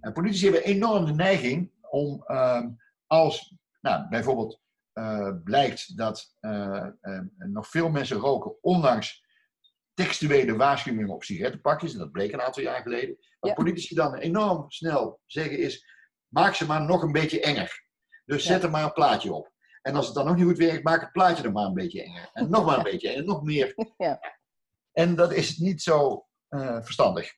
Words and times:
En 0.00 0.12
politici 0.12 0.44
hebben 0.44 0.64
enorm 0.64 1.04
de 1.04 1.14
neiging 1.14 1.72
om 1.80 2.22
ehm, 2.26 2.68
als 3.06 3.56
nou, 3.80 4.08
bijvoorbeeld 4.08 4.62
blijkt 5.44 5.96
dat 5.96 6.36
nog 7.36 7.68
veel 7.68 7.90
mensen 7.90 8.16
roken, 8.16 8.62
ondanks 8.62 9.24
textuele 9.94 10.56
waarschuwingen 10.56 11.14
op 11.14 11.24
sigarettenpakjes, 11.24 11.92
en 11.92 11.98
dat 11.98 12.12
bleek 12.12 12.32
een 12.32 12.42
aantal 12.42 12.62
jaar 12.62 12.82
geleden. 12.82 13.16
Wat 13.40 13.54
politici 13.54 13.94
dan 13.94 14.14
enorm 14.14 14.70
snel 14.70 15.20
zeggen 15.26 15.58
is, 15.58 15.86
maak 16.28 16.54
ze 16.54 16.66
maar 16.66 16.82
nog 16.82 17.02
een 17.02 17.12
beetje 17.12 17.40
enger. 17.40 17.82
Dus 18.24 18.44
zet 18.44 18.62
er 18.62 18.70
maar 18.70 18.84
een 18.84 18.92
plaatje 18.92 19.32
op. 19.32 19.52
En 19.82 19.94
als 19.94 20.06
het 20.06 20.14
dan 20.14 20.26
nog 20.26 20.36
niet 20.36 20.44
goed 20.44 20.58
werkt, 20.58 20.84
maak 20.84 21.00
het 21.00 21.12
plaatje 21.12 21.42
er 21.42 21.52
maar 21.52 21.66
een 21.66 21.74
beetje 21.74 22.02
enger. 22.02 22.30
En 22.32 22.50
nog 22.50 22.64
maar 22.64 22.76
een 22.76 22.82
beetje 22.92 23.08
en 23.08 23.24
nog 23.24 23.42
meer. 23.42 23.74
Ja. 23.96 24.20
En 24.92 25.14
dat 25.14 25.32
is 25.32 25.58
niet 25.58 25.82
zo 25.82 26.26
uh, 26.48 26.82
verstandig. 26.82 27.32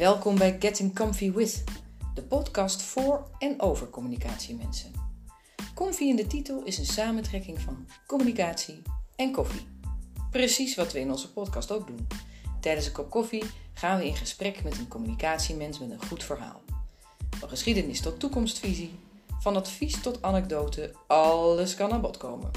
Welkom 0.00 0.38
bij 0.38 0.56
Getting 0.60 0.94
Comfy 0.94 1.32
With, 1.32 1.64
de 2.14 2.22
podcast 2.22 2.82
voor 2.82 3.30
en 3.38 3.60
over 3.60 3.90
communicatiemensen. 3.90 4.92
Comfy 5.74 6.04
in 6.04 6.16
de 6.16 6.26
titel 6.26 6.62
is 6.62 6.78
een 6.78 6.86
samentrekking 6.86 7.60
van 7.60 7.86
communicatie 8.06 8.82
en 9.16 9.32
koffie. 9.32 9.66
Precies 10.30 10.74
wat 10.74 10.92
we 10.92 11.00
in 11.00 11.10
onze 11.10 11.32
podcast 11.32 11.72
ook 11.72 11.86
doen. 11.86 12.06
Tijdens 12.60 12.86
een 12.86 12.92
kop 12.92 13.10
koffie 13.10 13.44
gaan 13.74 13.98
we 13.98 14.06
in 14.06 14.16
gesprek 14.16 14.62
met 14.62 14.78
een 14.78 14.88
communicatiemens 14.88 15.78
met 15.78 15.90
een 15.90 16.06
goed 16.06 16.24
verhaal. 16.24 16.62
Van 17.30 17.48
geschiedenis 17.48 18.00
tot 18.00 18.20
toekomstvisie, 18.20 18.98
van 19.40 19.56
advies 19.56 20.02
tot 20.02 20.22
anekdote, 20.22 20.94
alles 21.06 21.74
kan 21.74 21.92
aan 21.92 22.00
bod 22.00 22.16
komen. 22.16 22.50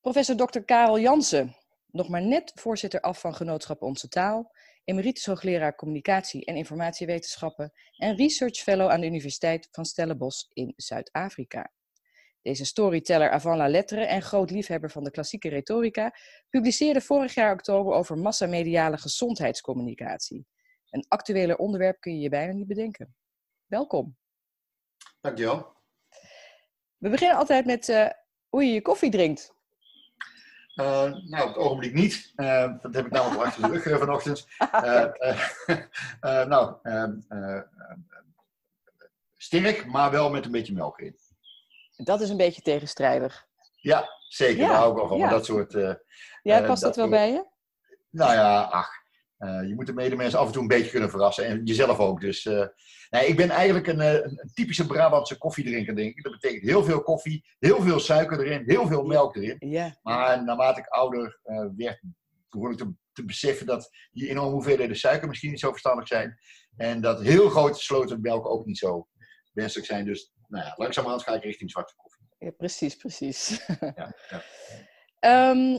Professor 0.00 0.36
Dr. 0.36 0.60
Karel 0.60 1.00
Jansen, 1.00 1.54
nog 1.96 2.08
maar 2.08 2.22
net 2.22 2.52
voorzitter 2.54 3.00
af 3.00 3.20
van 3.20 3.34
Genootschap 3.34 3.82
Onze 3.82 4.08
Taal, 4.08 4.52
emeritus 4.84 5.26
hoogleraar 5.26 5.74
communicatie 5.74 6.44
en 6.44 6.56
informatiewetenschappen 6.56 7.72
en 7.96 8.16
research 8.16 8.56
fellow 8.56 8.88
aan 8.88 9.00
de 9.00 9.06
Universiteit 9.06 9.68
van 9.70 9.84
Stellenbosch 9.84 10.48
in 10.52 10.72
Zuid-Afrika. 10.76 11.72
Deze 12.42 12.64
storyteller 12.64 13.30
avant 13.30 13.58
la 13.58 13.68
lettre 13.68 14.04
en 14.04 14.22
groot 14.22 14.50
liefhebber 14.50 14.90
van 14.90 15.04
de 15.04 15.10
klassieke 15.10 15.48
retorica 15.48 16.14
publiceerde 16.50 17.00
vorig 17.00 17.34
jaar 17.34 17.52
oktober 17.52 17.92
over 17.92 18.18
massamediale 18.18 18.98
gezondheidscommunicatie. 18.98 20.46
Een 20.90 21.04
actueler 21.08 21.56
onderwerp 21.56 22.00
kun 22.00 22.14
je 22.14 22.20
je 22.20 22.28
bijna 22.28 22.52
niet 22.52 22.66
bedenken. 22.66 23.16
Welkom. 23.66 24.16
Dankjewel. 25.20 25.74
We 26.96 27.08
beginnen 27.08 27.36
altijd 27.36 27.66
met 27.66 27.88
uh, 27.88 28.08
hoe 28.48 28.64
je 28.64 28.72
je 28.72 28.82
koffie 28.82 29.10
drinkt. 29.10 29.55
Uh, 30.76 31.12
nou, 31.28 31.42
op 31.42 31.48
het 31.48 31.56
ogenblik 31.56 31.92
niet. 31.92 32.32
Uh, 32.36 32.72
dat 32.82 32.94
heb 32.94 33.06
ik 33.06 33.12
namelijk 33.12 33.42
achter 33.42 33.62
de 33.62 33.78
rug 33.78 33.98
vanochtend. 33.98 34.46
nou, 36.50 36.76
sterk, 39.36 39.86
maar 39.86 40.10
wel 40.10 40.30
met 40.30 40.44
een 40.44 40.50
beetje 40.50 40.72
melk 40.72 40.98
in. 40.98 41.16
Dat 41.96 42.20
is 42.20 42.28
een 42.28 42.36
beetje 42.36 42.62
tegenstrijdig. 42.62 43.46
Ja, 43.76 44.08
zeker. 44.28 44.60
Ja, 44.62 44.68
Daar 44.68 44.76
hou 44.76 44.90
ik 44.90 44.96
wel 44.96 45.08
van. 45.08 45.18
Ja. 45.18 45.28
Dat 45.28 45.44
soort, 45.44 45.72
ja, 46.42 46.62
past 46.66 46.82
dat, 46.82 46.96
wel 46.96 47.08
bij 47.08 47.30
je? 47.30 47.46
Nou 48.10 48.32
ja, 48.32 48.60
ach. 48.62 49.04
Uh, 49.38 49.68
je 49.68 49.74
moet 49.74 49.86
de 49.86 49.92
medemens 49.92 50.34
af 50.34 50.46
en 50.46 50.52
toe 50.52 50.62
een 50.62 50.68
beetje 50.68 50.90
kunnen 50.90 51.10
verrassen. 51.10 51.46
En 51.46 51.64
jezelf 51.64 51.98
ook. 51.98 52.20
Dus 52.20 52.44
uh, 52.44 52.66
nee, 53.10 53.26
ik 53.26 53.36
ben 53.36 53.50
eigenlijk 53.50 53.86
een, 53.86 54.00
een, 54.00 54.50
typische 54.54 54.86
Brabantse 54.86 55.38
koffiedrinker, 55.38 55.96
denk 55.96 56.16
ik. 56.16 56.22
Dat 56.22 56.32
betekent 56.32 56.62
heel 56.62 56.84
veel 56.84 57.02
koffie, 57.02 57.44
heel 57.58 57.82
veel 57.82 58.00
suiker 58.00 58.40
erin, 58.40 58.62
heel 58.66 58.86
veel 58.86 59.02
melk 59.02 59.36
erin. 59.36 59.56
Ja. 59.70 59.98
Maar 60.02 60.44
naarmate 60.44 60.80
ik 60.80 60.86
ouder 60.86 61.40
werd, 61.76 62.02
begon 62.48 62.70
ik 62.70 62.76
te, 62.76 62.92
te, 63.12 63.24
beseffen 63.24 63.66
dat 63.66 63.90
die 64.12 64.28
enorme 64.28 64.52
hoeveelheden 64.52 64.96
suiker 64.96 65.28
misschien 65.28 65.50
niet 65.50 65.60
zo 65.60 65.70
verstandig 65.70 66.08
zijn. 66.08 66.38
En 66.76 67.00
dat 67.00 67.22
heel 67.22 67.48
grote 67.48 67.80
sloten 67.80 68.20
melk 68.20 68.46
ook 68.46 68.66
niet 68.66 68.78
zo 68.78 69.08
wenselijk 69.52 69.86
zijn. 69.86 70.04
Dus 70.04 70.32
nou 70.48 70.64
ja, 70.64 70.74
langzamerhand 70.76 71.22
ga 71.22 71.34
ik 71.34 71.42
richting 71.42 71.70
zwarte 71.70 71.94
koffie. 71.96 72.26
Ja, 72.38 72.50
precies, 72.50 72.96
precies. 72.96 73.66
Ja, 73.80 74.14
ja. 74.30 74.42
Ehm, 75.18 75.78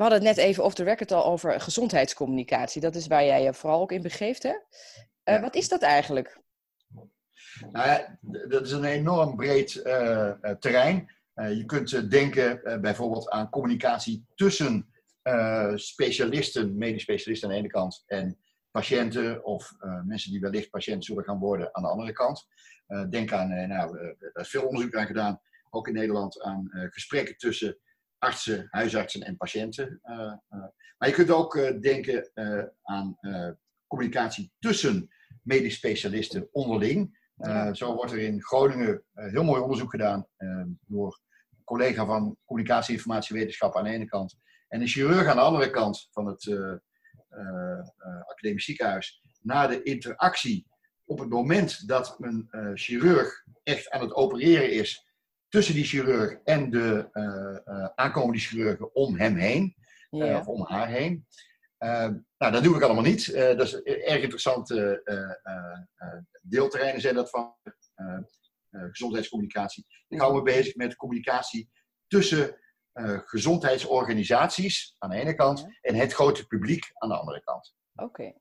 we 0.00 0.06
hadden 0.06 0.26
het 0.26 0.36
net 0.36 0.46
even 0.46 0.64
off 0.64 0.74
the 0.74 0.84
record 0.84 1.12
al 1.12 1.24
over 1.24 1.60
gezondheidscommunicatie. 1.60 2.80
Dat 2.80 2.94
is 2.94 3.06
waar 3.06 3.24
jij 3.24 3.42
je 3.42 3.54
vooral 3.54 3.80
ook 3.80 3.92
in 3.92 4.02
begeeft, 4.02 4.42
hè? 4.42 4.54
Uh, 5.24 5.40
wat 5.40 5.54
is 5.54 5.68
dat 5.68 5.82
eigenlijk? 5.82 6.40
Nou 7.72 7.88
ja, 7.88 8.18
dat 8.48 8.66
is 8.66 8.72
een 8.72 8.84
enorm 8.84 9.36
breed 9.36 9.74
uh, 9.74 10.32
terrein. 10.58 11.10
Uh, 11.34 11.56
je 11.56 11.64
kunt 11.64 12.10
denken 12.10 12.80
bijvoorbeeld 12.80 13.30
aan 13.30 13.50
communicatie 13.50 14.26
tussen 14.34 14.88
specialisten, 15.74 16.78
medisch 16.78 17.02
specialisten 17.02 17.48
aan 17.48 17.54
de 17.54 17.60
ene 17.60 17.70
kant, 17.70 18.04
en 18.06 18.38
patiënten 18.70 19.44
of 19.44 19.72
mensen 20.04 20.30
die 20.30 20.40
wellicht 20.40 20.70
patiënt 20.70 21.04
zullen 21.04 21.24
gaan 21.24 21.38
worden 21.38 21.74
aan 21.74 21.82
de 21.82 21.88
andere 21.88 22.12
kant. 22.12 22.46
Eh, 22.86 23.04
denk 23.10 23.32
aan, 23.32 23.68
nou, 23.68 23.98
er 23.98 24.40
is 24.40 24.48
veel 24.48 24.66
onderzoek 24.66 24.94
aan 24.94 25.06
gedaan, 25.06 25.40
ook 25.70 25.88
in 25.88 25.94
Nederland, 25.94 26.42
aan 26.42 26.70
gesprekken 26.72 27.36
tussen 27.36 27.78
artsen, 28.20 28.66
huisartsen 28.70 29.20
en 29.20 29.36
patiënten. 29.36 30.00
maar 30.98 31.08
je 31.08 31.14
kunt 31.14 31.30
ook 31.30 31.82
denken 31.82 32.30
aan 32.82 33.18
communicatie 33.86 34.52
tussen 34.58 35.08
medisch 35.42 35.74
specialisten 35.74 36.48
onderling. 36.52 37.18
Zo 37.72 37.94
wordt 37.94 38.12
er 38.12 38.18
in 38.18 38.42
Groningen 38.42 39.04
heel 39.14 39.44
mooi 39.44 39.62
onderzoek 39.62 39.90
gedaan 39.90 40.26
door 40.86 41.20
een 41.50 41.64
collega 41.64 42.04
van 42.04 42.36
communicatie 42.44 42.88
en 42.88 42.94
informatiewetenschap 42.94 43.76
aan 43.76 43.84
de 43.84 43.90
ene 43.90 44.06
kant 44.06 44.36
en 44.68 44.80
een 44.80 44.88
chirurg 44.88 45.26
aan 45.26 45.36
de 45.36 45.42
andere 45.42 45.70
kant 45.70 46.08
van 46.10 46.26
het 46.26 46.58
academisch 48.26 48.64
ziekenhuis 48.64 49.22
naar 49.42 49.68
de 49.68 49.82
interactie 49.82 50.66
op 51.04 51.18
het 51.18 51.28
moment 51.28 51.88
dat 51.88 52.16
een 52.18 52.48
chirurg 52.74 53.44
echt 53.62 53.90
aan 53.90 54.00
het 54.00 54.14
opereren 54.14 54.72
is, 54.72 55.09
tussen 55.50 55.74
die 55.74 55.84
chirurg 55.84 56.38
en 56.44 56.70
de 56.70 57.08
uh, 57.12 57.84
aankomende 57.94 58.38
chirurgen 58.38 58.94
om 58.94 59.16
hem 59.16 59.36
heen, 59.36 59.76
of 60.10 60.46
om 60.46 60.66
haar 60.66 60.88
heen. 60.88 61.26
nou, 61.78 62.52
dat 62.52 62.62
doe 62.62 62.76
ik 62.76 62.82
allemaal 62.82 63.02
niet. 63.02 63.32
dat 63.34 63.60
is 63.60 63.82
erg 63.82 64.22
interessante 64.22 65.02
deelterreinen 66.42 67.00
zijn 67.00 67.14
dat 67.14 67.30
van 67.30 67.56
gezondheidscommunicatie. 68.70 69.86
Ik 70.08 70.20
hou 70.20 70.34
me 70.34 70.42
bezig 70.42 70.74
met 70.74 70.96
communicatie 70.96 71.70
tussen 72.06 72.56
gezondheidsorganisaties 73.24 74.94
aan 74.98 75.10
de 75.10 75.16
ene 75.16 75.34
kant 75.34 75.66
en 75.80 75.94
het 75.94 76.12
grote 76.12 76.46
publiek 76.46 76.90
aan 76.92 77.08
de 77.08 77.18
andere 77.18 77.40
kant. 77.40 77.74
Oké. 77.94 78.32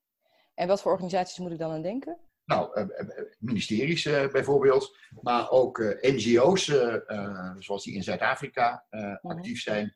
En 0.54 0.68
wat 0.68 0.82
voor 0.82 0.92
organisaties 0.92 1.38
moet 1.38 1.52
ik 1.52 1.60
dan 1.60 1.72
aan 1.72 1.82
denken? 1.82 2.29
Nou, 2.50 2.74
eh, 2.74 2.84
eh, 2.84 3.18
eh, 3.18 3.26
ministeries 3.40 4.04
bijvoorbeeld, 4.32 4.98
maar 5.22 5.50
ook 5.50 5.78
NGO's, 6.02 6.66
zoals 7.60 7.84
die 7.84 7.94
in 7.94 8.04
Zuid-Afrika 8.04 8.86
mhm. 8.90 9.16
actief 9.22 9.62
zijn. 9.62 9.96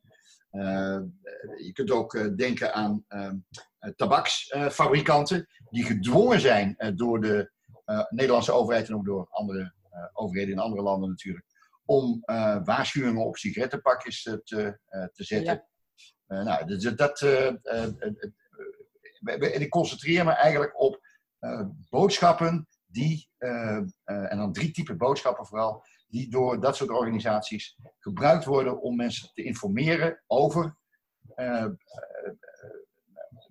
je 1.58 1.72
kunt 1.74 1.92
ook 1.92 2.38
denken 2.38 2.74
aan 2.74 3.06
tabaksfabrikanten 3.96 5.48
die 5.70 5.84
gedwongen 5.84 6.40
zijn 6.40 6.94
door 6.96 7.22
de 7.22 7.52
Nederlandse 8.10 8.52
overheid 8.52 8.88
en 8.88 8.96
ook 8.96 9.06
door 9.06 9.28
andere 9.30 9.74
overheden 10.14 10.54
in 10.54 10.60
andere 10.60 10.82
landen 10.82 11.10
natuurlijk, 11.10 11.46
om 11.86 12.22
waarschuwingen 12.64 13.26
op 13.26 13.38
sigarettenpakjes 13.38 14.22
te, 14.22 14.80
te 15.14 15.24
zetten. 15.24 15.66
Ja. 16.28 16.44
nou, 16.44 16.66
dat, 16.66 16.98
dat 16.98 17.22
en 19.24 19.62
ik 19.62 19.70
concentreer 19.70 20.26
me 20.26 20.32
eigenlijk 20.32 20.82
op 20.82 21.03
boodschappen 21.90 22.68
die, 22.94 23.30
eh, 23.38 23.78
eh, 23.78 24.32
en 24.32 24.38
dan 24.38 24.54
drie 24.54 24.72
typen 24.72 24.98
boodschappen 24.98 25.46
vooral, 25.46 25.84
die 26.08 26.30
door 26.30 26.62
dat 26.62 26.76
soort 26.76 26.90
organisaties 26.90 27.78
gebruikt 28.00 28.46
worden 28.46 28.82
om 28.82 28.96
mensen 28.96 29.30
te 29.34 29.44
informeren 29.44 30.24
over 30.28 30.78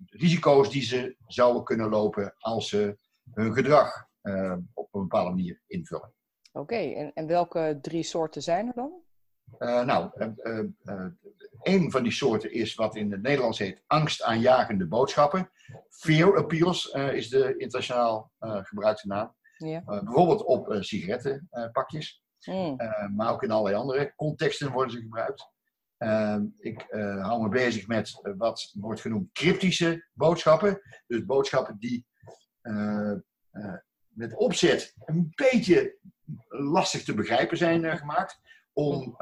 risico's 0.05 0.69
die 0.69 0.81
ze 0.81 1.15
zouden 1.27 1.63
kunnen 1.63 1.89
lopen 1.89 2.33
als 2.37 2.69
ze 2.69 2.97
hun 3.31 3.53
gedrag 3.53 4.07
op 4.73 4.93
een 4.93 5.01
bepaalde 5.01 5.29
manier 5.29 5.61
invullen. 5.67 6.13
Oké, 6.51 6.75
en, 6.75 7.13
en 7.13 7.27
welke 7.27 7.79
drie 7.81 8.03
soorten 8.03 8.41
zijn 8.41 8.67
er 8.67 8.73
dan? 8.73 9.01
Uh, 9.59 9.85
nou, 9.85 10.11
een 11.63 11.91
van 11.91 12.03
die 12.03 12.11
soorten 12.11 12.51
is 12.51 12.75
wat 12.75 12.95
in 12.95 13.11
het 13.11 13.21
Nederlands 13.21 13.59
heet 13.59 13.83
angstaanjagende 13.87 14.87
boodschappen. 14.87 15.51
Fear 15.89 16.37
appeals 16.37 16.93
uh, 16.93 17.13
is 17.13 17.29
de 17.29 17.57
internationaal 17.57 18.31
uh, 18.39 18.59
gebruikte 18.63 19.07
naam. 19.07 19.35
Ja. 19.57 19.83
Uh, 19.87 20.03
bijvoorbeeld 20.03 20.43
op 20.43 20.75
sigarettenpakjes. 20.79 22.21
Mm. 22.45 22.75
maar 23.15 23.31
ook 23.31 23.43
in 23.43 23.51
allerlei 23.51 23.75
andere 23.75 24.13
contexten 24.15 24.71
worden 24.71 24.91
ze 24.91 25.01
gebruikt. 25.01 25.47
ik 26.57 26.85
hou 27.21 27.41
me 27.41 27.49
bezig 27.49 27.87
met 27.87 28.19
wat 28.37 28.71
wordt 28.73 29.01
genoemd 29.01 29.31
cryptische 29.31 30.07
boodschappen. 30.13 30.81
Dus 31.07 31.25
boodschappen 31.25 31.77
die 31.79 32.05
met 34.07 34.35
opzet 34.35 34.93
een 35.05 35.31
beetje 35.35 35.97
lastig 36.47 37.03
te 37.03 37.13
begrijpen 37.13 37.57
zijn 37.57 37.97
gemaakt 37.97 38.39
om 38.73 39.15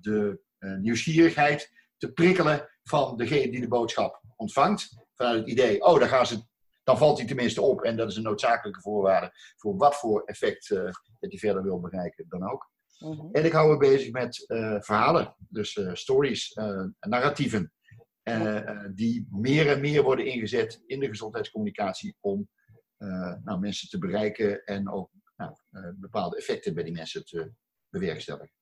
de 0.00 0.40
nieuwsgierigheid 0.58 1.72
te 1.98 2.12
prikkelen 2.12 2.68
van 2.82 3.16
degene 3.16 3.50
die 3.50 3.60
de 3.60 3.68
boodschap 3.68 4.22
ontvangt. 4.36 5.06
Vanuit 5.14 5.38
het 5.38 5.48
idee, 5.48 5.84
oh, 5.84 5.98
dan, 5.98 6.08
gaan 6.08 6.26
ze, 6.26 6.42
dan 6.84 6.98
valt 6.98 7.18
hij 7.18 7.26
tenminste 7.26 7.62
op 7.62 7.82
en 7.82 7.96
dat 7.96 8.10
is 8.10 8.16
een 8.16 8.22
noodzakelijke 8.22 8.80
voorwaarde 8.80 9.30
voor 9.56 9.76
wat 9.76 9.96
voor 9.96 10.22
effect 10.24 10.68
dat 10.68 11.30
hij 11.30 11.38
verder 11.38 11.62
wil 11.62 11.80
bereiken 11.80 12.26
dan 12.28 12.50
ook. 12.50 12.70
Mhm. 12.98 13.28
En 13.32 13.44
ik 13.44 13.52
hou 13.52 13.70
me 13.70 13.76
bezig 13.76 14.12
met 14.12 14.44
verhalen, 14.84 15.36
dus 15.48 15.80
stories, 15.92 16.54
narratieven. 17.00 17.72
die 18.94 19.28
meer 19.30 19.68
en 19.68 19.80
meer 19.80 20.02
worden 20.02 20.26
ingezet 20.26 20.82
in 20.86 21.00
de 21.00 21.08
gezondheidscommunicatie 21.08 22.16
om 22.20 22.48
nou, 23.42 23.58
mensen 23.58 23.88
te 23.88 23.98
bereiken 23.98 24.64
en 24.64 24.90
ook 24.90 25.10
nou, 25.36 25.54
bepaalde 25.94 26.36
effecten 26.36 26.74
bij 26.74 26.84
die 26.84 26.92
mensen 26.92 27.24
te 27.24 27.52
bewerkstelligen. 27.88 28.57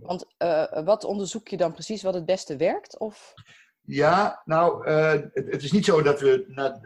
Want 0.00 0.26
uh, 0.38 0.84
wat 0.84 1.04
onderzoek 1.04 1.48
je 1.48 1.56
dan 1.56 1.72
precies 1.72 2.02
wat 2.02 2.14
het 2.14 2.26
beste 2.26 2.56
werkt? 2.56 2.98
Of? 2.98 3.34
Ja, 3.80 4.42
nou, 4.44 4.88
uh, 4.88 5.10
het, 5.10 5.30
het, 5.32 5.62
is 5.62 5.72
niet 5.72 5.84
zo 5.84 6.02
dat 6.02 6.20
we, 6.20 6.44
na, 6.48 6.80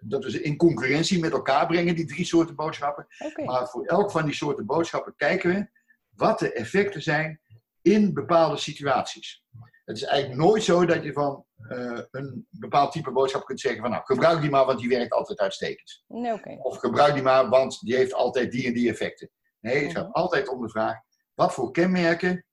dat 0.00 0.24
we 0.24 0.30
ze 0.30 0.42
in 0.42 0.56
concurrentie 0.56 1.18
met 1.18 1.32
elkaar 1.32 1.66
brengen, 1.66 1.94
die 1.94 2.06
drie 2.06 2.24
soorten 2.24 2.54
boodschappen. 2.54 3.06
Okay. 3.18 3.44
Maar 3.44 3.68
voor 3.68 3.84
elk 3.84 4.10
van 4.10 4.24
die 4.24 4.34
soorten 4.34 4.66
boodschappen 4.66 5.14
kijken 5.16 5.50
we 5.50 5.68
wat 6.16 6.38
de 6.38 6.52
effecten 6.52 7.02
zijn 7.02 7.40
in 7.82 8.14
bepaalde 8.14 8.56
situaties. 8.56 9.44
Het 9.84 9.96
is 9.96 10.02
eigenlijk 10.02 10.42
nooit 10.42 10.62
zo 10.62 10.84
dat 10.84 11.04
je 11.04 11.12
van 11.12 11.44
uh, 11.68 12.00
een 12.10 12.46
bepaald 12.50 12.92
type 12.92 13.10
boodschap 13.10 13.44
kunt 13.44 13.60
zeggen 13.60 13.80
van 13.80 13.90
nou, 13.90 14.02
gebruik 14.04 14.40
die 14.40 14.50
maar, 14.50 14.66
want 14.66 14.78
die 14.78 14.88
werkt 14.88 15.12
altijd 15.12 15.38
uitstekend. 15.38 16.02
Nee, 16.06 16.32
okay. 16.32 16.56
Of 16.56 16.76
gebruik 16.76 17.14
die 17.14 17.22
maar, 17.22 17.48
want 17.48 17.80
die 17.80 17.94
heeft 17.94 18.14
altijd 18.14 18.52
die 18.52 18.66
en 18.66 18.72
die 18.72 18.90
effecten. 18.90 19.30
Nee, 19.60 19.82
het 19.82 19.92
gaat 19.92 20.08
mhm. 20.08 20.12
altijd 20.12 20.48
om 20.48 20.62
de 20.62 20.68
vraag, 20.68 20.96
wat 21.34 21.54
voor 21.54 21.70
kenmerken 21.70 22.44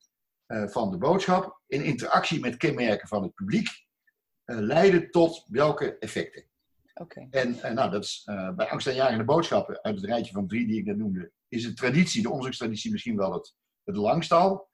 uh, 0.48 0.68
van 0.68 0.92
de 0.92 0.98
boodschap 0.98 1.62
in 1.68 1.84
interactie 1.84 2.40
met 2.40 2.58
kenmerken 2.58 3.08
van 3.08 3.24
het 3.24 3.34
publiek 3.34 3.68
uh, 4.46 4.58
leiden 4.60 5.12
tot 5.12 5.46
welke 5.48 5.98
effecten. 5.98 6.48
Okay. 6.94 7.28
En 7.32 7.56
uh, 7.56 7.72
nou, 7.72 7.92
dat 7.92 8.04
is 8.04 8.22
bij 8.56 8.70
angstaanjagende 8.70 9.24
boodschappen 9.24 9.82
uit 9.82 9.96
het 9.96 10.06
rijtje 10.06 10.34
van 10.34 10.48
drie 10.48 10.68
die 10.68 10.80
ik 10.80 10.86
net 10.86 10.98
noemde, 10.98 11.32
is 11.48 11.64
de 11.64 11.74
traditie, 11.74 12.22
de 12.22 12.30
onderzoekstraditie 12.30 12.92
misschien 12.92 13.18
wel 13.18 13.34
het, 13.34 13.56
het 13.84 13.96
langst 13.96 14.32
al. 14.32 14.68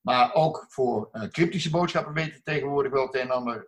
maar 0.00 0.34
ook 0.34 0.66
voor 0.68 1.10
cryptische 1.30 1.70
boodschappen 1.70 2.14
weten 2.14 2.32
we 2.32 2.42
tegenwoordig 2.42 2.92
wel 2.92 3.06
het 3.06 3.14
een 3.14 3.20
en 3.20 3.30
ander 3.30 3.66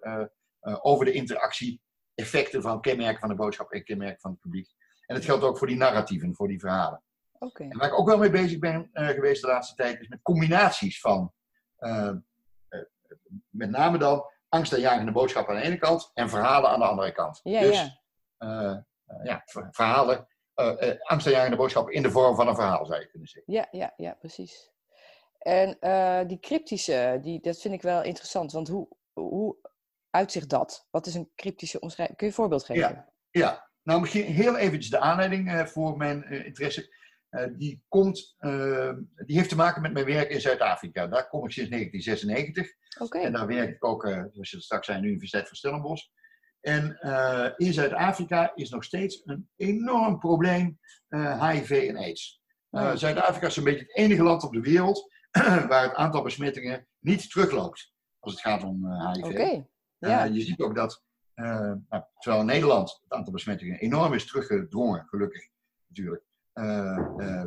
over 0.60 1.04
de 1.04 1.12
interactie, 1.12 1.80
effecten 2.14 2.62
van 2.62 2.80
kenmerken 2.80 3.20
van 3.20 3.28
de 3.28 3.34
boodschap 3.34 3.70
en 3.70 3.84
kenmerken 3.84 4.20
van 4.20 4.30
het 4.30 4.40
publiek. 4.40 4.70
En 5.06 5.14
dat 5.14 5.24
geldt 5.24 5.44
ook 5.44 5.58
voor 5.58 5.66
die 5.66 5.76
narratieven, 5.76 6.34
voor 6.34 6.48
die 6.48 6.58
verhalen. 6.58 7.02
Okay. 7.38 7.68
En 7.68 7.78
waar 7.78 7.88
ik 7.88 7.98
ook 7.98 8.08
wel 8.08 8.18
mee 8.18 8.30
bezig 8.30 8.58
ben 8.58 8.90
uh, 8.92 9.08
geweest 9.08 9.42
de 9.42 9.48
laatste 9.48 9.74
tijd, 9.74 10.00
is 10.00 10.08
met 10.08 10.22
combinaties 10.22 11.00
van, 11.00 11.32
uh, 11.78 12.12
uh, 12.68 12.82
met 13.48 13.70
name 13.70 13.98
dan 13.98 14.24
angstaanjagende 14.48 15.12
boodschappen 15.12 15.54
aan 15.54 15.60
de 15.60 15.66
ene 15.66 15.78
kant 15.78 16.10
en 16.14 16.28
verhalen 16.28 16.70
aan 16.70 16.78
de 16.78 16.86
andere 16.86 17.12
kant. 17.12 17.40
Ja, 17.42 17.60
dus 17.60 17.98
ja. 18.38 18.86
ja 19.22 19.42
verhalen, 19.70 20.28
angstaanjagende 21.02 21.56
boodschappen 21.56 21.94
in 21.94 22.02
de 22.02 22.10
vorm 22.10 22.36
van 22.36 22.48
een 22.48 22.54
verhaal, 22.54 22.86
zou 22.86 23.00
je 23.00 23.08
kunnen 23.08 23.28
zeggen. 23.28 23.52
Ja, 23.52 23.68
ja, 23.70 23.92
ja 23.96 24.14
precies. 24.14 24.72
En 25.38 25.78
die 26.26 26.40
cryptische, 26.40 27.18
die, 27.22 27.40
dat 27.40 27.60
vind 27.60 27.74
ik 27.74 27.82
wel 27.82 28.02
interessant, 28.02 28.52
want 28.52 28.68
hoe, 28.68 28.88
hoe 29.12 29.56
uitzicht 30.10 30.48
dat? 30.48 30.86
Wat 30.90 31.06
is 31.06 31.14
een 31.14 31.30
cryptische 31.34 31.80
omschrijving? 31.80 32.18
Kun 32.18 32.26
je 32.26 32.32
een 32.32 32.38
voorbeeld 32.38 32.64
geven? 32.64 32.82
Ja, 32.82 33.08
ja. 33.30 33.70
nou 33.82 34.00
misschien 34.00 34.24
heel 34.24 34.56
eventjes 34.56 34.90
de 34.90 34.98
aanleiding 34.98 35.68
voor 35.68 35.96
mijn 35.96 36.30
interesse. 36.30 36.96
Uh, 37.30 37.44
die, 37.56 37.82
komt, 37.88 38.36
uh, 38.40 38.92
die 39.26 39.36
heeft 39.36 39.48
te 39.48 39.56
maken 39.56 39.82
met 39.82 39.92
mijn 39.92 40.06
werk 40.06 40.30
in 40.30 40.40
Zuid-Afrika. 40.40 41.06
Daar 41.06 41.28
kom 41.28 41.44
ik 41.44 41.50
sinds 41.50 41.70
1996. 41.70 43.02
Okay. 43.02 43.22
En 43.22 43.32
daar 43.32 43.46
werk 43.46 43.68
ik 43.68 43.84
ook, 43.84 44.02
zoals 44.02 44.50
je 44.50 44.60
straks 44.60 44.86
zei, 44.86 44.96
aan 44.96 45.02
de 45.02 45.08
Universiteit 45.08 45.48
van 45.48 45.56
Stellenbosch. 45.56 46.06
En 46.60 46.98
in 47.56 47.72
Zuid-Afrika 47.72 48.52
is 48.54 48.70
nog 48.70 48.84
steeds 48.84 49.22
een 49.24 49.48
enorm 49.56 50.18
probleem 50.18 50.78
HIV 51.08 51.86
en 51.88 51.96
AIDS. 51.96 52.42
Oh. 52.70 52.94
Zuid-Afrika 52.94 53.46
is 53.46 53.56
een 53.56 53.64
beetje 53.64 53.80
het 53.80 53.96
enige 53.96 54.22
land 54.22 54.42
op 54.42 54.52
de 54.52 54.60
wereld 54.60 55.12
waar 55.68 55.82
het 55.82 55.94
aantal 55.94 56.22
besmettingen 56.22 56.86
niet 56.98 57.30
terugloopt 57.30 57.92
als 58.18 58.32
het 58.32 58.42
gaat 58.42 58.62
om 58.62 59.02
HIV. 59.12 59.24
Okay. 59.24 59.66
Ja. 59.98 60.24
je 60.24 60.40
ziet 60.40 60.60
ook 60.60 60.74
dat, 60.74 61.04
nou, 61.34 61.80
terwijl 62.18 62.40
in 62.40 62.46
Nederland 62.46 63.00
het 63.02 63.12
aantal 63.12 63.32
besmettingen 63.32 63.78
enorm 63.78 64.12
is 64.12 64.26
teruggedrongen, 64.26 65.06
gelukkig 65.08 65.48
natuurlijk. 65.86 66.27
Uh, 66.58 67.44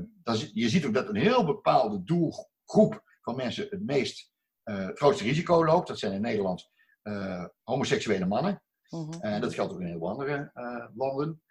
je 0.53 0.69
ziet 0.69 0.85
ook 0.85 0.93
dat 0.93 1.07
een 1.09 1.15
heel 1.15 1.45
bepaalde 1.45 2.03
doelgroep 2.03 3.03
van 3.21 3.35
mensen 3.35 3.67
het 3.69 3.83
meest 3.83 4.31
het 4.63 4.97
grootste 4.97 5.23
risico 5.23 5.65
loopt. 5.65 5.87
Dat 5.87 5.99
zijn 5.99 6.13
in 6.13 6.21
Nederland 6.21 6.69
homoseksuele 7.63 8.25
mannen. 8.25 8.63
Mhm. 8.89 9.21
En 9.21 9.41
dat 9.41 9.53
geldt 9.53 9.73
ook 9.73 9.79
in 9.79 9.87
heel 9.87 10.09
andere 10.09 10.51
landen. 10.95 11.41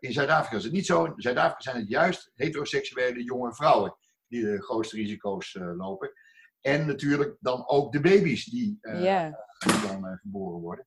in 0.00 0.12
Zuid-Afrika 0.12 0.56
is 0.56 0.64
het 0.64 0.72
niet 0.72 0.86
zo. 0.86 1.04
In 1.04 1.12
Zuid-Afrika 1.16 1.60
zijn 1.60 1.76
het 1.76 1.88
juist 1.88 2.30
heteroseksuele 2.34 3.22
jonge 3.22 3.54
vrouwen 3.54 3.96
die 4.26 4.42
de 4.42 4.62
grootste 4.62 4.96
risico's 4.96 5.54
lopen. 5.76 6.12
En 6.60 6.86
natuurlijk 6.86 7.36
dan 7.40 7.68
ook 7.68 7.92
de 7.92 8.00
baby's 8.00 8.44
die, 8.44 8.78
yeah. 8.80 9.34
dan 9.58 10.18
geboren 10.22 10.60
worden. 10.60 10.86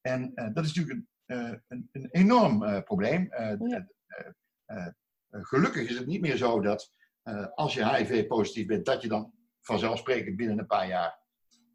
En 0.00 0.32
dat 0.54 0.64
is 0.64 0.74
natuurlijk 0.74 1.06
een, 1.26 1.62
een, 1.68 1.88
een 1.92 2.08
enorm 2.10 2.84
probleem. 2.84 3.28
Yeah. 3.58 3.84
Eh, 5.30 5.44
gelukkig 5.44 5.88
is 5.88 5.98
het 5.98 6.06
niet 6.06 6.20
meer 6.20 6.36
zo 6.36 6.60
dat 6.60 6.92
uh, 7.24 7.46
als 7.54 7.74
je 7.74 7.96
HIV-positief 7.96 8.66
bent, 8.66 8.86
dat 8.86 9.02
je 9.02 9.08
dan 9.08 9.32
vanzelfsprekend 9.60 10.36
binnen 10.36 10.58
een 10.58 10.66
paar 10.66 10.88
jaar 10.88 11.18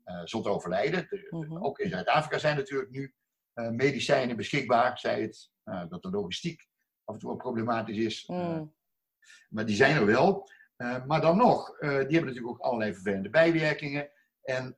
uh, 0.06 0.22
zult 0.24 0.48
overlijden. 0.48 1.08
De, 1.10 1.28
mm-hmm. 1.30 1.66
Ook 1.66 1.80
in 1.80 1.90
Zuid-Afrika 1.90 2.38
zijn 2.38 2.56
natuurlijk 2.56 2.92
nu 2.92 3.14
medicijnen 3.54 4.36
beschikbaar. 4.36 5.00
Zij 5.00 5.22
het 5.22 5.52
dat 5.90 6.02
de 6.02 6.10
logistiek 6.10 6.68
af 7.04 7.14
en 7.14 7.20
toe 7.20 7.30
wel 7.30 7.38
problematisch 7.38 7.98
is. 7.98 8.28
Mm. 8.28 8.74
maar 9.50 9.66
die 9.66 9.76
zijn 9.76 9.96
er 9.96 10.06
wel. 10.06 10.50
maar 11.08 11.22
dan 11.22 11.38
nog, 11.38 11.78
die 11.80 11.90
hebben 11.90 12.26
natuurlijk 12.26 12.48
ook 12.48 12.60
allerlei 12.60 12.94
vervelende 12.94 13.30
bijwerkingen. 13.30 14.10
En, 14.42 14.78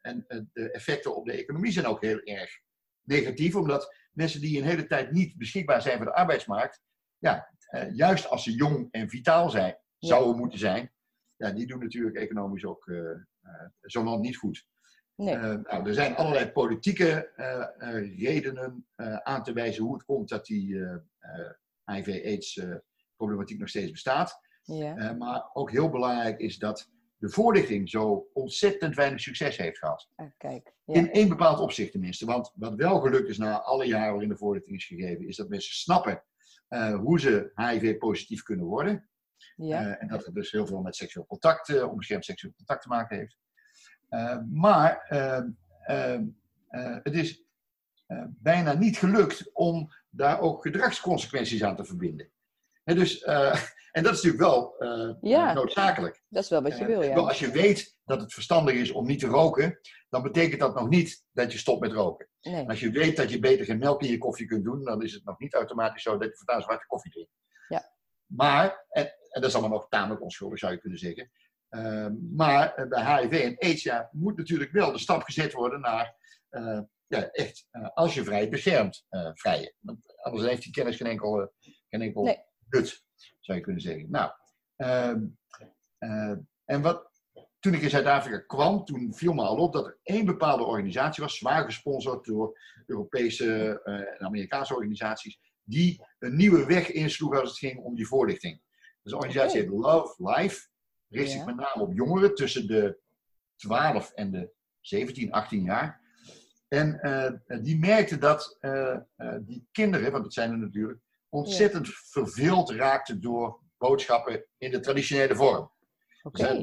en 0.00 0.26
de 0.52 0.70
effecten 0.70 1.16
op 1.16 1.26
de 1.26 1.32
economie 1.32 1.72
zijn 1.72 1.86
ook 1.86 2.02
heel 2.02 2.20
erg 2.20 2.60
negatief, 3.02 3.56
omdat 3.56 3.94
mensen 4.12 4.40
die 4.40 4.58
een 4.58 4.68
hele 4.68 4.86
tijd 4.86 5.10
niet 5.10 5.36
beschikbaar 5.36 5.82
zijn 5.82 5.96
voor 5.96 6.06
de 6.06 6.14
arbeidsmarkt, 6.14 6.82
ja, 7.22 7.48
uh, 7.70 7.94
juist 7.94 8.28
als 8.28 8.42
ze 8.42 8.54
jong 8.54 8.88
en 8.90 9.08
vitaal 9.08 9.50
zijn, 9.50 9.76
zouden 9.98 10.36
moeten 10.36 10.58
zijn, 10.58 10.92
ja, 11.36 11.50
die 11.50 11.66
doen 11.66 11.78
natuurlijk 11.78 12.16
economisch 12.16 12.64
ook 12.64 12.86
uh, 12.86 12.98
uh, 12.98 13.66
zo'n 13.80 14.04
land 14.04 14.22
niet 14.22 14.36
goed. 14.36 14.66
Nee. 15.14 15.36
nou, 15.36 15.88
er 15.88 15.94
zijn 15.94 16.16
allerlei 16.16 16.50
politieke 16.50 17.32
redenen 18.16 18.86
aan 19.22 19.42
te 19.42 19.52
wijzen 19.52 19.84
hoe 19.84 19.92
het 19.92 20.04
komt 20.04 20.28
dat 20.28 20.46
die 20.46 20.86
HIV-AIDS-problematiek 21.84 23.58
nog 23.58 23.68
steeds 23.68 23.90
bestaat. 23.90 24.38
Ja. 24.62 25.12
maar 25.12 25.50
ook 25.52 25.70
heel 25.70 25.90
belangrijk 25.90 26.38
is 26.38 26.58
dat 26.58 26.90
de 27.16 27.28
voorlichting 27.28 27.90
zo 27.90 28.28
ontzettend 28.32 28.94
weinig 28.94 29.20
succes 29.20 29.56
heeft 29.56 29.78
gehad. 29.78 30.08
Ah, 30.14 30.26
kijk, 30.36 30.74
ja. 30.84 30.94
In 30.94 31.10
één 31.10 31.28
bepaald 31.28 31.60
opzicht 31.60 31.92
tenminste. 31.92 32.26
Want 32.26 32.52
wat 32.54 32.74
wel 32.74 33.00
gelukt 33.00 33.28
is 33.28 33.38
na 33.38 33.60
alle 33.60 33.86
jaren 33.86 34.10
waarin 34.10 34.28
de 34.28 34.36
voorlichting 34.36 34.76
is 34.76 34.86
gegeven, 34.86 35.28
is 35.28 35.36
dat 35.36 35.48
mensen 35.48 35.74
snappen 35.74 36.22
uh, 36.72 36.94
hoe 36.94 37.20
ze 37.20 37.52
HIV-positief 37.54 38.42
kunnen 38.42 38.66
worden. 38.66 39.08
Ja. 39.56 39.86
Uh, 39.86 40.02
en 40.02 40.08
dat 40.08 40.24
het 40.24 40.34
dus 40.34 40.50
heel 40.50 40.66
veel 40.66 40.80
met 40.80 40.96
seksueel 40.96 41.26
contact, 41.26 41.68
uh, 41.68 41.90
onbeschermd 41.90 42.24
seksueel 42.24 42.54
contact 42.56 42.82
te 42.82 42.88
maken 42.88 43.16
heeft. 43.16 43.38
maar 44.50 45.04
ehm, 45.08 45.50
ehm, 45.82 46.26
het 47.02 47.14
is 47.14 47.44
bijna 48.28 48.72
niet 48.72 48.98
gelukt 48.98 49.50
om 49.52 49.92
daar 50.10 50.40
ook 50.40 50.62
gedragsconsequenties 50.62 51.62
aan 51.62 51.76
te 51.76 51.84
verbinden. 51.84 52.30
En, 52.84 52.96
dus, 52.96 53.24
en 53.92 54.02
dat 54.02 54.12
is 54.12 54.22
natuurlijk 54.22 54.50
wel 54.50 54.76
ja. 55.20 55.52
noodzakelijk. 55.52 56.22
Dat 56.28 56.42
is 56.42 56.48
wel 56.48 56.62
wat 56.62 56.78
je 56.78 56.86
wil, 56.86 57.02
ja. 57.02 57.14
Als 57.14 57.38
je 57.38 57.50
weet 57.50 57.96
dat 58.04 58.20
het 58.20 58.32
verstandig 58.32 58.74
is 58.74 58.90
om 58.90 59.06
niet 59.06 59.20
te 59.20 59.26
roken, 59.26 59.80
dan 60.08 60.22
betekent 60.22 60.60
dat 60.60 60.74
nog 60.74 60.88
niet 60.88 61.24
dat 61.32 61.52
je 61.52 61.58
stopt 61.58 61.80
met 61.80 61.92
roken. 61.92 62.28
Nee. 62.40 62.68
Als 62.68 62.80
je 62.80 62.90
weet 62.90 63.16
dat 63.16 63.30
je 63.30 63.38
beter 63.38 63.64
geen 63.64 63.78
melk 63.78 64.02
in 64.02 64.10
je 64.10 64.18
koffie 64.18 64.46
kunt 64.46 64.64
doen, 64.64 64.84
dan 64.84 65.02
is 65.02 65.12
het 65.12 65.24
nog 65.24 65.38
niet 65.38 65.54
automatisch 65.54 66.02
zo 66.02 66.18
dat 66.18 66.28
je 66.28 66.36
voortaan 66.36 66.62
zwarte 66.62 66.86
koffie 66.86 67.12
drinkt. 67.12 67.32
Ja. 67.68 67.92
Maar, 68.26 68.86
en, 68.88 69.04
en 69.04 69.40
dat 69.40 69.44
is 69.44 69.52
allemaal 69.52 69.78
nog 69.78 69.88
tamelijk 69.88 70.22
onschuldig 70.22 70.58
zou 70.58 70.72
je 70.72 70.80
kunnen 70.80 70.98
zeggen. 70.98 71.30
Uh, 71.70 72.06
maar 72.36 72.78
uh, 72.78 72.88
bij 72.88 73.22
HIV 73.22 73.42
en 73.42 73.58
AIDS 73.58 73.82
ja, 73.82 74.08
moet 74.12 74.36
natuurlijk 74.36 74.72
wel 74.72 74.92
de 74.92 74.98
stap 74.98 75.22
gezet 75.22 75.52
worden 75.52 75.80
naar 75.80 76.16
uh, 76.50 76.80
ja, 77.06 77.30
echt 77.30 77.66
uh, 77.72 77.88
als 77.88 78.14
je 78.14 78.24
vrij 78.24 78.48
beschermd 78.48 79.06
vrijen. 79.32 79.74
Want 79.78 80.22
anders 80.22 80.46
heeft 80.46 80.62
die 80.62 80.72
kennis 80.72 80.96
geen 80.96 81.06
enkel, 81.06 81.52
geen 81.88 82.02
enkel 82.02 82.22
nee. 82.22 82.42
nut, 82.68 83.04
zou 83.44 83.58
je 83.58 83.64
kunnen 83.64 83.82
zeggen. 83.82 84.10
Nou, 84.10 84.32
ehm, 84.76 85.24
en 86.64 86.82
wat, 86.82 87.10
toen 87.58 87.74
ik 87.74 87.82
in 87.82 87.90
Zuid-Afrika 87.90 88.38
kwam, 88.38 88.84
toen 88.84 89.14
viel 89.14 89.32
me 89.32 89.42
al 89.42 89.56
op 89.56 89.72
dat 89.72 89.86
er 89.86 89.98
één 90.02 90.24
bepaalde 90.24 90.64
organisatie 90.64 91.22
was, 91.22 91.36
zwaar 91.36 91.64
gesponsord 91.64 92.24
door 92.24 92.58
Europese 92.86 93.80
uh, 93.84 93.94
en 93.94 94.20
Amerikaanse 94.20 94.74
organisaties, 94.74 95.38
die 95.62 96.04
een 96.18 96.36
nieuwe 96.36 96.66
weg 96.66 96.90
insloeg 96.90 97.40
als 97.40 97.48
het 97.48 97.58
ging 97.58 97.78
om 97.78 97.94
die 97.94 98.06
voorlichting. 98.06 98.60
Dus 99.02 99.12
de 99.12 99.18
organisatie 99.18 99.60
okay. 99.60 99.72
heet 99.72 99.82
Love 99.82 100.14
Life. 100.30 100.68
richt 101.08 101.30
Ja. 101.30 101.36
zich 101.36 101.44
met 101.44 101.56
name 101.56 101.82
op 101.82 101.92
jongeren 101.92 102.34
tussen 102.34 102.66
de 102.66 102.98
12 103.56 104.12
en 104.12 104.30
de 104.30 104.52
17, 104.80 105.32
18 105.32 105.62
jaar. 105.62 106.00
En 106.68 107.00
eh, 107.00 107.62
die 107.62 107.78
merkten 107.78 108.20
dat 108.20 108.56
eh, 108.60 108.96
eh, 109.16 109.36
die 109.40 109.68
kinderen, 109.72 110.12
want 110.12 110.24
dat 110.24 110.32
zijn 110.32 110.50
er 110.50 110.58
natuurlijk, 110.58 111.00
ontzettend 111.32 111.88
verveeld 111.88 112.70
raakten 112.70 113.20
door 113.20 113.60
boodschappen 113.78 114.46
in 114.58 114.70
de 114.70 114.80
traditionele 114.80 115.36
vorm. 115.36 115.70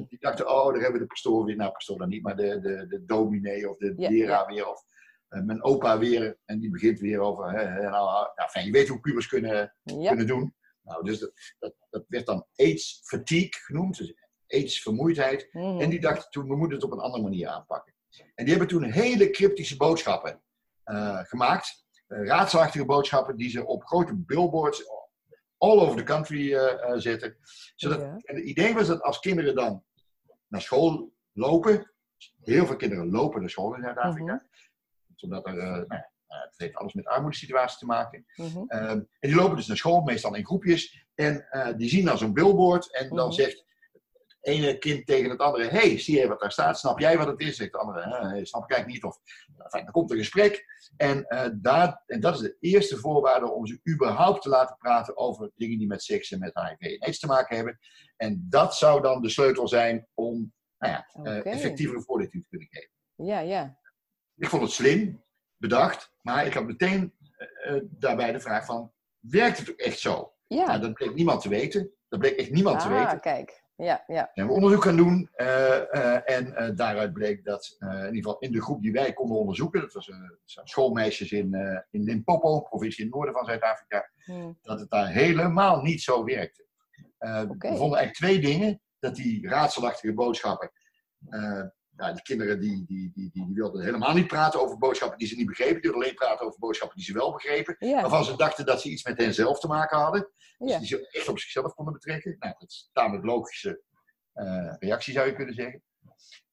Die 0.07 0.17
dachten, 0.19 0.49
oh, 0.49 0.65
daar 0.65 0.81
hebben 0.81 0.93
we 0.93 0.99
de 0.99 1.05
pastoor 1.05 1.45
weer. 1.45 1.55
Nou, 1.55 1.71
pastoor 1.71 1.97
dan 1.97 2.09
niet, 2.09 2.23
maar 2.23 2.35
de, 2.35 2.59
de, 2.59 2.88
de 2.88 3.05
dominee 3.05 3.69
of 3.69 3.77
de 3.77 3.93
Ja, 3.97 4.09
leraar 4.09 4.45
weer. 4.45 4.67
Of 4.67 4.83
eh, 5.27 5.41
mijn 5.41 5.63
opa 5.63 5.97
weer. 5.97 6.38
En 6.45 6.59
die 6.59 6.69
begint 6.69 6.99
weer 6.99 7.19
over, 7.19 7.51
hè, 7.51 7.89
nou, 7.89 8.27
ja, 8.53 8.61
je 8.61 8.71
weet 8.71 8.88
hoe 8.88 8.99
pubers 8.99 9.27
kunnen, 9.27 9.75
Ja. 9.83 10.07
kunnen 10.07 10.27
doen. 10.27 10.55
Nou, 10.81 11.03
dus 11.03 11.19
dat, 11.19 11.31
dat, 11.59 11.73
dat 11.89 12.05
werd 12.07 12.25
dan 12.25 12.45
AIDS 12.55 13.01
fatigue 13.03 13.53
genoemd. 13.65 13.97
Dus 13.97 14.13
AIDS 14.47 14.81
vermoeidheid. 14.81 15.49
Mhm. 15.51 15.79
En 15.79 15.89
die 15.89 15.99
dachten 15.99 16.29
toen, 16.31 16.47
we 16.47 16.55
moeten 16.55 16.75
het 16.77 16.85
op 16.85 16.91
een 16.91 16.99
andere 16.99 17.23
manier 17.23 17.47
aanpakken. 17.47 17.93
En 18.35 18.45
die 18.45 18.49
hebben 18.49 18.67
toen 18.67 18.83
hele 18.83 19.29
cryptische 19.29 19.77
boodschappen 19.77 20.41
eh, 20.83 21.19
gemaakt. 21.23 21.88
Eh, 22.10 22.25
raadselachtige 22.25 22.86
boodschappen 22.86 23.36
die 23.38 23.50
ze 23.50 23.66
op 23.66 23.84
grote 23.86 24.16
billboards 24.16 24.84
all 25.58 25.80
over 25.80 25.98
the 25.98 26.04
country 26.04 26.54
eh, 26.54 26.84
eh, 26.84 26.98
zetten. 27.00 27.38
Zodat, 27.75 28.00
Ja. 28.00 28.18
En 28.24 28.36
het 28.36 28.46
idee 28.46 28.74
was 28.74 28.88
dat 28.88 29.01
als 29.01 29.20
kinderen 29.20 29.56
dan 29.56 29.84
naar 30.48 30.62
school 30.62 31.13
lopen, 31.32 31.92
heel 32.44 32.66
veel 32.66 32.75
kinderen 32.75 33.12
lopen 33.12 33.39
naar 33.39 33.50
school 33.50 33.75
in 33.75 33.82
Zuid-Afrika, 33.82 34.34
Mhm. 34.34 34.44
zodat 35.16 35.48
er, 35.48 35.54
nou, 35.56 35.86
het 36.28 36.54
heeft 36.58 36.75
alles 36.75 36.94
met 36.94 37.06
armoedesituatie 37.08 37.78
te 37.80 37.86
maken. 37.86 38.25
Mhm. 38.36 38.63
Ehm, 38.68 38.89
en 38.89 39.08
die 39.20 39.36
lopen 39.36 39.56
dus 39.56 39.68
naar 39.68 39.78
school, 39.78 40.01
meestal 40.01 40.36
in 40.36 40.46
groepjes. 40.46 41.08
En 41.16 41.48
die 41.78 41.89
zien 41.89 42.06
dan 42.06 42.18
zo'n 42.18 42.34
billboard. 42.34 42.94
En 42.96 43.10
dan 43.10 43.25
Mhm. 43.28 43.32
zegt 43.36 43.66
ene 44.41 44.77
kind 44.77 45.05
tegen 45.05 45.29
het 45.29 45.39
andere: 45.39 45.69
hey, 45.69 46.00
zie 46.00 46.19
je 46.19 46.27
wat 46.27 46.39
daar 46.39 46.51
staat? 46.51 46.79
Snap 46.79 47.00
jij 47.00 47.17
wat 47.17 47.27
het 47.27 47.39
is? 47.39 47.55
Zegt 47.58 47.72
de 47.72 47.77
andere: 47.77 48.01
"Eh, 48.01 48.43
snap 48.43 48.63
ik 48.63 48.72
eigenlijk 48.72 48.88
niet. 48.88 49.03
Of 49.03 49.19
nou, 49.58 49.84
dan 49.84 49.91
komt 49.91 50.10
er 50.10 50.17
een 50.17 50.24
gesprek. 50.24 50.65
En, 50.98 51.25
eh, 51.25 51.50
daar, 51.53 52.03
en 52.05 52.19
dat 52.19 52.36
is 52.36 52.41
de 52.41 52.58
eerste 52.60 52.98
voorwaarde 52.98 53.51
om 53.51 53.67
ze 53.67 53.79
überhaupt 53.89 54.41
te 54.41 54.50
laten 54.50 54.77
praten 54.77 55.17
over 55.17 55.51
dingen 55.55 55.77
die 55.77 55.88
met 55.88 56.03
seks 56.03 56.31
en 56.31 56.39
met 56.39 56.51
HIV 56.53 56.91
en 56.91 57.00
AIDS 57.00 57.19
te 57.19 57.27
maken 57.27 57.55
hebben. 57.55 57.79
En 58.17 58.46
dat 58.50 58.75
zou 58.75 59.01
dan 59.01 59.22
de 59.22 59.29
sleutel 59.29 59.67
zijn 59.67 60.08
om 60.13 60.53
nou 60.77 60.93
ja, 60.93 61.08
eh, 61.24 61.53
effectievere 61.53 62.01
voorlichting 62.01 62.43
te 62.43 62.50
kunnen 62.50 62.67
geven. 62.72 62.91
Ja, 63.15 63.39
ja. 63.39 63.77
Ik 64.36 64.50
vond 64.50 64.62
het 64.62 64.72
slim, 64.72 65.24
bedacht, 65.58 66.12
maar 66.22 66.46
ik 66.46 66.53
had 66.53 66.65
meteen 66.65 67.13
eh, 67.63 67.75
daarbij 67.84 68.31
de 68.31 68.39
vraag 68.39 68.65
van, 68.65 68.93
werkt 69.19 69.58
het 69.58 69.69
ook 69.69 69.79
echt 69.79 70.00
zo? 70.00 70.34
Ja. 70.48 70.65
Nou, 70.65 70.79
dat 70.79 70.93
bleek 70.93 71.13
niemand 71.13 71.41
te 71.41 71.50
weten. 71.50 71.91
Dat 72.08 72.19
bleek 72.19 72.36
echt 72.36 72.51
niemand 72.51 72.79
te 72.79 72.88
ah, 72.88 73.03
weten. 73.03 73.19
kijk. 73.19 73.63
Ja, 73.83 74.03
ja. 74.07 74.24
We 74.24 74.29
hebben 74.33 74.55
onderzoek 74.55 74.83
gaan 74.83 74.98
doen 74.98 75.29
eh, 75.33 75.93
eh, 75.93 76.21
en 76.25 76.55
eh, 76.55 76.75
daaruit 76.75 77.13
bleek 77.13 77.43
dat 77.43 77.75
in 77.79 77.88
ieder 77.88 78.15
geval 78.15 78.39
in 78.39 78.51
de 78.51 78.62
groep 78.62 78.81
die 78.81 78.91
wij 78.91 79.13
konden 79.13 79.38
onderzoeken, 79.38 79.81
dat 79.81 79.93
was 79.93 80.12
schoolmeisjes 80.63 81.31
in, 81.31 81.53
in 81.91 82.03
Limpopo, 82.03 82.62
provincie 82.62 83.00
in 83.00 83.05
het 83.05 83.15
noorden 83.15 83.36
van 83.36 83.45
Zuid-Afrika, 83.45 84.09
Hm. 84.25 84.53
dat 84.62 84.79
het 84.79 84.89
daar 84.89 85.07
helemaal 85.07 85.81
niet 85.81 86.01
zo 86.01 86.24
werkte. 86.24 86.65
We 87.17 87.55
vonden 87.59 87.98
eigenlijk 87.98 88.13
twee 88.13 88.39
dingen. 88.39 88.81
Dat 89.00 89.15
die 89.15 89.48
raadselachtige 89.48 90.13
boodschappen, 90.13 90.71
nou, 92.00 92.13
die 92.13 92.22
kinderen 92.22 92.60
die, 92.60 92.86
die, 92.86 93.12
die, 93.13 93.29
die, 93.34 93.50
wilden 93.53 93.84
helemaal 93.84 94.13
niet 94.13 94.27
praten 94.27 94.62
over 94.62 94.77
boodschappen 94.77 95.18
die 95.18 95.27
ze 95.27 95.36
niet 95.36 95.46
begrepen. 95.46 95.74
Die 95.74 95.82
wilden 95.82 96.01
alleen 96.01 96.15
praten 96.15 96.46
over 96.46 96.60
boodschappen 96.60 96.98
die 96.98 97.06
ze 97.06 97.13
wel 97.13 97.32
begrepen. 97.32 97.75
Ja. 97.79 98.01
Waarvan 98.01 98.25
ze 98.25 98.36
dachten 98.36 98.65
dat 98.65 98.82
ze 98.82 98.89
iets 98.89 99.03
met 99.03 99.18
henzelf 99.18 99.60
te 99.60 99.68
maken 99.68 99.98
hadden. 99.98 100.32
Dus 100.58 100.72
Ja. 100.72 100.77
die 100.77 100.88
ze 100.88 101.10
echt 101.10 101.27
op 101.27 101.39
zichzelf 101.39 101.74
konden 101.74 101.94
betrekken. 101.94 102.36
Nou, 102.39 102.56
dat 102.60 102.70
is 102.70 102.84
een 102.86 103.01
tamelijk 103.01 103.25
logische 103.25 103.82
eh, 104.34 104.74
reactie 104.79 105.13
zou 105.13 105.27
je 105.27 105.36
kunnen 105.36 105.53
zeggen. 105.53 105.84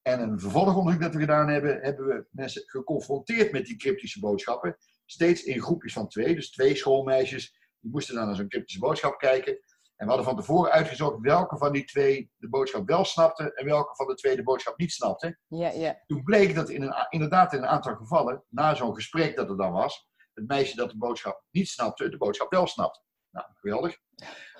En 0.01 0.21
een 0.21 0.39
vervolgonderzoek 0.39 1.01
dat 1.01 1.13
we 1.13 1.19
gedaan 1.19 1.49
hebben, 1.49 1.79
hebben 1.81 2.05
we 2.05 2.25
mensen 2.31 2.63
geconfronteerd 2.65 3.51
met 3.51 3.65
die 3.65 3.77
cryptische 3.77 4.19
boodschappen. 4.19 4.77
Steeds 5.05 5.43
in 5.43 5.61
groepjes 5.61 5.93
van 5.93 6.07
twee, 6.07 6.35
dus 6.35 6.51
twee 6.51 6.75
schoolmeisjes. 6.75 7.51
Die 7.79 7.91
moesten 7.91 8.15
dan 8.15 8.25
naar 8.25 8.35
zo'n 8.35 8.49
cryptische 8.49 8.79
boodschap 8.79 9.17
kijken. 9.17 9.59
En 9.97 10.05
we 10.05 10.13
hadden 10.13 10.25
van 10.25 10.35
tevoren 10.35 10.71
uitgezocht 10.71 11.21
welke 11.21 11.57
van 11.57 11.71
die 11.71 11.83
twee 11.83 12.31
de 12.37 12.49
boodschap 12.49 12.87
wel 12.87 13.05
snapte 13.05 13.53
en 13.53 13.65
welke 13.65 13.95
van 13.95 14.07
de 14.07 14.13
twee 14.13 14.35
de 14.35 14.43
boodschap 14.43 14.77
niet 14.77 14.91
snapte. 14.91 15.37
Ja, 15.47 15.69
ja. 15.69 16.03
Toen 16.05 16.23
bleek 16.23 16.55
dat 16.55 16.69
in 16.69 16.81
een, 16.81 17.07
inderdaad 17.09 17.53
in 17.53 17.59
een 17.59 17.67
aantal 17.67 17.95
gevallen, 17.95 18.43
na 18.49 18.75
zo'n 18.75 18.95
gesprek 18.95 19.35
dat 19.35 19.49
er 19.49 19.57
dan 19.57 19.71
was, 19.71 20.09
het 20.33 20.47
meisje 20.47 20.75
dat 20.75 20.89
de 20.89 20.97
boodschap 20.97 21.43
niet 21.51 21.67
snapte, 21.67 22.09
de 22.09 22.17
boodschap 22.17 22.51
wel 22.51 22.67
snapte. 22.67 23.01
Nou, 23.31 23.45
geweldig. 23.53 23.97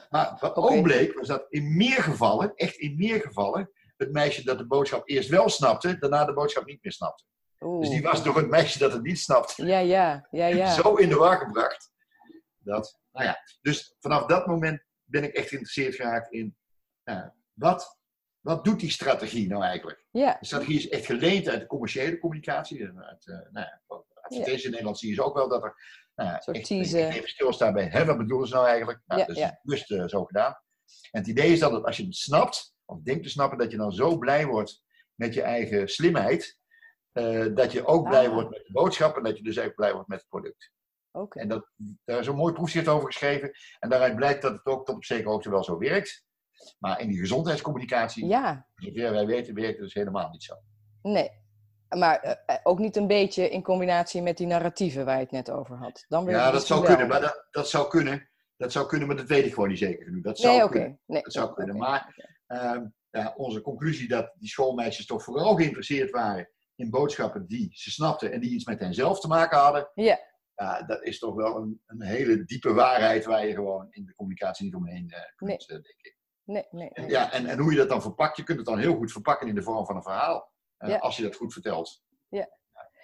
Maar 0.09 0.37
wat 0.39 0.55
ook 0.55 0.81
bleek, 0.81 1.13
was 1.13 1.27
dat 1.27 1.45
in 1.49 1.77
meer 1.77 2.03
gevallen, 2.03 2.55
echt 2.55 2.75
in 2.75 2.95
meer 2.95 3.21
gevallen, 3.21 3.71
het 3.97 4.11
meisje 4.11 4.43
dat 4.43 4.57
de 4.57 4.67
boodschap 4.67 5.09
eerst 5.09 5.29
wel 5.29 5.49
snapte, 5.49 5.97
daarna 5.97 6.25
de 6.25 6.33
boodschap 6.33 6.65
niet 6.65 6.83
meer 6.83 6.93
snapte. 6.93 7.23
Oeh. 7.59 7.79
Dus 7.79 7.89
die 7.89 8.01
was 8.01 8.23
door 8.23 8.37
het 8.37 8.49
meisje 8.49 8.79
dat 8.79 8.93
het 8.93 9.03
niet 9.03 9.19
snapte, 9.19 9.65
Ja, 9.65 9.79
ja. 9.79 10.27
Ja, 10.31 10.45
ja. 10.45 10.73
zo 10.73 10.95
in 10.95 11.09
de 11.09 11.15
war 11.15 11.37
gebracht. 11.37 11.91
Dat, 12.57 12.99
nou 13.11 13.25
ja, 13.25 13.37
dus 13.61 13.95
vanaf 13.99 14.25
dat 14.25 14.47
moment 14.47 14.86
ben 15.09 15.23
ik 15.23 15.33
echt 15.33 15.47
geïnteresseerd 15.47 15.95
geraakt 15.95 16.31
in, 16.31 16.57
nou, 17.03 17.29
wat, 17.53 17.99
wat 18.39 18.63
doet 18.63 18.79
die 18.79 18.91
strategie 18.91 19.47
nou 19.47 19.63
eigenlijk? 19.63 20.05
Ja. 20.11 20.37
De 20.39 20.45
strategie 20.45 20.77
is 20.77 20.89
echt 20.89 21.05
geleend 21.05 21.47
uit 21.49 21.59
de 21.59 21.67
commerciële 21.67 22.19
communicatie. 22.19 22.83
Uit, 22.95 23.27
eh 23.27 23.35
nou 23.51 23.67
ja, 23.67 23.81
in 24.45 24.69
Nederland 24.69 24.99
zie 24.99 25.13
je 25.13 25.23
ook 25.23 25.35
wel 25.35 25.49
dat 25.49 25.63
er 25.63 25.75
nou 26.15 26.31
echt 26.51 26.65
even 27.13 27.29
stilstaan 27.29 27.73
bij, 27.73 27.87
hè, 27.87 28.05
wat 28.05 28.17
bedoelen 28.17 28.47
ze 28.47 28.53
nou 28.53 28.67
eigenlijk? 28.67 28.99
Nou, 29.05 29.19
Ja, 29.21 29.25
dat 29.27 29.37
is 29.37 29.51
bewust 29.63 29.91
eh, 29.91 30.07
zo 30.07 30.25
gedaan. 30.25 30.53
En 31.11 31.19
het 31.19 31.27
idee 31.27 31.51
is 31.51 31.59
dan 31.59 31.71
dat 31.71 31.83
als 31.85 31.97
je 31.97 32.03
het 32.05 32.15
snapt, 32.15 32.75
of 32.85 33.01
denkt 33.01 33.23
te 33.23 33.29
snappen, 33.29 33.57
dat 33.57 33.71
je 33.71 33.77
dan 33.77 33.91
zo 33.91 34.17
blij 34.17 34.45
wordt 34.45 34.83
met 35.15 35.33
je 35.33 35.41
eigen 35.41 35.87
slimheid, 35.87 36.57
eh, 37.11 37.45
dat 37.55 37.71
je 37.71 37.85
ook 37.85 38.07
blij 38.09 38.27
Ah. 38.27 38.33
wordt 38.33 38.49
met 38.49 38.65
de 38.65 38.71
boodschap 38.71 39.17
en 39.17 39.23
dat 39.23 39.37
je 39.37 39.43
dus 39.43 39.59
ook 39.59 39.75
blij 39.75 39.93
wordt 39.93 40.07
met 40.07 40.19
het 40.19 40.29
product. 40.29 40.71
En 41.29 41.47
dat, 41.47 41.67
daar 42.05 42.19
is 42.19 42.27
een 42.27 42.35
mooi 42.35 42.53
proefschrift 42.53 42.87
over 42.87 43.05
geschreven. 43.07 43.51
En 43.79 43.89
daaruit 43.89 44.15
blijkt 44.15 44.41
dat 44.41 44.51
het 44.51 44.65
ook 44.65 44.85
tot 44.85 44.95
op 44.95 45.05
zekere 45.05 45.29
hoogte 45.29 45.49
wel 45.49 45.63
zo 45.63 45.77
werkt. 45.77 46.25
Maar 46.79 47.01
in 47.01 47.07
die 47.07 47.19
gezondheidscommunicatie, 47.19 48.25
Ja. 48.27 48.67
zover 48.75 49.11
wij 49.11 49.25
weten, 49.25 49.53
werkt 49.53 49.71
het 49.73 49.79
dus 49.83 49.93
helemaal 49.93 50.29
niet 50.29 50.43
zo. 50.43 50.55
Nee. 51.01 51.29
Maar 51.89 52.19
eh, 52.19 52.31
eh, 52.45 52.59
ook 52.63 52.79
niet 52.79 52.95
een 52.95 53.07
beetje 53.07 53.49
in 53.49 53.63
combinatie 53.63 54.21
met 54.21 54.37
die 54.37 54.47
narratieven 54.47 55.05
waar 55.05 55.15
je 55.15 55.21
het 55.21 55.31
net 55.31 55.49
over 55.51 55.77
had. 55.77 56.05
Dan 56.07 56.25
weer 56.25 56.35
Ja, 56.35 56.43
dat 56.43 56.53
misschien 56.53 56.75
zou 56.75 56.87
wel. 56.87 56.95
kunnen, 56.97 57.13
maar 57.13 57.21
dat, 57.29 57.47
dat 57.51 57.69
zou 57.69 57.87
kunnen. 57.89 58.29
Dat 58.57 58.71
zou 58.71 58.87
kunnen, 58.87 59.07
maar 59.07 59.17
dat 59.17 59.27
weet 59.27 59.45
ik 59.45 59.53
gewoon 59.53 59.69
niet 59.69 59.77
zeker 59.77 60.05
genoeg. 60.05 60.23
Dat 60.23 60.39
zou 60.39 60.57
Nee, 60.57 60.69
kunnen. 60.69 60.99
Nee. 61.05 61.21
Dat 61.21 61.33
zou 61.33 61.53
kunnen. 61.53 61.77
Maar 61.77 62.31
ehm, 62.47 62.85
ja, 63.09 63.33
onze 63.37 63.61
conclusie 63.61 64.07
dat 64.07 64.31
die 64.37 64.49
schoolmeisjes 64.49 65.05
toch 65.05 65.23
vooral 65.23 65.55
geïnteresseerd 65.55 66.09
waren 66.11 66.49
in 66.75 66.89
boodschappen 66.89 67.47
die 67.47 67.69
ze 67.73 67.91
snapten 67.91 68.31
en 68.31 68.39
die 68.39 68.49
iets 68.51 68.65
met 68.65 68.79
henzelf 68.79 69.19
te 69.19 69.27
maken 69.27 69.57
hadden, 69.59 69.91
Ja. 69.93 70.19
Ja, 70.57 70.83
dat 70.83 71.03
is 71.03 71.19
toch 71.19 71.35
wel 71.35 71.55
een, 71.55 71.81
een 71.85 72.01
hele 72.01 72.43
diepe 72.43 72.73
waarheid 72.73 73.25
waar 73.25 73.45
je 73.47 73.53
gewoon 73.53 73.87
in 73.89 74.05
de 74.05 74.15
communicatie 74.15 74.65
niet 74.65 74.75
omheen 74.75 75.09
eh, 75.09 75.21
kunt, 75.35 75.61
eh, 75.61 75.67
denk 75.67 75.85
ik. 76.01 76.15
Nee, 76.43 76.65
nee. 76.71 76.91
Ja, 77.07 77.31
en, 77.31 77.45
en 77.45 77.59
hoe 77.59 77.71
je 77.71 77.77
dat 77.77 77.89
dan 77.89 78.01
verpakt, 78.01 78.37
je 78.37 78.43
kunt 78.43 78.57
het 78.57 78.67
dan 78.67 78.77
heel 78.77 78.95
goed 78.95 79.11
verpakken 79.11 79.47
in 79.47 79.55
de 79.55 79.61
vorm 79.63 79.85
van 79.85 79.95
een 79.95 80.01
verhaal. 80.03 80.51
eh, 80.77 80.89
Ja. 80.89 80.97
Als 80.97 81.17
je 81.17 81.23
dat 81.23 81.35
goed 81.35 81.53
vertelt. 81.53 82.03
Ja. 82.29 82.49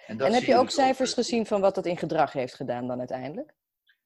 En, 0.06 0.16
dat 0.16 0.26
En 0.28 0.34
heb 0.34 0.42
je 0.42 0.56
ook 0.56 0.64
dus 0.64 0.74
cijfers 0.74 1.12
gezien 1.14 1.46
van 1.46 1.60
wat 1.60 1.74
dat 1.74 1.86
in 1.86 1.96
gedrag 1.96 2.32
heeft 2.32 2.54
gedaan 2.54 2.86
dan 2.86 2.98
uiteindelijk? 2.98 3.54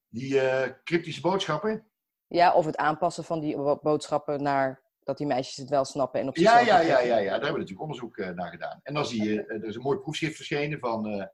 Die 0.09 0.41
cryptische 0.85 1.21
boodschappen, 1.21 1.87
Ja, 2.27 2.55
of 2.55 2.65
het 2.65 2.77
aanpassen 2.77 3.25
van 3.25 3.41
die 3.41 3.57
bo- 3.57 3.79
boodschappen 3.83 4.43
naar 4.43 4.83
dat 5.05 5.19
die 5.19 5.27
meisjes 5.27 5.57
het 5.57 5.69
wel 5.69 5.85
snappen 5.85 6.21
en 6.21 6.29
op 6.29 6.37
Ja, 6.37 6.43
zichzelf 6.43 6.67
ja, 6.67 6.75
ja, 6.75 6.79
betrekken. 6.81 7.07
ja, 7.09 7.17
ja, 7.17 7.23
daar 7.25 7.31
hebben 7.33 7.53
we 7.53 7.59
natuurlijk 7.59 7.81
onderzoek 7.81 8.17
naar 8.17 8.51
gedaan. 8.51 8.81
En 8.83 8.95
dan 8.95 9.07
zie 9.07 9.23
je, 9.31 9.45
er 9.47 9.65
is 9.65 9.75
een 9.75 9.83
mooi 9.83 9.99
proefschrift 9.99 10.37
verschenen 10.37 10.79
van 10.79 11.31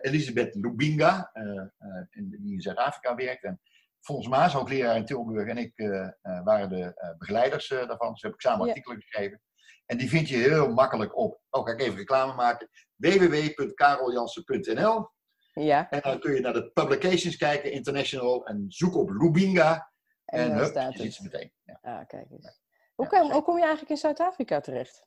Elisabeth 0.00 0.54
Lubinga, 0.54 1.30
eh, 1.32 1.42
eh, 1.58 1.66
in- 2.10 2.36
die 2.40 2.52
in 2.52 2.60
Zuid-Afrika 2.60 3.14
werkt. 3.14 3.44
En 3.44 3.60
Fons 4.00 4.28
Maas, 4.28 4.52
hoogleraar 4.52 4.96
in 4.96 5.04
Tilburg, 5.04 5.48
en 5.48 5.58
ik 5.58 5.72
eh, 5.78 6.02
eh, 6.02 6.10
waren 6.44 6.68
de 6.68 6.94
eh, 6.94 7.16
begeleiders 7.18 7.70
eh, 7.70 7.88
daarvan. 7.88 8.12
Dus 8.12 8.22
heb 8.22 8.32
ik 8.32 8.40
samen 8.40 8.64
Ja. 8.66 8.72
artikelen 8.72 9.00
geschreven. 9.00 9.40
En 9.86 9.96
die 9.96 10.08
vind 10.08 10.28
je 10.28 10.36
heel 10.36 10.72
makkelijk 10.72 11.16
op, 11.16 11.40
ook 11.50 11.66
ga 11.68 11.74
ik 11.74 11.80
even 11.80 11.96
reclame 11.96 12.34
maken, 12.34 12.68
www.kareljansen.nl. 12.96 15.08
Ja, 15.52 15.90
En 15.90 16.00
dan 16.02 16.20
kun 16.20 16.34
je 16.34 16.40
naar 16.40 16.52
de 16.52 16.70
publications 16.70 17.36
kijken, 17.36 17.72
international, 17.72 18.46
en 18.46 18.64
zoek 18.68 18.96
op 18.96 19.10
Lubinga. 19.10 19.92
en, 20.24 20.40
En 20.40 20.48
dan 20.48 20.58
hup, 20.58 20.66
staat 20.66 20.92
je 20.92 20.98
ziet 21.02 21.14
ze 21.14 21.22
meteen. 21.22 21.52
Ja. 21.64 21.78
Ah, 21.82 22.06
kijk 22.06 22.30
eens. 22.30 22.60
Hoe, 22.94 23.06
kom, 23.06 23.30
hoe 23.32 23.42
kom 23.42 23.54
je 23.56 23.60
eigenlijk 23.62 23.90
in 23.90 23.96
Zuid-Afrika 23.96 24.60
terecht? 24.60 25.06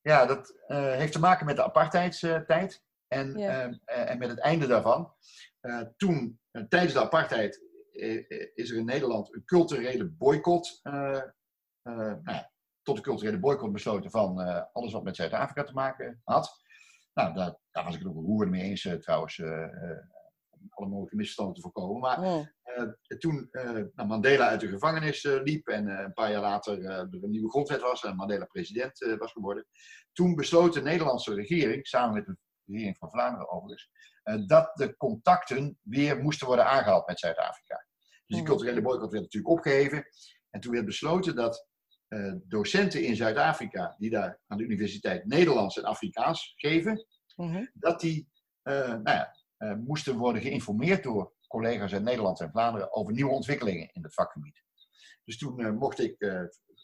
Ja, 0.00 0.26
dat 0.26 0.54
eh, 0.66 0.92
heeft 0.92 1.12
te 1.12 1.20
maken 1.20 1.46
met 1.46 1.56
de 1.56 1.64
apartheidstijd 1.64 2.82
en, 3.10 3.38
Ja. 3.38 3.62
ehm, 3.62 3.74
eh, 3.84 4.10
en 4.10 4.18
met 4.18 4.28
het 4.28 4.38
einde 4.38 4.66
daarvan. 4.66 5.12
Eh, 5.60 5.82
toen, 5.96 6.40
eh, 6.50 6.62
tijdens 6.62 6.92
de 6.92 7.00
apartheid, 7.00 7.68
is 8.54 8.70
er 8.70 8.76
in 8.76 8.84
Nederland 8.84 9.34
een 9.34 9.44
culturele 9.44 10.04
boycott, 10.04 10.80
nou 10.82 11.32
ja, 12.24 12.52
tot 12.82 12.96
de 12.96 13.02
culturele 13.02 13.38
boycott 13.38 13.72
besloten 13.72 14.10
van 14.10 14.38
alles 14.72 14.92
wat 14.92 15.02
met 15.02 15.16
Zuid-Afrika 15.16 15.64
te 15.64 15.72
maken 15.72 16.20
had. 16.24 16.50
Nou, 17.14 17.34
daar, 17.34 17.58
daar 17.70 17.84
was 17.84 17.94
ik 17.94 18.00
het 18.00 18.08
ook 18.08 18.16
een 18.16 18.24
roer 18.24 18.48
mee 18.48 18.62
eens 18.62 18.88
trouwens, 19.00 19.40
alle 20.68 20.88
mogelijke 20.88 21.16
misverstanden 21.16 21.54
te 21.54 21.60
voorkomen. 21.60 22.00
Maar 22.00 22.50
eh, 22.62 23.16
toen 23.18 23.48
nou, 23.94 24.06
Mandela 24.06 24.48
uit 24.48 24.60
de 24.60 24.68
gevangenis 24.68 25.22
liep 25.22 25.68
en 25.68 25.86
een 25.86 26.12
paar 26.12 26.30
jaar 26.30 26.40
later 26.40 26.84
er 26.84 27.08
een 27.10 27.30
nieuwe 27.30 27.50
grondwet 27.50 27.80
was 27.80 28.04
en 28.04 28.16
Mandela 28.16 28.44
president 28.44 29.16
was 29.18 29.32
geworden, 29.32 29.66
toen 30.12 30.34
besloot 30.34 30.72
de 30.72 30.82
Nederlandse 30.82 31.34
regering, 31.34 31.86
samen 31.86 32.14
met 32.14 32.26
de 32.26 32.36
regering 32.72 32.98
van 32.98 33.10
Vlaanderen 33.10 33.50
overigens, 33.50 33.90
eh, 34.22 34.46
dat 34.46 34.70
de 34.74 34.96
contacten 34.96 35.78
weer 35.82 36.18
moesten 36.22 36.46
worden 36.46 36.66
aangehaald 36.66 37.06
met 37.06 37.18
Zuid-Afrika. 37.18 37.76
Dus 37.76 38.24
die 38.26 38.36
Mhm. 38.36 38.46
culturele 38.46 38.82
boycott 38.82 39.10
werd 39.10 39.22
natuurlijk 39.24 39.52
opgeheven. 39.52 40.04
En 40.50 40.60
toen 40.60 40.72
werd 40.72 40.84
besloten 40.84 41.34
dat 41.34 41.68
eh, 42.08 42.32
docenten 42.42 43.04
in 43.04 43.16
Zuid-Afrika, 43.16 43.94
die 43.98 44.10
daar 44.10 44.40
aan 44.46 44.58
de 44.58 44.64
Universiteit 44.64 45.26
Nederlands 45.26 45.76
en 45.78 45.84
Afrikaans 45.84 46.52
geven, 46.56 47.06
Mhm. 47.36 47.66
dat 47.74 48.00
die 48.00 48.28
eh, 48.62 48.88
nou 48.88 49.02
ja, 49.02 49.34
moesten 49.76 50.16
worden 50.16 50.42
geïnformeerd 50.42 51.02
door 51.02 51.34
collega's 51.46 51.92
uit 51.92 52.02
Nederland 52.02 52.40
en 52.40 52.50
Vlaanderen 52.50 52.94
over 52.94 53.12
nieuwe 53.12 53.30
ontwikkelingen 53.32 53.90
in 53.92 54.02
het 54.02 54.14
vakgebied. 54.14 54.62
Dus 55.24 55.38
toen 55.38 55.74
mocht 55.76 56.00
ik, 56.00 56.16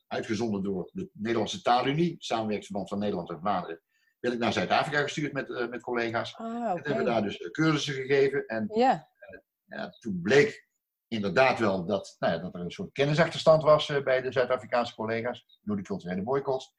uitgezonden 0.07 0.63
door 0.63 0.91
de 0.93 1.11
Nederlandse 1.13 1.63
Taalunie, 1.63 2.15
samenwerkingsverband 2.19 2.89
van 2.89 2.99
Nederland 2.99 3.31
en 3.31 3.41
Vlaanderen, 3.41 3.83
werd 4.21 4.35
ik 4.35 4.41
naar 4.41 4.53
Zuid-Afrika 4.53 5.03
gestuurd 5.03 5.33
met, 5.33 5.51
eh, 5.51 5.69
met 5.69 5.83
collega's. 5.83 6.37
Ah, 6.37 6.47
En 6.47 6.73
oké. 6.73 6.89
hebben 6.89 7.05
we 7.05 7.11
daar 7.11 7.23
dus 7.23 7.39
eh, 7.41 7.51
cursussen 7.51 7.95
gegeven. 7.95 8.47
En 8.47 8.71
Ja, 8.75 9.09
ja, 9.65 9.89
toen 9.89 10.21
bleek 10.23 10.69
inderdaad 11.09 11.59
wel 11.59 11.85
dat, 11.87 12.17
nou 12.19 12.33
ja, 12.33 12.39
dat 12.39 12.55
er 12.55 12.61
een 12.61 12.71
soort 12.71 12.93
kennisachterstand 12.93 13.63
was 13.63 13.89
eh, 13.89 14.03
bij 14.03 14.21
de 14.21 14.33
Zuid-Afrikaanse 14.33 14.95
collega's 14.95 15.61
door 15.63 15.77
de 15.77 15.83
culturele 15.83 16.23
boycotts. 16.23 16.75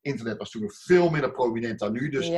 Internet 0.00 0.38
was 0.38 0.50
toen 0.50 0.62
nog 0.62 0.74
veel 0.74 1.10
minder 1.10 1.32
prominent 1.32 1.78
dan 1.78 1.92
nu. 1.92 2.08
Dus 2.08 2.28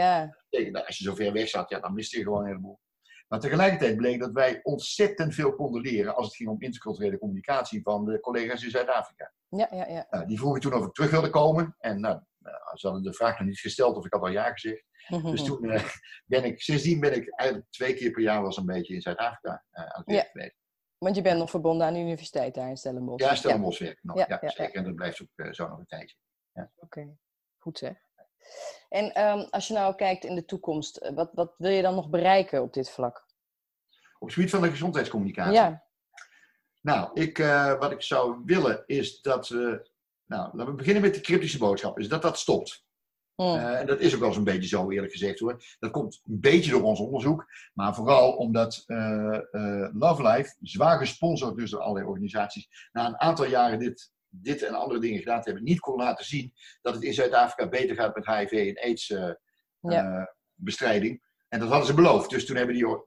dat 0.73 0.87
als 0.87 0.99
je 0.99 1.05
zo 1.05 1.15
ver 1.15 1.33
weg 1.33 1.49
zat, 1.49 1.71
ja, 1.71 1.81
dan 1.81 1.95
miste 1.95 2.19
je 2.19 2.23
gewoon 2.23 2.41
een 2.41 2.47
heleboel. 2.47 2.81
Maar 3.29 3.41
tegelijkertijd 3.41 3.97
bleek 3.97 4.21
dat 4.21 4.33
wij 4.33 4.61
ontzettend 4.63 5.35
veel 5.35 5.55
konden 5.55 5.81
leren 5.81 6.17
als 6.17 6.27
het 6.27 6.37
ging 6.37 6.49
om 6.49 6.61
interculturele 6.61 7.19
communicatie 7.19 7.83
van 7.83 8.05
de 8.05 8.21
collega's 8.21 8.65
in 8.65 8.71
Zuid-Afrika. 8.71 9.33
Ja, 9.49 9.69
ja, 9.71 9.87
ja. 9.87 10.07
Nou, 10.11 10.27
die 10.27 10.39
vroegen 10.39 10.61
toen 10.61 10.75
of 10.75 10.87
ik 10.87 10.93
terug 10.93 11.11
wilde 11.11 11.31
komen. 11.31 11.75
En 11.79 12.01
nou, 12.01 12.15
nou, 12.15 12.25
ze 12.75 12.87
hadden 12.87 13.03
de 13.03 13.15
vraag 13.15 13.39
nog 13.39 13.49
niet 13.49 13.59
gesteld 13.61 13.97
of 13.97 14.05
ik 14.05 14.13
had 14.13 14.23
al 14.23 14.29
ja 14.29 14.53
gezegd. 14.53 14.85
Dus 15.09 15.23
Mhm. 15.43 15.45
toen 15.45 15.71
eh, 15.71 15.85
ben 16.27 16.45
ik, 16.45 16.61
sindsdien 16.61 17.01
ben 17.01 17.15
ik 17.15 17.31
eigenlijk 17.35 17.71
twee 17.71 17.95
keer 17.95 18.11
per 18.11 18.23
jaar 18.23 18.43
was 18.43 18.57
een 18.57 18.67
beetje 18.67 18.95
in 18.95 19.01
Zuid-Afrika 19.01 19.65
eh, 19.71 19.83
aan 19.85 19.89
het 19.99 20.07
werk 20.07 20.25
Ja. 20.25 20.31
geweest. 20.31 20.55
Want 20.99 21.17
je 21.17 21.23
bent 21.23 21.39
nog 21.39 21.51
verbonden 21.51 21.87
aan 21.87 21.93
de 21.93 21.99
universiteit 22.01 22.55
daar 22.55 22.69
in 22.69 22.77
Stellenbosch. 22.77 23.25
Ja, 23.25 23.35
Stellenbosch 23.35 23.81
werk 23.81 23.93
ik 23.97 24.03
nog. 24.05 24.17
Ja, 24.17 24.25
Ja, 24.29 24.39
ja, 24.41 24.49
zeker. 24.49 24.75
En 24.75 24.85
dat 24.85 24.95
blijft 24.95 25.23
ook 25.23 25.29
eh, 25.35 25.53
zo 25.53 25.69
nog 25.69 25.79
een 25.79 25.87
tijdje. 25.87 26.17
Oké, 26.77 27.17
goed 27.59 27.79
zeg. 27.79 27.97
En 28.89 29.13
ehm, 29.15 29.39
als 29.51 29.69
je 29.69 29.75
nou 29.75 29.95
kijkt 29.95 30.25
in 30.25 30.35
de 30.35 30.45
toekomst, 30.45 30.97
eh, 30.97 31.15
wat, 31.15 31.31
wat 31.33 31.55
wil 31.59 31.71
je 31.71 31.83
dan 31.83 31.95
nog 31.95 32.09
bereiken 32.11 32.63
op 32.63 32.73
dit 32.73 32.91
vlak? 32.91 33.27
Op 34.19 34.27
het 34.27 34.33
gebied 34.33 34.51
van 34.51 34.63
de 34.63 34.71
gezondheidscommunicatie. 34.71 35.53
Ja, 35.53 35.83
Nou, 36.81 37.21
ik, 37.21 37.39
eh, 37.39 37.79
wat 37.79 37.93
ik 37.93 38.03
zou 38.03 38.43
willen 38.45 38.83
is 38.87 39.21
dat 39.21 39.49
we. 39.49 39.93
Nou, 40.27 40.43
laten 40.53 40.67
we 40.67 40.75
beginnen 40.79 41.03
met 41.03 41.15
de 41.15 41.21
cryptische 41.21 41.59
boodschap. 41.59 41.99
Is 41.99 42.09
dat 42.09 42.23
dat 42.23 42.39
stopt. 42.39 42.85
Hm. 43.35 43.43
Eh, 43.43 43.81
en 43.81 43.87
dat 43.87 44.01
is 44.01 44.15
ook 44.15 44.21
wel 44.21 44.33
zo'n 44.33 44.45
beetje 44.45 44.69
zo, 44.69 44.91
eerlijk 44.91 45.13
gezegd 45.13 45.39
hoor. 45.39 45.63
Dat 45.79 45.91
komt 45.91 46.21
een 46.25 46.41
beetje 46.41 46.71
door 46.71 46.83
ons 46.83 47.01
onderzoek. 47.01 47.47
Maar 47.75 47.95
vooral 47.95 48.33
omdat 48.37 48.83
eh, 48.87 49.35
eh, 49.51 49.89
Love 49.95 50.23
Life, 50.23 50.57
zwaar 50.61 50.99
gesponsord 50.99 51.57
dus 51.57 51.71
door 51.71 51.81
allerlei 51.81 52.07
organisaties, 52.07 52.89
na 52.93 53.07
een 53.07 53.21
aantal 53.21 53.47
jaren 53.47 53.79
dit, 53.79 54.13
dit 54.29 54.63
en 54.63 54.75
andere 54.75 55.01
dingen 55.01 55.19
gedaan 55.19 55.41
te 55.41 55.49
hebben, 55.51 55.65
niet 55.69 55.81
kon 55.81 55.97
laten 55.97 56.25
zien 56.25 56.53
dat 56.83 56.95
het 56.95 57.03
in 57.03 57.15
Zuid-Afrika 57.15 57.69
beter 57.69 57.97
gaat 57.97 58.15
met 58.15 58.27
HIV 58.27 58.53
en 58.77 58.83
AIDS 58.85 59.11
eh, 59.11 59.31
Ja. 59.81 60.19
eh, 60.21 60.27
bestrijding. 60.55 61.23
En 61.49 61.61
dat 61.61 61.69
hadden 61.69 61.87
ze 61.87 61.95
beloofd. 61.95 62.31
Dus 62.31 62.47
toen 62.47 62.57
hebben 62.57 62.75
die 62.75 62.87
een 62.87 63.03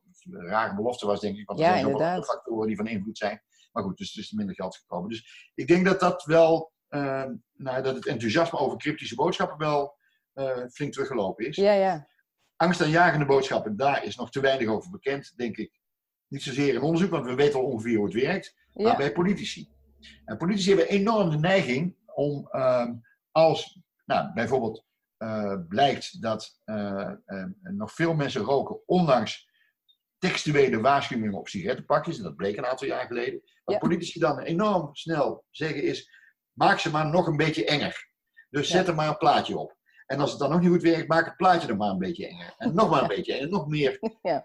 rare 0.48 0.76
belofte 0.76 1.06
was, 1.06 1.20
denk 1.20 1.38
ik. 1.38 1.48
Want 1.48 1.60
er 1.60 1.66
Ja, 1.66 1.72
zijn 1.72 1.84
inderdaad. 1.86 2.10
andere 2.14 2.32
factoren 2.34 2.68
die 2.68 2.76
van 2.76 2.88
invloed 2.88 3.18
zijn. 3.18 3.42
Maar 3.72 3.84
goed, 3.84 3.98
dus 3.98 4.14
er 4.14 4.20
is 4.20 4.32
minder 4.32 4.56
geld 4.56 4.76
gekomen. 4.76 5.10
Dus 5.10 5.52
ik 5.56 5.68
denk 5.68 5.86
dat 5.86 6.00
dat 6.00 6.24
wel, 6.24 6.72
nou, 7.54 7.82
dat 7.84 7.96
het 7.96 8.08
enthousiasme 8.08 8.60
over 8.60 8.78
cryptische 8.78 9.16
boodschappen 9.16 9.58
wel 9.58 9.98
eh, 10.34 10.66
flink 10.72 10.94
teruggelopen 10.94 11.48
is. 11.48 11.56
ja, 11.56 11.74
ja. 11.74 12.08
Angstaanjagende 12.56 13.26
boodschappen, 13.26 13.78
daar 13.78 14.04
is 14.04 14.16
nog 14.16 14.32
te 14.32 14.40
weinig 14.40 14.68
over 14.68 14.92
bekend, 14.92 15.34
denk 15.36 15.58
ik. 15.58 15.80
Niet 16.28 16.44
zozeer 16.44 16.74
in 16.74 16.82
onderzoek, 16.82 17.12
want 17.12 17.26
we 17.26 17.36
weten 17.36 17.60
al 17.60 17.66
ongeveer 17.66 17.96
hoe 17.96 18.06
het 18.06 18.14
werkt, 18.14 18.56
maar 18.74 18.98
bij 18.98 19.12
politici. 19.12 19.70
En 20.26 20.38
politici 20.38 20.70
hebben 20.70 20.88
enorm 20.88 21.30
de 21.30 21.38
neiging 21.38 21.96
om, 22.06 22.48
ehm, 22.52 22.94
als 23.32 23.80
nou, 24.06 24.34
bijvoorbeeld 24.34 24.86
eh, 25.18 25.56
blijkt 25.68 26.22
dat 26.22 26.60
eh, 26.64 27.12
eh, 27.26 27.46
nog 27.62 27.92
veel 27.92 28.14
mensen 28.14 28.42
roken, 28.42 28.80
ondanks 28.86 29.50
textuele 30.18 30.82
waarschuwingen 30.82 31.34
op 31.34 31.48
sigarettenpakjes, 31.48 32.18
en 32.18 32.24
dat 32.24 32.36
bleek 32.36 32.58
een 32.58 32.66
aantal 32.66 32.88
jaar 32.88 33.06
geleden, 33.06 33.42
wat 33.64 33.74
Ja. 33.74 33.80
politici 33.80 34.20
dan 34.20 34.40
enorm 34.40 34.96
snel 34.96 35.46
zeggen 35.50 35.84
is, 35.84 36.12
maak 36.58 36.80
ze 36.80 36.92
maar 36.92 37.06
nog 37.08 37.28
een 37.28 37.38
beetje 37.38 37.66
enger. 37.66 38.08
Dus 38.50 38.68
zet 38.70 38.88
er 38.88 38.96
maar 38.96 39.08
een 39.08 39.18
plaatje 39.18 39.58
op. 39.58 39.76
En 40.06 40.20
als 40.20 40.30
het 40.32 40.40
dan 40.40 40.50
nog 40.50 40.60
niet 40.60 40.70
goed 40.70 40.82
werkt, 40.82 41.08
maak 41.08 41.26
het 41.26 41.36
plaatje 41.36 41.68
dan 41.68 41.78
maar 41.78 41.90
een 41.90 41.98
beetje 41.98 42.28
enger. 42.28 42.54
En 42.58 42.74
nog 42.74 42.90
maar 42.90 43.02
een 43.02 43.08
beetje 43.18 43.34
en 43.34 43.50
nog 43.50 43.68
meer. 43.68 44.00
Ja. 44.22 44.44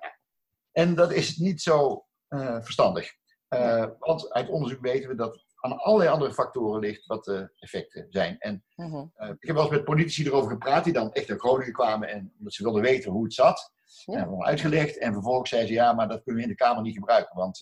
En 0.73 0.95
dat 0.95 1.13
is 1.13 1.37
niet 1.37 1.63
zo 1.63 2.07
eh, 2.29 2.57
verstandig. 2.61 3.13
Eh, 3.49 3.87
want 3.99 4.33
uit 4.33 4.49
onderzoek 4.49 4.81
weten 4.81 5.09
we 5.09 5.15
dat 5.15 5.45
aan 5.61 5.79
allerlei 5.79 6.11
andere 6.11 6.33
factoren 6.33 6.81
ligt 6.81 7.07
wat 7.07 7.25
de 7.25 7.53
effecten 7.59 8.07
zijn. 8.11 8.39
En 8.39 8.65
Mhm. 8.75 9.05
eh, 9.15 9.29
ik 9.29 9.47
heb 9.47 9.55
wel 9.57 9.65
eens 9.65 9.75
met 9.75 9.85
politici 9.85 10.27
erover 10.27 10.51
gepraat 10.51 10.85
die 10.85 10.93
dan 10.93 11.13
echt 11.13 11.29
naar 11.29 11.39
Groningen 11.39 11.73
kwamen 11.73 12.09
en 12.09 12.35
omdat 12.39 12.53
ze 12.53 12.63
wilden 12.63 12.83
weten 12.83 13.11
hoe 13.13 13.25
het 13.25 13.35
zat. 13.35 13.73
Ja. 14.05 14.19
En 14.19 14.37
we 14.37 14.45
uitgelegd 14.45 14.99
en 14.99 15.13
vervolgens 15.13 15.49
zeiden 15.51 15.71
ze 15.71 15.77
ja, 15.77 15.93
maar 15.93 16.09
dat 16.09 16.23
kunnen 16.23 16.43
we 16.43 16.49
in 16.49 16.55
de 16.57 16.65
Kamer 16.65 16.83
niet 16.83 16.95
gebruiken. 16.95 17.37
Want 17.37 17.59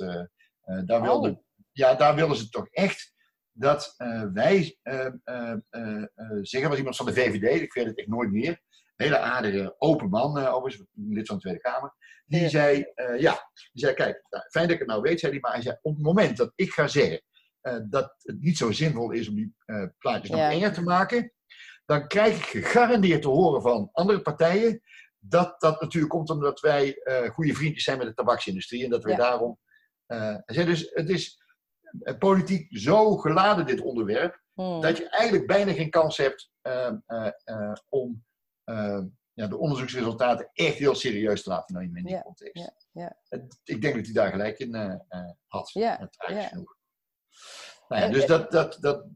daar, 0.84 1.02
wilden, 1.02 1.30
Oh. 1.32 1.38
ja, 1.72 1.94
daar 1.94 2.14
willen 2.14 2.36
ze 2.36 2.48
toch 2.48 2.68
echt 2.70 3.12
dat 3.52 3.94
eh, 3.96 4.24
wij 4.32 4.78
eh, 4.82 5.06
eh, 5.24 5.54
zeggen, 6.42 6.68
was 6.68 6.78
iemand 6.78 6.96
van 6.96 7.06
de 7.06 7.12
VVD, 7.12 7.60
ik 7.60 7.72
weet 7.72 7.86
het 7.86 7.98
echt 7.98 8.08
nooit 8.08 8.30
meer. 8.30 8.48
Een 8.50 9.06
hele 9.06 9.18
aardige, 9.18 9.74
open 9.78 10.08
man, 10.08 10.38
overigens, 10.46 10.88
lid 10.94 11.26
van 11.26 11.36
de 11.36 11.42
Tweede 11.42 11.60
Kamer. 11.60 11.94
Die 12.26 12.40
Ja. 12.40 12.48
zei, 12.48 12.92
ja, 13.18 13.50
die 13.72 13.82
zei, 13.82 13.94
kijk, 13.94 14.26
nou, 14.30 14.44
fijn 14.50 14.64
dat 14.64 14.72
ik 14.74 14.78
het 14.78 14.88
nou 14.88 15.02
weet, 15.02 15.20
zei 15.20 15.32
hij, 15.32 15.40
maar 15.40 15.52
hij 15.52 15.62
zei, 15.62 15.76
op 15.82 15.94
het 15.94 16.04
moment 16.04 16.36
dat 16.36 16.52
ik 16.54 16.70
ga 16.72 16.86
zeggen 16.88 17.22
dat 17.88 18.14
het 18.22 18.40
niet 18.40 18.56
zo 18.56 18.72
zinvol 18.72 19.10
is 19.10 19.28
om 19.28 19.34
die 19.34 19.54
plaatjes 19.98 20.30
nog 20.30 20.40
Ja. 20.40 20.50
enger 20.50 20.72
te 20.72 20.82
maken, 20.82 21.32
dan 21.86 22.08
krijg 22.08 22.36
ik 22.36 22.44
gegarandeerd 22.44 23.22
te 23.22 23.28
horen 23.28 23.62
van 23.62 23.88
andere 23.92 24.20
partijen 24.22 24.80
dat 25.18 25.60
dat 25.60 25.80
natuurlijk 25.80 26.12
komt 26.12 26.30
omdat 26.30 26.60
wij 26.60 27.02
goede 27.32 27.54
vriendjes 27.54 27.84
zijn 27.84 27.98
met 27.98 28.06
de 28.06 28.14
tabaksindustrie 28.14 28.84
en 28.84 28.90
dat 28.90 29.02
wij 29.04 29.12
Ja. 29.12 29.18
daarom. 29.18 29.58
hij 30.06 30.42
zei 30.46 30.66
dus, 30.66 30.90
het 30.92 31.08
is 31.08 31.38
politiek 32.18 32.78
zo 32.78 33.16
geladen, 33.16 33.66
dit 33.66 33.80
onderwerp, 33.80 34.40
Hm. 34.54 34.80
dat 34.80 34.96
je 34.96 35.08
eigenlijk 35.08 35.46
bijna 35.46 35.72
geen 35.72 35.90
kans 35.90 36.16
hebt 36.16 36.50
eh, 36.60 36.92
eh, 37.06 37.30
eh, 37.44 37.72
om 37.88 38.24
eh, 38.64 39.00
ja, 39.32 39.46
de 39.46 39.56
onderzoeksresultaten 39.58 40.50
echt 40.52 40.76
heel 40.76 40.94
serieus 40.94 41.42
te 41.42 41.48
laten 41.50 41.76
nemen 41.76 41.96
in 41.96 42.04
die 42.04 42.14
Ja, 42.14 42.22
context. 42.22 42.88
ja, 42.92 43.16
Ik 43.64 43.82
denk 43.82 43.94
dat 43.94 44.04
hij 44.04 44.12
daar 44.14 44.30
gelijk 44.30 44.58
in 44.58 44.74
eh, 44.74 44.92
eh, 45.08 45.30
had. 45.46 45.70
Ja, 45.72 46.10
eh, 46.18 46.46
genoeg. 46.46 46.76
Nou 47.88 48.02
ja, 48.02 48.08
dus 48.08 48.26
dat, 48.26 48.50
dat, 48.50 48.76
dat, 48.80 49.06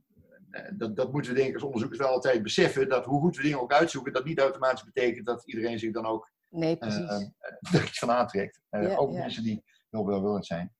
eh, 0.51 0.71
dat, 0.77 0.97
dat 0.97 1.13
moeten 1.13 1.31
we 1.31 1.37
denk 1.37 1.49
ik 1.49 1.55
als 1.55 1.63
onderzoekers 1.65 2.01
wel 2.01 2.11
altijd 2.11 2.43
beseffen. 2.43 2.89
Dat 2.89 3.05
hoe 3.05 3.21
goed 3.21 3.37
we 3.37 3.43
dingen 3.43 3.61
ook 3.61 3.73
uitzoeken, 3.73 4.13
dat 4.13 4.25
niet 4.25 4.39
automatisch 4.41 4.85
betekent 4.85 5.27
dat 5.27 5.47
iedereen 5.47 5.79
zich 5.79 5.93
dan 5.93 6.07
ook 6.07 6.33
Nee, 6.49 6.79
eh, 6.79 6.89
precies. 6.89 7.31
er 7.73 7.85
iets 7.87 7.99
van 7.99 8.11
aantrekt. 8.11 8.61
Eh, 8.69 8.83
Ja, 8.83 8.97
ook 8.97 9.13
ja. 9.13 9.19
mensen 9.19 9.43
die 9.43 9.63
heel 9.91 10.07
welwillend 10.07 10.47
zijn. 10.47 10.75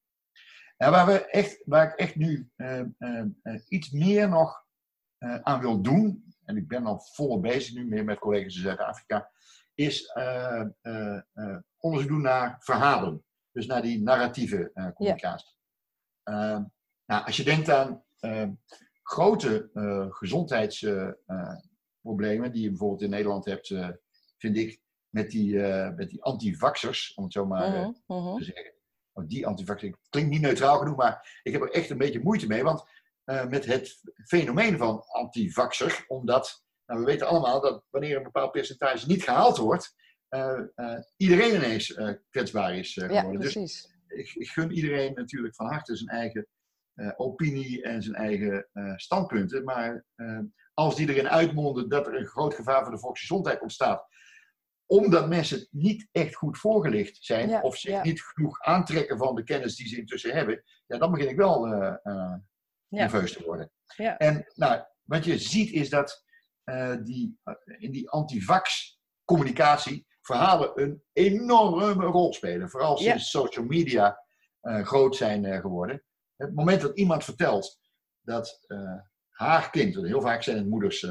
En 0.77 0.91
waar, 0.91 1.07
we 1.07 1.25
echt, 1.25 1.63
waar 1.65 1.87
ik 1.87 1.95
echt 1.95 2.17
nu 2.17 2.51
eh, 2.57 2.81
eh, 2.81 2.87
eh, 3.43 3.61
iets 3.69 3.91
meer 3.91 4.29
nog 4.29 4.63
aan 5.43 5.61
wil 5.61 5.83
doen, 5.83 6.35
en 6.45 6.57
ik 6.57 6.69
ben 6.69 6.87
al 6.87 7.01
volop 7.01 7.43
bezig 7.43 7.75
nu 7.75 7.87
meer 7.87 8.05
met 8.05 8.19
collega's 8.19 8.57
in 8.57 8.63
Zuid-Afrika, 8.63 9.31
is 9.75 10.13
onderzoek 11.79 12.09
doen 12.09 12.23
naar 12.23 12.57
verhalen. 12.61 13.25
Dus 13.53 13.67
naar 13.67 13.83
die 13.83 14.03
narratieve 14.03 14.93
communicatie. 14.95 15.57
Nou, 16.25 16.71
als 17.25 17.37
je 17.37 17.45
denkt 17.45 17.71
aan 17.71 18.05
grote 19.03 19.71
gezondheidsproblemen 20.11 22.53
die 22.53 22.63
je 22.63 22.69
bijvoorbeeld 22.69 23.03
in 23.03 23.11
Nederland 23.11 23.45
hebt, 23.45 23.75
vind 24.39 24.57
ik, 24.57 24.83
met 25.09 25.31
die, 25.31 25.57
met 25.97 26.11
die 26.11 26.23
antivaxers, 26.23 27.15
om 27.15 27.25
het 27.25 27.33
zo 27.33 27.47
maar 27.47 27.71
Mhm, 27.71 27.93
mhm. 28.07 28.37
te 28.37 28.45
zeggen. 28.45 28.74
Want 29.15 29.31
die 29.31 29.47
antivaxers 29.47 29.93
klinkt 30.11 30.31
niet 30.31 30.41
neutraal 30.41 30.79
genoeg, 30.79 30.97
maar 30.97 31.41
ik 31.43 31.53
heb 31.53 31.63
er 31.63 31.71
echt 31.71 31.91
een 31.91 31.99
beetje 31.99 32.23
moeite 32.23 32.47
mee. 32.47 32.63
Want 32.63 32.85
eh, 33.25 33.47
met 33.47 33.65
het 33.65 34.01
fenomeen 34.25 34.79
van 34.79 35.03
antivaxer, 35.07 36.05
omdat 36.09 36.65
nou, 36.87 37.01
we 37.01 37.07
weten 37.07 37.27
allemaal 37.27 37.61
dat 37.61 37.85
wanneer 37.91 38.17
een 38.17 38.23
bepaald 38.23 38.53
percentage 38.53 39.07
niet 39.07 39.23
gehaald 39.23 39.57
wordt, 39.57 39.95
eh, 40.29 40.61
eh, 40.75 40.99
iedereen 41.17 41.55
ineens 41.55 41.99
kwetsbaar 42.31 42.77
is 42.77 42.95
Ja, 42.95 43.21
geworden. 43.21 43.41
dus 43.41 43.89
ik, 44.09 44.35
ik 44.35 44.49
gun 44.49 44.73
iedereen 44.73 45.15
natuurlijk 45.15 45.55
van 45.55 45.67
harte 45.67 45.97
zijn 45.97 46.09
eigen 46.09 46.47
opinie 47.17 47.83
en 47.83 48.03
zijn 48.03 48.15
eigen 48.15 48.69
standpunten. 48.97 49.65
Maar 49.65 50.05
als 50.75 50.97
die 50.97 51.09
erin 51.09 51.29
uitmonden 51.29 51.89
dat 51.89 52.07
er 52.07 52.15
een 52.15 52.27
groot 52.27 52.55
gevaar 52.55 52.83
voor 52.83 52.93
de 52.93 52.99
volksgezondheid 52.99 53.61
ontstaat, 53.61 54.07
omdat 54.87 55.29
mensen 55.29 55.69
niet 55.71 56.09
echt 56.13 56.35
goed 56.35 56.59
voorgelicht 56.59 57.25
zijn 57.25 57.49
Ja, 57.49 57.61
of 57.61 57.77
zich 57.77 57.91
ja. 57.91 58.03
niet 58.03 58.23
genoeg 58.23 58.61
aantrekken 58.61 59.19
van 59.19 59.35
de 59.35 59.45
kennis 59.45 59.77
die 59.77 59.89
ze 59.89 59.97
intussen 59.97 60.35
hebben, 60.35 60.63
ja, 60.87 60.99
dan 60.99 61.11
begin 61.11 61.29
ik 61.29 61.37
wel 61.37 61.67
eh, 61.67 61.95
eh, 62.03 62.35
nerveus 62.89 63.33
te 63.33 63.45
worden. 63.45 63.71
Ja. 63.97 64.19
En 64.19 64.47
nou, 64.55 64.85
wat 65.03 65.25
je 65.25 65.39
ziet 65.39 65.71
is 65.71 65.91
dat 65.91 66.25
eh, 66.65 66.97
die, 67.03 67.39
in 67.79 67.91
die 67.91 68.11
antivax 68.11 68.99
communicatie 69.25 70.07
verhalen 70.21 70.83
een 70.83 71.03
enorme 71.13 72.05
rol 72.05 72.33
spelen. 72.33 72.71
Vooral 72.71 72.97
sinds 72.97 73.31
social 73.31 73.65
media 73.65 74.23
groot 74.63 75.17
zijn 75.17 75.61
geworden. 75.61 76.03
Het 76.37 76.55
moment 76.55 76.81
dat 76.81 76.99
iemand 76.99 77.25
vertelt 77.25 77.79
dat 78.21 78.67
haar 79.29 79.71
kind, 79.71 79.95
heel 79.95 80.21
vaak 80.21 80.43
zijn 80.43 80.57
het 80.57 80.69
moeders, 80.69 81.03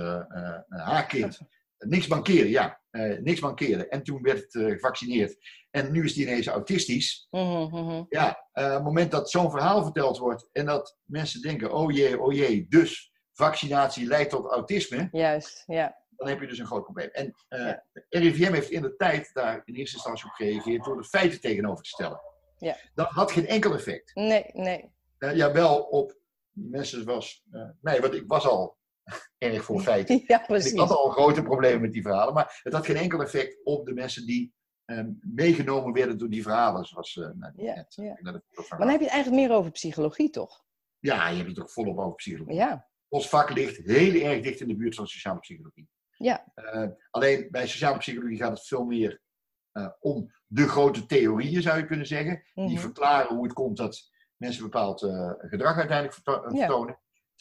haar 0.68 1.06
kind, 1.06 1.40
niks 1.86 2.08
mankeerde, 2.08 2.50
ja, 2.50 2.82
eh, 2.90 3.20
niks 3.20 3.40
mankeerde. 3.40 3.88
En 3.88 4.04
toen 4.04 4.22
werd 4.22 4.40
het 4.40 4.56
eh, 4.56 4.66
gevaccineerd. 4.66 5.36
En 5.72 5.92
nu 5.92 6.04
is 6.04 6.14
die 6.14 6.26
ineens 6.26 6.48
autistisch. 6.48 7.28
Mhm, 7.32 7.76
mhm. 7.76 8.04
Ja, 8.10 8.48
eh, 8.52 8.74
het 8.74 8.84
moment 8.84 9.12
dat 9.12 9.30
zo'n 9.30 9.52
verhaal 9.52 9.84
verteld 9.84 10.18
wordt 10.18 10.50
en 10.52 10.66
dat 10.66 10.98
mensen 11.04 11.42
denken, 11.42 11.74
oh 11.74 11.92
jee, 11.92 12.22
oh 12.22 12.34
jee, 12.34 12.66
dus 12.70 13.12
vaccinatie 13.32 14.08
leidt 14.08 14.30
tot 14.30 14.52
autisme, 14.52 15.08
Juist, 15.12 15.64
ja. 15.66 15.98
dan 16.10 16.28
heb 16.28 16.40
je 16.42 16.48
dus 16.48 16.60
een 16.60 16.66
groot 16.66 16.84
probleem. 16.84 17.10
En 17.10 17.34
Ja. 17.50 17.86
RIVM 18.10 18.54
heeft 18.54 18.70
in 18.70 18.82
de 18.82 18.96
tijd 18.96 19.30
daar 19.34 19.62
in 19.66 19.76
eerste 19.76 19.96
instantie 19.96 20.26
op 20.26 20.32
gereageerd 20.32 20.84
door 20.84 20.98
de 20.98 21.08
feiten 21.08 21.42
tegenover 21.42 21.84
te 21.84 21.90
stellen. 21.90 22.22
Ja. 22.58 22.78
Dat 22.94 23.08
had 23.08 23.32
geen 23.32 23.48
enkel 23.48 23.74
effect. 23.74 24.16
Nee, 24.16 24.46
nee. 24.54 24.92
Ja, 25.18 25.52
wel 25.52 25.82
op 25.82 26.18
mensen 26.52 27.04
zoals 27.04 27.44
mij, 27.82 28.02
want 28.02 28.14
ik 28.14 28.24
was 28.28 28.48
al 28.48 28.78
erg 29.38 29.64
voor 29.64 29.82
feiten. 29.92 30.24
Ja, 30.28 30.48
En 30.48 30.66
ik 30.66 30.78
had 30.78 30.90
al 30.90 31.10
grote 31.10 31.42
problemen 31.44 31.82
met 31.82 31.94
die 31.94 32.02
verhalen, 32.02 32.34
maar 32.34 32.60
het 32.64 32.74
had 32.74 32.86
geen 32.86 32.96
enkel 32.96 33.22
effect 33.22 33.60
op 33.64 33.86
de 33.86 33.94
mensen 33.94 34.26
die 34.26 34.54
eh, 34.86 35.04
meegenomen 35.20 35.94
werden 35.94 36.18
door 36.18 36.30
die 36.30 36.42
verhalen. 36.42 36.86
Zoals, 36.86 37.18
eh, 37.18 37.30
nou, 37.34 37.54
Ja, 37.56 37.76
net, 37.76 37.94
ja. 37.96 38.16
dat 38.22 38.42
Maar 38.70 38.80
dan 38.80 38.90
heb 38.90 39.00
je 39.00 39.06
het 39.06 39.14
eigenlijk 39.14 39.48
meer 39.48 39.58
over 39.58 39.72
psychologie, 39.72 40.30
toch? 40.30 40.64
Ja, 41.00 41.30
je 41.30 41.36
hebt 41.38 41.50
het 41.50 41.60
ook 41.60 41.70
volop 41.72 41.98
over 41.98 42.16
psychologie. 42.16 42.56
Ja. 42.56 42.90
Ons 43.08 43.30
vak 43.30 43.50
ligt 43.50 43.78
heel 43.78 44.22
erg 44.22 44.42
dicht 44.44 44.60
in 44.60 44.68
de 44.68 44.76
buurt 44.76 44.96
van 44.96 45.08
sociale 45.08 45.40
psychologie. 45.40 45.90
Ja. 46.18 46.52
Eh, 46.56 46.88
alleen 47.10 47.48
bij 47.52 47.68
sociale 47.68 47.98
psychologie 47.98 48.38
gaat 48.38 48.58
het 48.58 48.68
veel 48.68 48.84
meer 48.86 49.22
eh, 49.72 49.88
om 50.00 50.32
de 50.48 50.68
grote 50.68 51.06
theorieën, 51.06 51.62
zou 51.62 51.78
je 51.78 51.86
kunnen 51.86 52.08
zeggen. 52.08 52.44
Die 52.54 52.64
Mhm. 52.64 52.78
verklaren 52.78 53.36
hoe 53.36 53.44
het 53.44 53.54
komt 53.54 53.78
dat 53.78 54.12
mensen 54.38 54.64
bepaald 54.64 55.02
eh, 55.04 55.32
gedrag 55.38 55.78
uiteindelijk 55.78 56.14
verto- 56.14 56.44
eh, 56.44 56.56
Ja. 56.58 56.68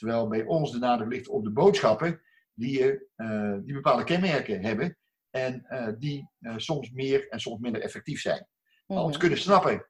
Terwijl 0.03 0.29
bij 0.29 0.45
ons 0.45 0.73
de 0.73 0.79
nadruk 0.79 1.09
ligt 1.09 1.29
op 1.29 1.45
de 1.45 1.51
boodschappen 1.51 2.21
die, 2.55 2.79
je, 2.79 3.07
eh, 3.17 3.57
die 3.65 3.75
bepaalde 3.75 4.05
kenmerken 4.05 4.65
hebben. 4.65 4.99
En 5.31 5.65
eh, 5.65 5.89
die 5.99 6.31
eh, 6.41 6.55
soms 6.57 6.91
meer 6.91 7.29
en 7.29 7.41
soms 7.41 7.61
minder 7.61 7.81
effectief 7.81 8.21
zijn. 8.21 8.47
Maar 8.87 9.03
om 9.03 9.13
te 9.13 9.19
kunnen 9.19 9.39
snappen 9.39 9.87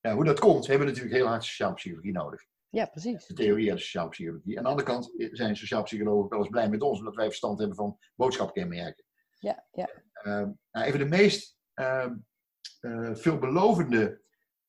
ja, 0.00 0.14
hoe 0.14 0.24
dat 0.24 0.40
komt, 0.40 0.66
hebben 0.66 0.86
we 0.86 0.92
natuurlijk 0.92 1.20
heel 1.20 1.30
hard 1.30 1.44
sociale 1.44 1.74
psychologie 1.74 2.12
nodig 2.12 2.44
Ja, 2.68 2.86
precies. 2.86 3.26
de 3.26 3.34
theorie 3.34 3.68
en 3.68 3.74
de 3.74 3.80
sociale 3.80 4.08
psychologie. 4.08 4.56
Aan 4.56 4.62
de 4.62 4.68
andere 4.68 4.88
kant 4.88 5.12
zijn 5.16 5.56
sociaal 5.56 5.82
psychologen 5.82 6.28
wel 6.28 6.38
eens 6.38 6.48
blij 6.48 6.68
met 6.68 6.82
ons, 6.82 6.98
omdat 6.98 7.14
wij 7.14 7.26
verstand 7.26 7.58
hebben 7.58 7.76
van 7.76 7.98
boodschapkenmerken. 8.14 9.04
Ja, 9.38 9.66
ja. 9.72 9.88
Ehm, 10.12 10.50
nou, 10.70 10.86
even 10.86 10.98
de 10.98 11.04
meest 11.04 11.58
ehm, 11.74 12.14
eh, 12.80 13.14
veelbelovende 13.14 14.22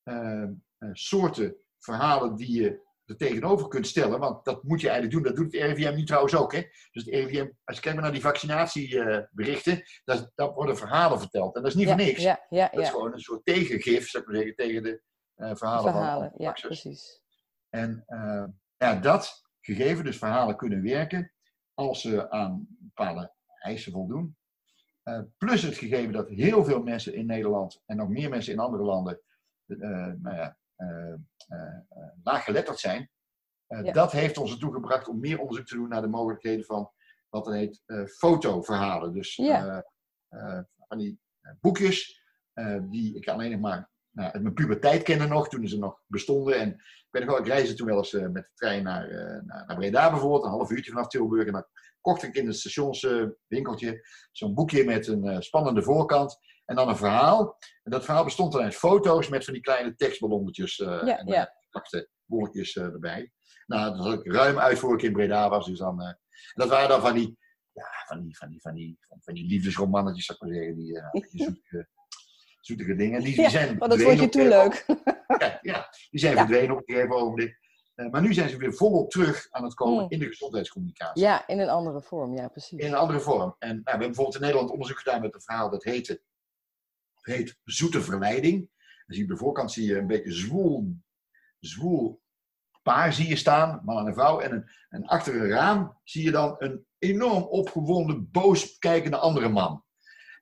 ehm, 0.03 0.53
eh, 0.77 0.89
soorten 0.91 1.55
verhalen 1.79 2.35
die 2.35 2.61
je 2.61 2.81
er 3.13 3.27
tegenover 3.27 3.67
kunt 3.67 3.87
stellen, 3.87 4.19
want 4.19 4.45
dat 4.45 4.63
moet 4.63 4.81
je 4.81 4.89
eigenlijk 4.89 5.15
doen. 5.15 5.33
Dat 5.33 5.35
doet 5.43 5.53
het 5.53 5.77
RIVM 5.77 5.95
nu 5.95 6.03
trouwens 6.03 6.35
ook. 6.35 6.53
Hè? 6.53 6.61
Dus 6.91 7.05
het 7.05 7.13
RIVM, 7.13 7.49
als 7.63 7.75
je 7.75 7.81
kijkt 7.81 8.01
naar 8.01 8.11
die 8.11 8.21
vaccinatieberichten, 8.21 9.83
daar, 10.03 10.31
daar 10.35 10.53
worden 10.53 10.77
verhalen 10.77 11.19
verteld. 11.19 11.55
En 11.55 11.61
dat 11.61 11.71
is 11.71 11.77
niet 11.77 11.87
ja, 11.87 11.95
voor 11.95 12.05
niks. 12.05 12.21
Ja, 12.21 12.45
ja, 12.49 12.69
Dat 12.71 12.79
is 12.79 12.85
ja. 12.85 12.91
gewoon 12.91 13.13
een 13.13 13.19
soort 13.19 13.45
tegengif, 13.45 14.09
zou 14.09 14.23
ik 14.23 14.29
maar 14.29 14.37
zeggen, 14.37 14.55
tegen 14.55 14.83
de 14.83 15.01
verhalen, 15.35 15.57
Verhalen, 15.57 16.29
van 16.29 16.37
ja, 16.37 16.49
antivaxers. 16.49 16.81
precies. 16.81 17.21
En 17.69 18.03
eh, 18.05 18.45
ja, 18.77 18.95
dat 18.95 19.43
gegeven, 19.61 20.05
dus 20.05 20.17
verhalen 20.17 20.55
kunnen 20.55 20.83
werken 20.83 21.33
als 21.73 22.01
ze 22.01 22.29
aan 22.29 22.67
bepaalde 22.69 23.33
eisen 23.59 23.91
voldoen. 23.91 24.37
Eh, 25.03 25.21
plus 25.37 25.61
het 25.61 25.77
gegeven 25.77 26.13
dat 26.13 26.29
heel 26.29 26.63
veel 26.63 26.83
mensen 26.83 27.13
in 27.13 27.25
Nederland 27.25 27.81
en 27.85 27.97
nog 27.97 28.09
meer 28.09 28.29
mensen 28.29 28.53
in 28.53 28.59
andere 28.59 28.83
landen 28.83 29.21
eh, 29.67 30.11
nou 30.21 30.35
ja, 30.35 30.57
laaggeletterd 32.23 32.79
zijn. 32.79 33.09
Eh, 33.67 33.83
Ja. 33.83 33.91
Dat 33.91 34.11
heeft 34.11 34.37
ons 34.37 34.51
ertoe 34.51 34.73
gebracht 34.73 35.07
om 35.07 35.19
meer 35.19 35.39
onderzoek 35.39 35.65
te 35.65 35.75
doen 35.75 35.89
naar 35.89 36.01
de 36.01 36.07
mogelijkheden 36.07 36.65
van 36.65 36.91
wat 37.29 37.45
dan 37.45 37.53
heet 37.53 37.81
eh, 37.85 38.05
fotoverhalen. 38.05 39.13
Dus 39.13 39.35
Ja. 39.35 39.83
eh, 40.29 40.49
eh, 40.57 40.63
van 40.87 40.97
die 40.97 41.19
eh, 41.41 41.51
boekjes 41.61 42.21
eh, 42.53 42.77
die 42.89 43.15
ik 43.15 43.27
alleen 43.27 43.51
nog 43.51 43.59
maar 43.59 43.91
nou, 44.11 44.31
uit 44.31 44.41
mijn 44.41 44.53
puberteit 44.53 45.03
kende 45.03 45.27
nog, 45.27 45.49
toen 45.49 45.67
ze 45.67 45.77
nog 45.77 46.01
bestonden. 46.07 46.59
En 46.59 46.69
ik 46.69 47.07
weet 47.09 47.23
nog 47.25 47.31
wel, 47.31 47.41
ik 47.41 47.51
reisde 47.51 47.73
toen 47.73 47.87
wel 47.87 47.97
eens 47.97 48.13
eh, 48.13 48.21
met 48.27 48.43
de 48.43 48.51
trein 48.53 48.83
naar, 48.83 49.09
eh, 49.09 49.41
naar, 49.43 49.63
naar 49.67 49.75
Breda 49.75 50.09
bijvoorbeeld, 50.11 50.43
een 50.43 50.49
half 50.49 50.71
uurtje 50.71 50.91
vanaf 50.91 51.07
Tilburg. 51.07 51.47
En 51.47 51.53
dan 51.53 51.65
kocht 52.01 52.23
ik 52.23 52.35
in 52.35 52.47
het 52.47 52.55
stationswinkeltje 52.55 54.07
zo'n 54.31 54.53
boekje 54.53 54.83
met 54.83 55.07
een 55.07 55.27
eh, 55.27 55.39
spannende 55.39 55.83
voorkant. 55.83 56.37
En 56.73 56.79
dan 56.79 56.89
een 56.89 56.97
verhaal. 56.97 57.57
En 57.83 57.91
dat 57.91 58.05
verhaal 58.05 58.23
bestond 58.23 58.51
dan 58.51 58.61
uit 58.61 58.75
foto's 58.75 59.29
met 59.29 59.43
van 59.43 59.53
die 59.53 59.61
kleine 59.61 59.95
tekstballonnetjes 59.95 60.79
eh 60.79 60.87
Ja, 60.87 61.19
en 61.19 61.27
ja. 61.27 61.53
geplakte 61.61 62.09
woordjes 62.25 62.75
eh, 62.75 62.83
erbij. 62.83 63.31
Nou, 63.65 63.97
dat 63.97 64.05
had 64.05 64.25
ik 64.25 64.33
ruim 64.33 64.59
uit 64.59 64.79
voor 64.79 64.93
ik 64.93 65.01
in 65.01 65.13
Breda 65.13 65.49
was. 65.49 65.65
Dus 65.65 65.77
dan, 65.79 66.01
eh, 66.01 66.13
dat 66.53 66.69
waren 66.69 66.89
dan 66.89 67.01
van 67.01 67.13
die, 67.13 67.37
ja, 67.71 67.85
van 68.07 68.21
die, 68.21 68.37
van 68.37 68.49
die, 68.49 68.61
van 68.61 68.73
die, 68.73 68.97
van, 69.07 69.17
van 69.21 69.33
die 69.33 69.47
liefdesromannetjes, 69.47 70.25
zou 70.25 70.37
ik 70.37 70.45
maar 70.45 70.55
zeggen. 70.55 70.75
Die, 70.75 71.01
beetje 71.11 71.43
zoetige, 71.43 71.87
zoetige 72.67 72.95
dingen. 72.95 73.23
Die, 73.23 73.33
die 73.33 73.43
Ja, 73.43 73.49
zijn 73.49 73.77
Want 73.77 73.91
dat 73.91 74.01
vond 74.01 74.19
je 74.19 74.29
toen 74.29 74.47
leuk. 74.47 74.85
ja, 75.43 75.59
ja, 75.61 75.89
die 76.09 76.19
zijn 76.19 76.37
verdwenen 76.37 76.71
op 76.71 76.77
een 76.77 76.95
gegeven 76.95 77.15
ogenblik. 77.15 77.61
Maar 78.11 78.21
nu 78.21 78.33
zijn 78.33 78.49
ze 78.49 78.57
weer 78.57 78.73
volop 78.73 79.11
terug 79.11 79.47
aan 79.49 79.63
het 79.63 79.73
komen 79.73 80.03
Mm. 80.03 80.09
in 80.09 80.19
de 80.19 80.27
gezondheidscommunicatie. 80.27 81.23
Ja, 81.23 81.47
in 81.47 81.59
een 81.59 81.69
andere 81.69 82.01
vorm, 82.01 82.35
ja, 82.35 82.47
precies. 82.47 82.79
In 82.79 82.87
een 82.87 82.97
andere 82.97 83.19
vorm. 83.19 83.55
En 83.59 83.67
nou, 83.69 83.81
we 83.83 83.89
hebben 83.89 84.07
bijvoorbeeld 84.07 84.35
in 84.35 84.41
Nederland 84.41 84.69
onderzoek 84.69 84.97
gedaan 84.97 85.21
met 85.21 85.33
een 85.33 85.41
verhaal 85.41 85.69
dat 85.69 85.83
heette, 85.83 86.21
heet 87.25 87.57
Zoete 87.63 88.01
Verleiding. 88.01 88.57
Dan 88.57 89.15
zie 89.15 89.17
je 89.17 89.23
op 89.23 89.29
de 89.29 89.43
voorkant 89.43 89.71
zie 89.71 89.85
je 89.85 89.97
een 89.97 90.07
beetje 90.07 90.31
zwoel, 90.31 90.95
zwoel 91.59 92.21
paar 92.83 93.13
zie 93.13 93.27
je 93.27 93.35
staan, 93.35 93.81
man 93.85 93.97
en 93.99 94.05
een 94.07 94.13
vrouw. 94.13 94.39
En, 94.39 94.51
een, 94.51 94.69
en 94.89 95.05
achter 95.05 95.35
een 95.35 95.49
raam 95.49 95.99
zie 96.03 96.23
je 96.23 96.31
dan 96.31 96.55
een 96.57 96.85
enorm 96.99 97.43
opgewonden, 97.43 98.31
boos 98.31 98.77
kijkende 98.77 99.17
andere 99.17 99.49
man. 99.49 99.83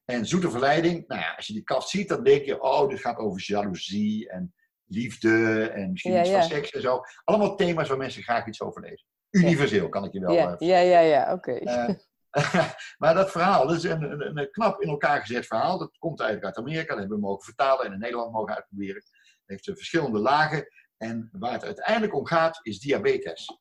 En 0.05 0.25
zoete 0.25 0.49
verleiding, 0.49 1.07
nou 1.07 1.21
ja, 1.21 1.33
als 1.35 1.47
je 1.47 1.53
die 1.53 1.63
kaft 1.63 1.89
ziet, 1.89 2.07
dan 2.09 2.23
denk 2.23 2.45
je, 2.45 2.61
oh, 2.61 2.89
dit 2.89 2.99
gaat 2.99 3.17
over 3.17 3.41
jaloezie 3.45 4.29
en 4.29 4.53
liefde 4.85 5.67
en 5.69 5.91
misschien 5.91 6.13
Ja, 6.13 6.19
iets 6.19 6.29
ja. 6.29 6.39
van 6.39 6.49
seks 6.49 6.71
en 6.71 6.81
zo. 6.81 7.01
Allemaal 7.23 7.55
thema's 7.55 7.87
waar 7.87 7.97
mensen 7.97 8.23
graag 8.23 8.47
iets 8.47 8.61
over 8.61 8.81
lezen. 8.81 9.07
Universeel, 9.29 9.89
kan 9.89 10.03
ik 10.03 10.13
je 10.13 10.19
wel 10.19 10.33
Ja, 10.33 10.55
eh, 10.57 10.67
ja, 10.67 10.77
ja, 10.79 10.99
ja, 10.99 11.33
oké. 11.33 11.51
eh, 11.51 11.89
maar 12.97 13.13
dat 13.13 13.31
verhaal, 13.31 13.67
dat 13.67 13.75
is 13.77 13.83
een, 13.83 14.01
een, 14.01 14.37
een 14.37 14.51
knap 14.51 14.81
in 14.81 14.89
elkaar 14.89 15.21
gezet 15.21 15.45
verhaal. 15.45 15.77
Dat 15.77 15.97
komt 15.97 16.19
eigenlijk 16.19 16.55
uit 16.55 16.65
Amerika. 16.65 16.89
Dat 16.89 16.99
hebben 16.99 17.17
we 17.17 17.23
mogen 17.25 17.43
vertalen 17.43 17.85
en 17.85 17.93
in 17.93 17.99
Nederland 17.99 18.31
mogen 18.31 18.55
uitproberen. 18.55 18.95
Het 18.95 19.43
heeft 19.45 19.67
eh, 19.67 19.75
verschillende 19.75 20.19
lagen. 20.19 20.67
En 20.97 21.29
waar 21.31 21.51
het 21.53 21.63
uiteindelijk 21.65 22.15
om 22.15 22.25
gaat, 22.25 22.59
is 22.61 22.79
diabetes. 22.79 23.59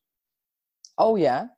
Oh 0.95 1.19
ja, 1.19 1.57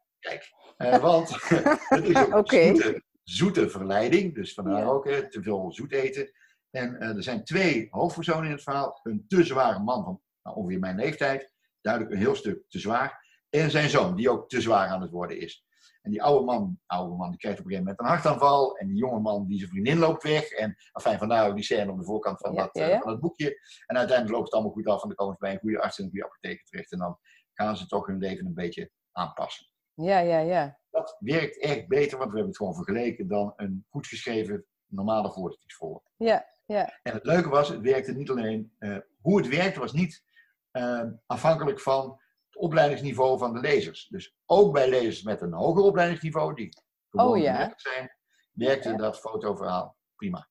Eh, 0.76 0.98
want 0.98 1.28
het 1.88 2.04
is 2.04 2.16
ook 2.16 2.34
Oké. 2.34 2.64
zoete, 2.64 3.02
zoete 3.22 3.70
verleiding. 3.70 4.34
Dus 4.34 4.54
vandaar 4.54 4.78
Ja. 4.78 4.84
ook 4.86 5.06
te 5.08 5.42
veel 5.42 5.72
zoet 5.72 5.92
eten. 5.92 6.30
En 6.70 6.96
eh, 7.00 7.16
er 7.16 7.22
zijn 7.22 7.44
twee 7.44 7.86
hoofdpersonen 7.90 8.44
in 8.44 8.50
het 8.50 8.62
verhaal. 8.62 9.00
Een 9.02 9.24
te 9.28 9.44
zware 9.44 9.78
man 9.78 10.04
van 10.04 10.20
nou, 10.42 10.56
ongeveer 10.56 10.78
mijn 10.78 10.96
leeftijd. 10.96 11.52
Duidelijk 11.80 12.14
een 12.14 12.20
heel 12.20 12.34
stuk 12.34 12.64
te 12.68 12.78
zwaar. 12.78 13.26
En 13.50 13.70
zijn 13.70 13.88
zoon, 13.90 14.16
die 14.16 14.30
ook 14.30 14.48
te 14.48 14.60
zwaar 14.60 14.88
aan 14.88 15.00
het 15.02 15.10
worden 15.10 15.40
is. 15.40 15.64
En 16.02 16.10
die 16.10 16.22
oude 16.22 16.44
man, 16.44 16.78
oude 16.86 17.16
man 17.16 17.30
die 17.30 17.38
krijgt 17.38 17.58
op 17.58 17.64
een 17.64 17.70
gegeven 17.70 17.94
moment 17.96 17.98
een 18.00 18.16
hartaanval. 18.16 18.76
En 18.76 18.86
die 18.86 18.96
jonge 18.96 19.20
man, 19.20 19.46
die 19.46 19.58
zijn 19.58 19.70
vriendin 19.70 19.98
loopt 19.98 20.22
weg. 20.22 20.50
En 20.50 20.76
enfin, 20.92 21.18
vandaar 21.18 21.48
ook 21.48 21.54
die 21.54 21.64
scène 21.64 21.90
op 21.90 21.98
de 21.98 22.04
voorkant 22.04 22.40
van, 22.40 22.54
dat, 22.54 22.70
ja, 22.72 22.82
eh, 22.82 22.88
ja. 22.88 23.00
van 23.00 23.12
het 23.12 23.20
boekje. 23.20 23.58
En 23.86 23.96
uiteindelijk 23.96 24.36
loopt 24.36 24.44
het 24.44 24.54
allemaal 24.54 24.72
goed 24.72 24.86
af. 24.86 25.02
En 25.02 25.08
dan 25.08 25.16
komen 25.16 25.34
ze 25.34 25.40
bij 25.40 25.52
een 25.52 25.58
goede 25.58 25.80
arts 25.80 25.98
en 25.98 26.04
een 26.04 26.10
goede 26.10 26.24
apotheker 26.24 26.64
terecht. 26.64 26.92
En 26.92 26.98
dan 26.98 27.18
gaan 27.52 27.76
ze 27.76 27.86
toch 27.86 28.06
hun 28.06 28.18
leven 28.18 28.46
een 28.46 28.54
beetje 28.54 28.90
aanpassen. 29.12 29.66
ja, 29.94 30.18
ja, 30.18 30.38
ja. 30.38 30.80
Dat 30.90 31.16
werkt 31.18 31.60
echt 31.60 31.88
beter, 31.88 32.18
want 32.18 32.30
we 32.30 32.36
hebben 32.36 32.46
het 32.46 32.56
gewoon 32.56 32.74
vergeleken 32.74 33.28
dan 33.28 33.52
een 33.56 33.86
goed 33.88 34.06
geschreven 34.06 34.66
normale 34.86 35.32
voorlichtingsvorm. 35.32 36.02
Ja, 36.16 36.46
ja. 36.66 37.00
En 37.02 37.12
het 37.12 37.24
leuke 37.24 37.48
was, 37.48 37.68
het 37.68 37.80
werkte 37.80 38.12
niet 38.12 38.30
alleen, 38.30 38.74
eh, 38.78 38.96
hoe 39.20 39.38
het 39.38 39.48
werkte 39.48 39.80
was 39.80 39.92
niet 39.92 40.24
eh, 40.70 41.04
afhankelijk 41.26 41.80
van 41.80 42.20
het 42.52 42.62
opleidingsniveau 42.62 43.38
van 43.38 43.52
de 43.52 43.60
lezers. 43.60 44.06
Dus 44.08 44.34
ook 44.46 44.72
bij 44.72 44.88
lezers 44.88 45.22
met 45.22 45.40
een 45.40 45.52
hoger 45.52 45.82
opleidingsniveau, 45.82 46.54
die 46.54 46.68
gewoon 47.10 47.28
Oh, 47.30 47.38
ja. 47.38 47.52
geletterd 47.52 47.80
zijn, 47.80 48.16
werkte 48.52 48.88
Ja. 48.88 48.96
dat 48.96 49.18
fotoverhaal 49.18 49.96
prima. 50.16 50.48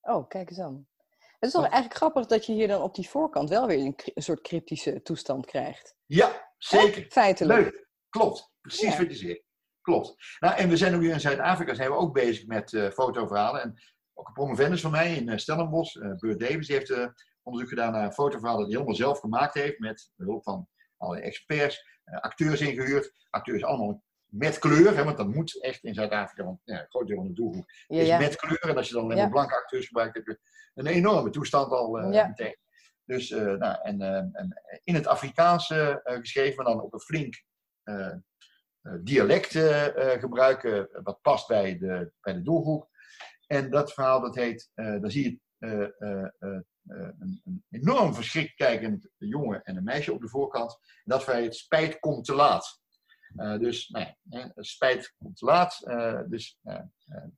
Oh, 0.00 0.28
kijk 0.28 0.48
eens 0.50 0.60
aan. 0.60 0.88
Het 1.18 1.52
is 1.52 1.60
toch 1.60 1.62
eigenlijk 1.62 1.94
grappig 1.94 2.26
dat 2.26 2.46
je 2.46 2.52
hier 2.52 2.68
dan 2.68 2.82
op 2.82 2.94
die 2.94 3.08
voorkant 3.08 3.48
wel 3.48 3.66
weer 3.66 3.78
een, 4.14 4.22
soort 4.22 4.40
cryptische 4.40 5.02
toestand 5.02 5.46
krijgt. 5.46 5.96
Ja, 6.06 6.52
zeker. 6.58 7.06
Feitelijk. 7.08 7.60
Leuk. 7.60 7.88
Klopt. 8.08 8.52
Precies 8.60 8.92
Ja. 8.92 8.98
wat 8.98 9.10
je 9.10 9.14
zegt. 9.26 9.42
klopt. 9.80 10.14
Nou, 10.38 10.56
en 10.56 10.68
we 10.68 10.76
zijn 10.76 10.94
ook 10.94 11.00
hier 11.00 11.12
in 11.12 11.20
Zuid-Afrika 11.20 11.74
zijn 11.74 11.90
we 11.90 11.96
ook 11.96 12.12
bezig 12.14 12.46
met 12.46 12.72
uh, 12.72 12.90
fotoverhalen. 12.90 13.62
En 13.62 13.74
ook 14.14 14.26
een 14.26 14.32
promovendus 14.32 14.80
van 14.80 14.90
mij 14.90 15.14
in 15.14 15.28
uh, 15.28 15.36
Stellenbosch, 15.36 15.94
uh, 15.94 16.14
Bert 16.16 16.40
Davis, 16.40 16.66
die 16.66 16.76
heeft 16.76 17.12
onderzoek 17.42 17.68
gedaan 17.70 17.92
naar 17.92 18.12
fotoverhalen 18.12 18.64
die 18.66 18.74
hij 18.76 18.84
helemaal 18.84 19.06
zelf 19.06 19.18
gemaakt 19.20 19.54
heeft 19.54 19.78
met 19.78 20.10
behulp 20.16 20.42
van 20.42 20.68
allerlei 20.96 21.26
experts, 21.26 22.00
acteurs 22.04 22.60
ingehuurd. 22.60 23.12
Acteurs 23.30 23.64
allemaal 23.64 24.02
met 24.26 24.58
kleur, 24.58 24.96
hè, 24.96 25.04
want 25.04 25.16
dat 25.16 25.34
moet 25.34 25.62
echt 25.62 25.84
in 25.84 25.94
Zuid-Afrika, 25.94 26.44
want 26.44 26.60
ja, 26.64 26.80
een 26.80 26.86
groot 26.88 27.06
deel 27.06 27.16
van 27.16 27.26
de 27.26 27.32
doelgroep 27.32 27.66
is 27.86 28.08
met 28.08 28.36
kleur. 28.36 28.68
En 28.68 28.76
als 28.76 28.88
je 28.88 28.94
dan 28.94 29.02
alleen 29.02 29.16
maar 29.16 29.30
blanke 29.30 29.54
acteurs 29.54 29.86
gebruikt, 29.86 30.14
heb 30.14 30.26
je 30.26 30.38
een 30.74 30.86
enorme 30.86 31.30
toestand 31.30 31.72
al 31.72 31.90
meteen. 31.90 32.56
Dus 33.04 33.30
nou, 33.30 33.78
en, 33.82 34.00
en, 34.00 34.62
in 34.84 34.94
het 34.94 35.06
Afrikaans 35.06 35.66
geschreven, 36.04 36.56
maar 36.56 36.64
dan 36.64 36.82
op 36.82 36.92
een 36.92 37.00
flink 37.00 37.44
dialect 39.00 39.50
gebruiken, 40.18 40.88
wat 41.02 41.20
past 41.22 41.48
bij 41.48 41.78
de, 41.78 42.12
bij 42.20 42.32
de 42.32 42.42
doelgroep. 42.42 42.88
En 43.46 43.70
dat 43.70 43.92
verhaal, 43.92 44.20
dat 44.20 44.34
heet, 44.34 44.70
dan 44.74 45.10
zie 45.10 45.40
je 45.58 46.34
een, 46.86 47.40
een, 47.44 47.64
enorm 47.70 48.14
verschrikt 48.14 48.54
kijkend 48.54 49.08
jongen 49.18 49.62
en 49.62 49.76
een 49.76 49.84
meisje 49.84 50.12
op 50.12 50.20
de 50.20 50.28
voorkant. 50.28 50.78
En 50.82 51.02
dat 51.04 51.24
verhaal 51.24 51.42
heet 51.42 51.54
Spijt 51.54 51.98
komt 51.98 52.24
te 52.24 52.34
laat. 52.34 52.82
Uh, 53.36 53.58
dus 53.58 53.88
nou 53.88 54.06
ja, 54.24 54.52
spijt 54.56 55.14
komt 55.18 55.36
te 55.36 55.44
laat. 55.44 55.80
Uh, 55.84 56.20
dus 56.26 56.58
uh, 56.62 56.80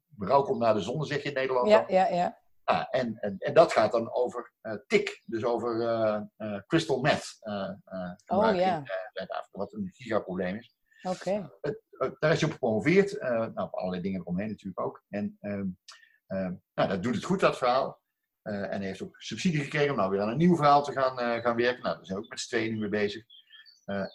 berouw 0.06 0.42
komt 0.42 0.58
naar 0.58 0.74
de 0.74 0.80
zon, 0.80 1.04
zeg 1.04 1.22
je 1.22 1.28
in 1.28 1.34
Nederland. 1.34 1.68
Ja, 1.68 1.84
ja, 1.88 2.06
ja. 2.06 2.44
Ah, 2.64 2.86
en, 2.90 3.18
en, 3.20 3.36
en, 3.38 3.54
dat 3.54 3.72
gaat 3.72 3.92
dan 3.92 4.14
over 4.14 4.52
TIC, 4.86 5.22
dus 5.24 5.44
over 5.44 6.28
crystal 6.66 7.00
meth. 7.00 7.38
oh 8.26 8.54
ja. 8.54 8.84
wat 9.50 9.72
een 9.72 9.90
gigaprobleem 9.92 10.56
is. 10.56 10.74
Oké. 11.02 11.50
daar 12.18 12.32
is 12.32 12.40
hij 12.40 12.48
op 12.48 12.52
gepromoveerd. 12.52 13.20
nou, 13.20 13.60
op 13.60 13.74
allerlei 13.74 14.02
dingen 14.02 14.20
eromheen 14.20 14.48
natuurlijk 14.48 14.80
ook. 14.80 15.04
En 15.08 15.36
ehm, 15.40 15.66
ehm, 16.26 16.54
nou, 16.74 16.88
dat 16.88 17.02
doet 17.02 17.14
het 17.14 17.24
goed, 17.24 17.40
dat 17.40 17.58
verhaal. 17.58 18.00
En 18.46 18.78
hij 18.78 18.86
heeft 18.86 19.02
ook 19.02 19.16
subsidie 19.22 19.60
gekregen 19.60 19.90
om 19.90 19.96
nou 19.96 20.10
weer 20.10 20.20
aan 20.20 20.28
een 20.28 20.36
nieuw 20.36 20.56
verhaal 20.56 20.82
te 20.82 20.92
gaan, 20.92 21.42
gaan 21.42 21.56
werken. 21.56 21.82
Nou, 21.82 21.96
daar 21.96 22.06
zijn 22.06 22.18
we 22.18 22.24
ook 22.24 22.30
met 22.30 22.40
z'n 22.40 22.48
tweeën 22.48 22.72
nu 22.72 22.78
mee 22.78 22.88
bezig. 22.88 23.24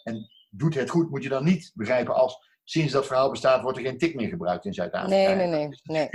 en 0.02 0.30
doet 0.50 0.74
het 0.74 0.90
goed, 0.90 1.10
moet 1.10 1.22
je 1.22 1.28
dan 1.28 1.44
niet 1.44 1.70
begrijpen 1.74 2.14
als 2.14 2.50
sinds 2.64 2.92
dat 2.92 3.06
verhaal 3.06 3.30
bestaat, 3.30 3.62
wordt 3.62 3.78
er 3.78 3.84
geen 3.84 3.98
tik 3.98 4.14
meer 4.14 4.28
gebruikt 4.28 4.64
in 4.64 4.74
Zuid-Afrika. 4.74 5.34
Nee, 5.34 5.34
nee, 5.34 5.46
nee. 5.46 5.68
nee. 5.82 6.08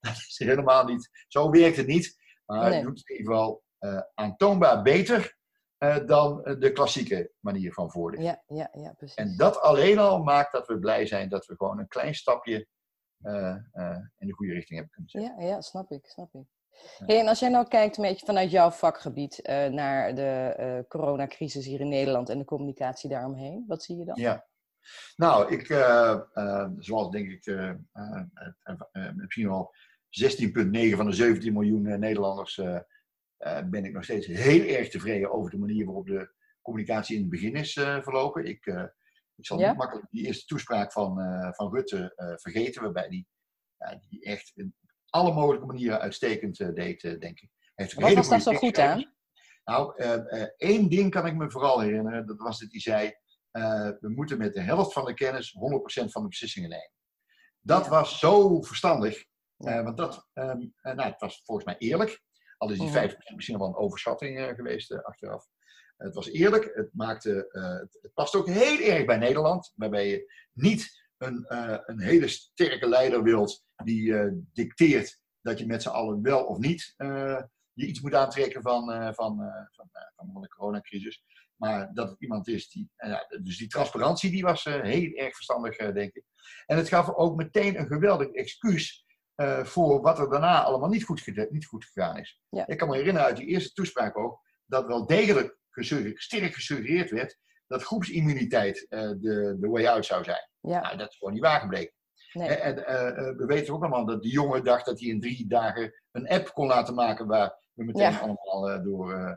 Dat 0.00 0.16
is 0.16 0.38
helemaal 0.38 0.84
niet. 0.84 1.10
Zo 1.28 1.50
werkt 1.50 1.76
het 1.76 1.86
niet. 1.86 2.16
Maar 2.46 2.72
het 2.72 2.82
doet 2.82 2.98
het 2.98 3.08
in 3.08 3.16
ieder 3.16 3.32
geval 3.32 3.62
uh, 3.80 4.00
aantoonbaar 4.14 4.82
beter 4.82 5.36
uh, 5.78 6.06
dan 6.06 6.42
de 6.58 6.72
klassieke 6.72 7.32
manier 7.40 7.72
van 7.72 7.90
voorlichten. 7.90 8.28
Ja, 8.28 8.42
ja, 8.56 8.80
ja, 8.82 8.92
precies. 8.92 9.16
En 9.16 9.36
dat 9.36 9.60
alleen 9.60 9.98
al 9.98 10.22
maakt 10.22 10.52
dat 10.52 10.66
we 10.66 10.78
blij 10.78 11.06
zijn 11.06 11.28
dat 11.28 11.46
we 11.46 11.56
gewoon 11.56 11.78
een 11.78 11.88
klein 11.88 12.14
stapje 12.14 12.66
uh, 13.22 13.56
in 14.18 14.26
de 14.26 14.32
goede 14.32 14.52
richting 14.52 14.78
hebben 14.78 14.90
kunnen 14.90 15.10
zetten. 15.10 15.44
Ja, 15.44 15.48
ja 15.48 15.60
snap 15.60 15.90
ik, 15.90 16.06
snap 16.06 16.34
ik. 16.34 16.46
Hey, 17.06 17.18
en 17.20 17.28
als 17.28 17.38
jij 17.38 17.48
nou 17.48 17.68
kijkt 17.68 17.96
een 17.96 18.02
beetje 18.02 18.26
vanuit 18.26 18.50
jouw 18.50 18.70
vakgebied 18.70 19.40
uh, 19.42 19.66
naar 19.66 20.14
de 20.14 20.56
uh, 20.58 20.88
coronacrisis 20.88 21.66
hier 21.66 21.80
in 21.80 21.88
Nederland 21.88 22.28
en 22.28 22.38
de 22.38 22.44
communicatie 22.44 23.10
daaromheen, 23.10 23.64
wat 23.66 23.82
zie 23.82 23.96
je 23.96 24.04
dan? 24.04 24.20
Ja, 24.20 24.46
nou, 25.16 25.52
ik, 25.52 25.68
uh, 25.68 26.20
zoals 26.78 27.10
denk 27.10 27.30
ik 27.30 27.46
misschien 29.14 29.48
wel 29.48 29.74
16,9 30.08 30.96
van 30.96 31.06
de 31.06 31.12
17 31.12 31.52
miljoen 31.52 31.98
Nederlanders, 31.98 32.60
ben 33.64 33.84
ik 33.84 33.92
nog 33.92 34.04
steeds 34.04 34.26
heel 34.26 34.76
erg 34.76 34.88
tevreden 34.88 35.32
over 35.32 35.50
de 35.50 35.58
manier 35.58 35.84
waarop 35.84 36.06
de 36.06 36.32
communicatie 36.62 37.14
in 37.14 37.20
het 37.20 37.30
begin 37.30 37.54
is 37.54 37.72
verlopen. 37.72 38.44
Ik, 38.44 38.66
ik 39.34 39.46
zal 39.46 39.58
ja? 39.58 39.68
niet 39.68 39.78
makkelijk 39.78 40.06
die 40.10 40.26
eerste 40.26 40.46
toespraak 40.46 40.92
van, 40.92 41.14
van 41.54 41.74
Rutte 41.74 42.12
vergeten, 42.40 42.82
waarbij 42.82 43.08
die, 43.08 43.26
ja, 43.78 44.00
die 44.08 44.24
echt 44.24 44.52
een 44.54 44.74
alle 45.10 45.32
mogelijke 45.32 45.66
manieren 45.66 46.00
uitstekend 46.00 46.58
uh, 46.58 46.74
deed, 46.74 47.02
uh, 47.02 47.18
denk 47.18 47.40
ik. 47.40 47.50
Heeft 47.74 47.94
Wat 47.94 48.14
was 48.14 48.28
daar 48.28 48.40
zo 48.40 48.52
goed 48.52 48.78
aan? 48.78 49.12
Nou, 49.64 50.02
uh, 50.02 50.44
één 50.56 50.88
ding 50.88 51.10
kan 51.10 51.26
ik 51.26 51.34
me 51.34 51.50
vooral 51.50 51.80
herinneren. 51.80 52.26
Dat 52.26 52.38
was 52.38 52.58
dat 52.58 52.70
hij 52.70 52.80
zei, 52.80 53.12
we 54.00 54.08
moeten 54.08 54.38
met 54.38 54.54
de 54.54 54.60
helft 54.60 54.92
van 54.92 55.04
de 55.04 55.14
kennis 55.14 55.56
100% 56.02 56.04
van 56.04 56.22
de 56.22 56.28
beslissingen 56.28 56.68
nemen. 56.68 56.92
Dat 57.60 57.84
ja. 57.84 57.90
was 57.90 58.18
zo 58.18 58.62
verstandig. 58.62 59.24
Ja. 59.56 59.82
want 59.82 59.96
dat, 59.96 60.28
um, 60.34 60.74
nou, 60.82 61.02
het 61.02 61.20
was 61.20 61.42
volgens 61.44 61.66
mij 61.66 61.78
eerlijk. 61.78 62.22
Al 62.56 62.70
is 62.70 62.78
die 62.78 62.88
50% 62.88 62.92
mhm. 62.92 63.34
misschien 63.34 63.58
wel 63.58 63.66
een 63.66 63.76
overschatting 63.76 64.52
geweest 64.56 65.02
achteraf. 65.02 65.46
Het 65.96 66.14
was 66.14 66.30
eerlijk. 66.30 66.70
Het, 66.74 66.90
maakte, 66.92 67.48
het, 67.50 67.98
het 68.02 68.14
past 68.14 68.34
ook 68.34 68.48
heel 68.48 68.78
erg 68.78 69.04
bij 69.04 69.18
Nederland. 69.18 69.72
Waarbij 69.74 70.08
je 70.08 70.32
niet 70.52 71.06
een, 71.16 71.44
een 71.86 72.00
hele 72.00 72.28
sterke 72.28 72.88
leider 72.88 73.22
wilt 73.22 73.67
die 73.84 74.02
uh, 74.02 74.32
dicteert 74.52 75.20
dat 75.40 75.58
je 75.58 75.66
met 75.66 75.82
z'n 75.82 75.88
allen 75.88 76.22
wel 76.22 76.44
of 76.44 76.58
niet 76.58 76.94
uh, 76.96 77.40
je 77.72 77.86
iets 77.86 78.00
moet 78.00 78.14
aantrekken 78.14 78.62
van, 78.62 78.90
uh, 78.90 79.12
van, 79.12 79.36
van, 79.70 79.88
van, 80.16 80.40
de 80.40 80.48
coronacrisis. 80.48 81.22
Maar 81.56 81.94
dat 81.94 82.08
het 82.08 82.20
iemand 82.20 82.48
is 82.48 82.70
die. 82.70 82.90
dus 83.42 83.58
die 83.58 83.68
transparantie 83.68 84.30
die 84.30 84.42
was 84.42 84.64
heel 84.64 85.12
erg 85.12 85.34
verstandig, 85.34 85.76
denk 85.76 86.14
ik. 86.14 86.24
En 86.66 86.76
het 86.76 86.88
gaf 86.88 87.14
ook 87.14 87.36
meteen 87.36 87.78
een 87.78 87.86
geweldig 87.86 88.28
excuus 88.28 89.04
voor 89.62 90.00
wat 90.00 90.18
er 90.18 90.30
daarna 90.30 90.62
allemaal 90.62 90.88
niet 90.88 91.04
goed, 91.04 91.50
niet 91.50 91.66
goed 91.66 91.84
gegaan 91.84 92.18
is. 92.18 92.40
Ja. 92.48 92.66
Ik 92.66 92.78
kan 92.78 92.88
me 92.88 92.96
herinneren 92.96 93.28
uit 93.28 93.36
die 93.36 93.46
eerste 93.46 93.72
toespraak 93.72 94.18
ook 94.18 94.40
dat 94.66 94.86
wel 94.86 95.06
degelijk 95.06 95.58
sterk 96.14 96.54
gesuggereerd 96.54 97.10
werd 97.10 97.38
dat 97.66 97.82
groepsimmuniteit 97.82 98.86
de, 98.88 99.56
de 99.60 99.68
way 99.68 99.86
out 99.86 100.06
zou 100.06 100.24
zijn. 100.24 100.50
Ja. 100.60 100.80
Nou, 100.80 100.96
dat 100.96 101.10
is 101.10 101.16
gewoon 101.16 101.34
niet 101.34 101.42
waar 101.42 101.60
gebleken. 101.60 101.97
Nee. 102.38 102.48
En 102.48 102.78
uh, 102.78 103.36
we 103.36 103.44
weten 103.46 103.74
ook 103.74 103.80
allemaal 103.80 104.06
dat 104.06 104.22
de 104.22 104.28
jongen 104.28 104.64
dacht 104.64 104.86
dat 104.86 105.00
hij 105.00 105.08
in 105.08 105.20
drie 105.20 105.46
dagen 105.46 105.94
een 106.10 106.28
app 106.28 106.52
kon 106.52 106.66
laten 106.66 106.94
maken 106.94 107.26
waar 107.26 107.56
we 107.72 107.84
meteen 107.84 108.10
ja. 108.10 108.18
allemaal 108.18 108.70
uh, 108.70 108.82
door 108.82 109.12
uh, 109.12 109.32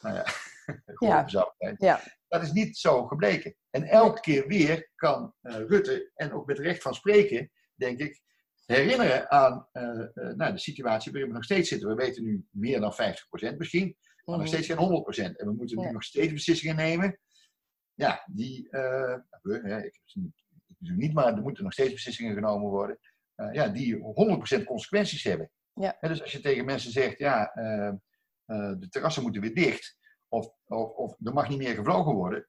nou 0.00 0.14
ja, 0.14 0.24
ja. 1.08 1.28
zouden 1.28 1.54
zijn. 1.58 1.74
Ja. 1.78 2.00
Dat 2.28 2.42
is 2.42 2.52
niet 2.52 2.76
zo 2.76 3.06
gebleken. 3.06 3.56
En 3.70 3.82
elke 3.82 4.20
keer 4.20 4.46
weer 4.46 4.90
kan 4.94 5.34
Rutte, 5.40 6.10
en 6.14 6.32
ook 6.32 6.46
met 6.46 6.58
recht 6.58 6.82
van 6.82 6.94
spreken, 6.94 7.50
denk 7.74 7.98
ik, 7.98 8.20
herinneren 8.66 9.30
aan 9.30 9.68
nou, 10.36 10.52
de 10.52 10.58
situatie 10.58 11.12
waarin 11.12 11.30
we 11.30 11.36
nog 11.36 11.44
steeds 11.44 11.68
zitten. 11.68 11.88
We 11.88 11.94
weten 11.94 12.24
nu 12.24 12.46
meer 12.50 12.80
dan 12.80 12.92
50% 13.52 13.56
misschien, 13.56 13.96
maar 14.24 14.38
nog 14.38 14.46
steeds 14.46 14.66
geen 14.66 14.76
100%. 14.76 15.36
En 15.36 15.46
we 15.46 15.52
moeten 15.52 15.78
nu 15.78 15.90
nog 15.90 16.04
steeds 16.04 16.32
beslissingen 16.32 16.76
nemen. 16.76 17.18
Ja, 17.94 18.22
die, 18.26 18.68
hè, 18.70 19.78
ik 19.78 19.94
heb 19.94 20.02
ze 20.04 20.20
niet 20.20 20.47
dus 20.78 20.96
niet, 20.96 21.12
maar 21.12 21.34
er 21.34 21.42
moeten 21.42 21.64
nog 21.64 21.72
steeds 21.72 21.92
beslissingen 21.92 22.34
genomen 22.34 22.70
worden, 22.70 22.98
uh, 23.36 23.52
ja, 23.52 23.68
die 23.68 23.96
100% 23.96 24.64
consequenties 24.64 25.22
hebben. 25.22 25.50
Ja. 25.72 25.96
dus 26.00 26.22
als 26.22 26.32
je 26.32 26.40
tegen 26.40 26.64
mensen 26.64 26.92
zegt, 26.92 27.18
ja, 27.18 27.56
uh, 27.56 27.92
uh, 28.46 28.72
de 28.78 28.88
terrassen 28.88 29.22
moeten 29.22 29.40
weer 29.40 29.54
dicht, 29.54 29.96
of, 30.28 30.50
of, 30.66 30.90
of, 30.90 31.16
er 31.22 31.32
mag 31.32 31.48
niet 31.48 31.58
meer 31.58 31.74
gevlogen 31.74 32.14
worden, 32.14 32.48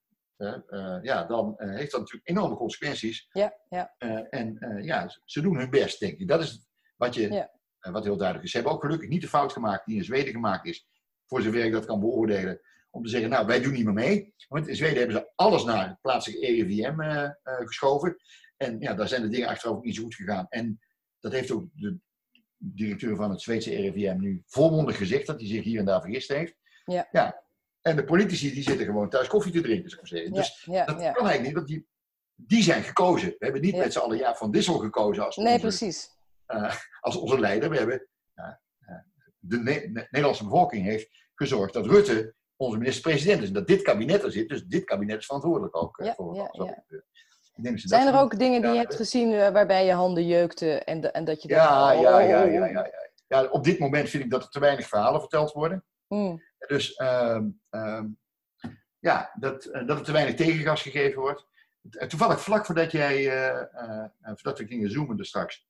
ja, 1.02 1.24
dan 1.24 1.54
heeft 1.58 1.92
dat 1.92 2.00
natuurlijk 2.00 2.30
enorme 2.30 2.56
consequenties. 2.56 3.28
Ja, 3.32 3.54
ja. 3.70 3.96
en 4.30 4.58
ja, 4.82 5.10
ze 5.26 5.42
doen 5.42 5.58
hun 5.58 5.70
best, 5.70 6.00
denk 6.00 6.20
ik. 6.20 6.28
Dat 6.28 6.42
is 6.42 6.68
wat, 6.98 7.16
je, 7.16 7.32
ja. 7.32 7.52
wat 7.80 8.04
heel 8.04 8.18
duidelijk 8.18 8.46
is. 8.46 8.52
Ze 8.52 8.58
hebben 8.58 8.76
ook 8.76 8.84
gelukkig 8.84 9.10
niet 9.10 9.22
de 9.22 9.28
fout 9.28 9.54
gemaakt 9.54 9.86
die 9.86 9.98
in 9.98 10.04
Zweden 10.04 10.34
gemaakt 10.34 10.66
is, 10.66 10.88
voor 11.26 11.42
zover 11.42 11.66
ik 11.66 11.72
dat 11.72 11.86
kan 11.86 12.00
beoordelen 12.00 12.62
om 12.90 13.04
te 13.04 13.10
zeggen, 13.10 13.30
nou, 13.30 13.46
wij 13.46 13.62
doen 13.62 13.74
niet 13.74 13.86
meer 13.86 13.94
mee. 13.94 14.34
Want 14.48 14.68
in 14.68 14.76
Zweden 14.76 14.98
hebben 14.98 15.16
ze 15.16 15.32
alles 15.36 15.64
naar 15.64 15.88
het 15.88 16.02
plaatselijke 16.02 16.46
RIVM 16.46 17.02
uh, 17.02 17.08
uh, 17.08 17.30
geschoven. 17.44 18.16
En 18.58 18.80
ja, 18.80 18.94
daar 18.94 19.08
zijn 19.08 19.22
de 19.22 19.30
dingen 19.30 19.48
achteraf 19.48 19.76
ook 19.76 19.84
niet 19.84 19.96
zo 19.96 20.04
goed 20.04 20.16
gegaan. 20.16 20.46
En 20.50 20.80
dat 21.20 21.32
heeft 21.32 21.52
ook 21.52 21.68
de 21.74 21.98
directeur 22.58 23.16
van 23.16 23.30
het 23.30 23.42
Zweedse 23.42 23.76
RIVM 23.76 24.20
nu 24.20 24.42
volmondig 24.46 24.98
gezegd, 24.98 25.28
dat 25.28 25.40
hij 25.40 25.50
zich 25.50 25.64
hier 25.64 25.80
en 25.80 25.86
daar 25.86 26.02
vergist 26.02 26.30
heeft. 26.30 26.56
Ja. 26.86 27.08
ja. 27.12 27.44
En 27.82 27.96
de 27.96 28.04
politici 28.04 28.54
die 28.54 28.64
zitten 28.64 28.86
gewoon 28.86 29.10
thuis 29.10 29.28
koffie 29.28 29.52
te 29.52 29.62
drinken, 29.62 29.90
zou 29.90 30.02
ik 30.02 30.08
zeggen. 30.08 30.34
Dus 30.34 30.64
ja, 30.66 30.86
dat 30.86 30.96
kan 30.96 31.04
eigenlijk 31.06 31.42
niet, 31.42 31.54
want 31.54 31.68
die, 31.68 31.88
die 32.36 32.64
zijn 32.64 32.84
gekozen. 32.84 33.30
We 33.30 33.36
hebben 33.40 33.62
niet 33.62 33.76
met 33.78 33.94
z'n 33.94 34.00
allen 34.00 34.18
ja, 34.18 34.36
van 34.36 34.52
Dissel 34.52 34.78
gekozen 34.78 35.26
als 35.26 35.36
Nee, 35.36 35.54
onze, 35.54 35.60
precies. 35.66 36.10
eh, 36.46 36.76
als 37.00 37.16
onze 37.16 37.40
leider. 37.40 37.70
We 37.70 37.78
hebben, 37.78 38.08
eh, 38.34 38.54
de 39.40 39.58
Ne- 39.58 39.88
Ne- 39.88 40.08
Nederlandse 40.10 40.44
bevolking 40.44 40.86
heeft 40.86 41.10
gezorgd 41.36 41.74
dat 41.74 41.86
Rutte 41.86 42.36
onze 42.60 42.78
minister-president 42.78 43.42
is. 43.42 43.48
En 43.48 43.54
dat 43.54 43.68
dit 43.68 43.82
kabinet 43.82 44.24
er 44.24 44.32
zit. 44.32 44.50
Dus 44.50 44.64
dit 44.66 44.84
kabinet 44.84 45.18
is 45.20 45.26
verantwoordelijk 45.26 45.76
ook 45.76 45.98
eh, 46.00 46.06
Ja, 46.06 46.14
voor 46.16 46.26
wat 46.36 46.50
ja. 46.52 46.84
er 47.62 47.80
Zijn 47.80 48.08
er 48.08 48.20
ook 48.20 48.40
dingen 48.40 48.62
die 48.62 48.72
je 48.72 48.78
hebt 48.78 48.96
gezien 48.96 49.34
eh, 49.34 49.50
waarbij 49.50 49.86
je 49.86 49.92
handen 49.94 50.28
jeukten 50.28 50.86
en, 50.86 51.02
de- 51.02 51.12
en 51.12 51.26
dat 51.26 51.42
je 51.42 51.50
Ja, 51.50 51.80
dacht, 51.80 51.94
ja, 51.94 52.00
oh, 52.00 52.04
ja, 52.04 52.42
ja, 52.42 52.44
ja, 52.44 52.66
ja. 52.66 52.90
ja. 53.28 53.44
Op 53.46 53.64
dit 53.64 53.80
moment 53.80 54.10
vind 54.10 54.24
ik 54.24 54.30
dat 54.32 54.44
er 54.44 54.50
te 54.50 54.60
weinig 54.60 54.88
verhalen 54.88 55.20
verteld 55.20 55.52
worden. 55.52 55.86
Hmm, 56.08 56.44
Dus 56.68 56.94
ehm, 56.96 57.48
ehm, 57.70 58.08
ja, 59.00 59.32
dat, 59.40 59.66
eh, 59.66 59.88
dat 59.88 59.98
er 60.00 60.04
te 60.06 60.12
weinig 60.12 60.36
tegengas 60.36 60.82
gegeven 60.82 61.22
wordt. 61.22 61.48
Toevallig 62.08 62.42
vlak 62.42 62.66
voordat 62.66 62.92
jij, 62.92 63.24
voordat 64.22 64.60
we 64.60 64.68
gingen 64.68 64.92
zoomen 64.92 65.18
er 65.18 65.26
straks, 65.26 65.68